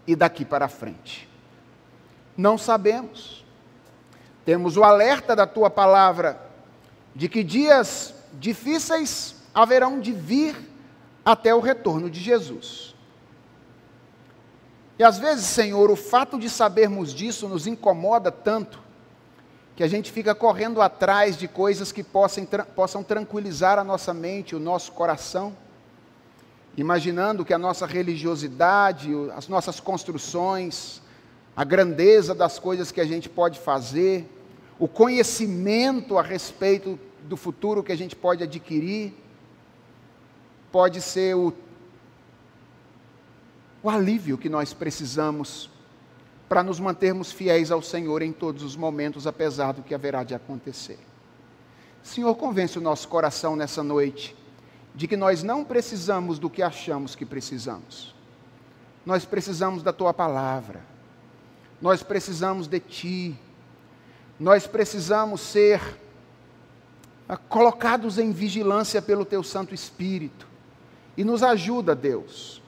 e 0.06 0.16
daqui 0.16 0.44
para 0.44 0.68
frente. 0.68 1.28
Não 2.36 2.56
sabemos. 2.56 3.44
Temos 4.44 4.76
o 4.76 4.84
alerta 4.84 5.36
da 5.36 5.46
tua 5.46 5.70
palavra 5.70 6.40
de 7.14 7.28
que 7.28 7.44
dias 7.44 8.14
difíceis 8.34 9.36
haverão 9.54 10.00
de 10.00 10.12
vir 10.12 10.56
até 11.24 11.54
o 11.54 11.60
retorno 11.60 12.10
de 12.10 12.20
Jesus. 12.20 12.94
E 14.98 15.04
às 15.04 15.18
vezes, 15.18 15.46
Senhor, 15.46 15.90
o 15.90 15.96
fato 15.96 16.38
de 16.38 16.48
sabermos 16.48 17.14
disso 17.14 17.48
nos 17.48 17.66
incomoda 17.66 18.30
tanto 18.30 18.80
que 19.74 19.82
a 19.82 19.88
gente 19.88 20.12
fica 20.12 20.34
correndo 20.34 20.82
atrás 20.82 21.36
de 21.36 21.48
coisas 21.48 21.90
que 21.90 22.02
possam, 22.02 22.46
possam 22.74 23.02
tranquilizar 23.02 23.78
a 23.78 23.84
nossa 23.84 24.12
mente, 24.12 24.54
o 24.54 24.60
nosso 24.60 24.92
coração, 24.92 25.56
imaginando 26.76 27.44
que 27.44 27.52
a 27.52 27.58
nossa 27.58 27.86
religiosidade, 27.86 29.10
as 29.34 29.48
nossas 29.48 29.78
construções, 29.78 31.02
a 31.56 31.64
grandeza 31.64 32.34
das 32.34 32.58
coisas 32.58 32.90
que 32.90 33.00
a 33.00 33.04
gente 33.04 33.28
pode 33.28 33.58
fazer, 33.58 34.26
o 34.78 34.88
conhecimento 34.88 36.18
a 36.18 36.22
respeito 36.22 36.98
do 37.24 37.36
futuro 37.36 37.82
que 37.82 37.92
a 37.92 37.96
gente 37.96 38.16
pode 38.16 38.42
adquirir, 38.42 39.14
pode 40.70 41.00
ser 41.02 41.36
o, 41.36 41.52
o 43.82 43.90
alívio 43.90 44.38
que 44.38 44.48
nós 44.48 44.72
precisamos 44.72 45.70
para 46.48 46.62
nos 46.62 46.80
mantermos 46.80 47.30
fiéis 47.30 47.70
ao 47.70 47.82
Senhor 47.82 48.22
em 48.22 48.32
todos 48.32 48.62
os 48.62 48.76
momentos, 48.76 49.26
apesar 49.26 49.72
do 49.72 49.82
que 49.82 49.94
haverá 49.94 50.24
de 50.24 50.34
acontecer. 50.34 50.98
Senhor, 52.02 52.34
convence 52.34 52.78
o 52.78 52.82
nosso 52.82 53.08
coração 53.08 53.54
nessa 53.54 53.82
noite 53.82 54.36
de 54.94 55.08
que 55.08 55.16
nós 55.16 55.42
não 55.42 55.64
precisamos 55.64 56.38
do 56.38 56.50
que 56.50 56.62
achamos 56.62 57.14
que 57.14 57.24
precisamos. 57.24 58.14
Nós 59.04 59.24
precisamos 59.24 59.82
da 59.82 59.92
tua 59.92 60.12
palavra. 60.12 60.80
Nós 61.80 62.02
precisamos 62.02 62.66
de 62.66 62.78
ti. 62.78 63.36
Nós 64.38 64.66
precisamos 64.66 65.40
ser 65.40 65.80
ah, 67.28 67.36
colocados 67.36 68.18
em 68.18 68.32
vigilância 68.32 69.00
pelo 69.00 69.24
teu 69.24 69.42
Santo 69.42 69.74
Espírito. 69.74 70.46
E 71.16 71.24
nos 71.24 71.42
ajuda, 71.42 71.94
Deus. 71.94 72.62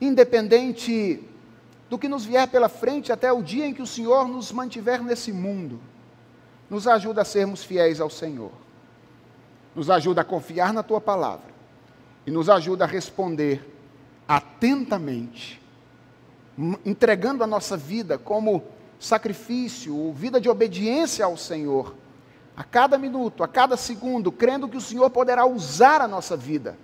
Independente 0.00 1.22
do 1.88 1.98
que 1.98 2.08
nos 2.08 2.24
vier 2.24 2.48
pela 2.48 2.68
frente 2.68 3.12
até 3.12 3.32
o 3.32 3.42
dia 3.42 3.66
em 3.66 3.74
que 3.74 3.82
o 3.82 3.86
Senhor 3.86 4.26
nos 4.26 4.50
mantiver 4.50 5.02
nesse 5.02 5.32
mundo. 5.32 5.80
Nos 6.68 6.88
ajuda 6.88 7.22
a 7.22 7.24
sermos 7.24 7.62
fiéis 7.62 8.00
ao 8.00 8.10
Senhor. 8.10 8.63
Nos 9.74 9.90
ajuda 9.90 10.20
a 10.20 10.24
confiar 10.24 10.72
na 10.72 10.82
tua 10.82 11.00
palavra. 11.00 11.52
E 12.26 12.30
nos 12.30 12.48
ajuda 12.48 12.84
a 12.84 12.88
responder 12.88 13.70
atentamente, 14.26 15.60
entregando 16.84 17.44
a 17.44 17.46
nossa 17.46 17.76
vida 17.76 18.16
como 18.16 18.64
sacrifício, 18.98 20.12
vida 20.12 20.40
de 20.40 20.48
obediência 20.48 21.24
ao 21.24 21.36
Senhor, 21.36 21.94
a 22.56 22.64
cada 22.64 22.96
minuto, 22.96 23.42
a 23.42 23.48
cada 23.48 23.76
segundo, 23.76 24.32
crendo 24.32 24.68
que 24.68 24.76
o 24.76 24.80
Senhor 24.80 25.10
poderá 25.10 25.44
usar 25.44 26.00
a 26.00 26.08
nossa 26.08 26.36
vida 26.36 26.78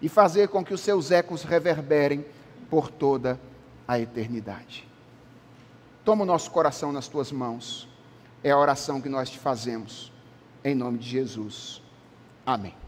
e 0.00 0.08
fazer 0.08 0.48
com 0.48 0.64
que 0.64 0.74
os 0.74 0.80
seus 0.80 1.10
ecos 1.10 1.44
reverberem 1.44 2.24
por 2.68 2.90
toda 2.90 3.38
a 3.86 4.00
eternidade. 4.00 4.88
Toma 6.04 6.22
o 6.22 6.26
nosso 6.26 6.50
coração 6.50 6.90
nas 6.90 7.06
tuas 7.06 7.30
mãos. 7.30 7.88
É 8.42 8.50
a 8.50 8.58
oração 8.58 9.00
que 9.00 9.08
nós 9.08 9.30
te 9.30 9.38
fazemos. 9.38 10.10
Em 10.64 10.74
nome 10.74 10.98
de 10.98 11.08
Jesus. 11.08 11.81
Amém. 12.46 12.81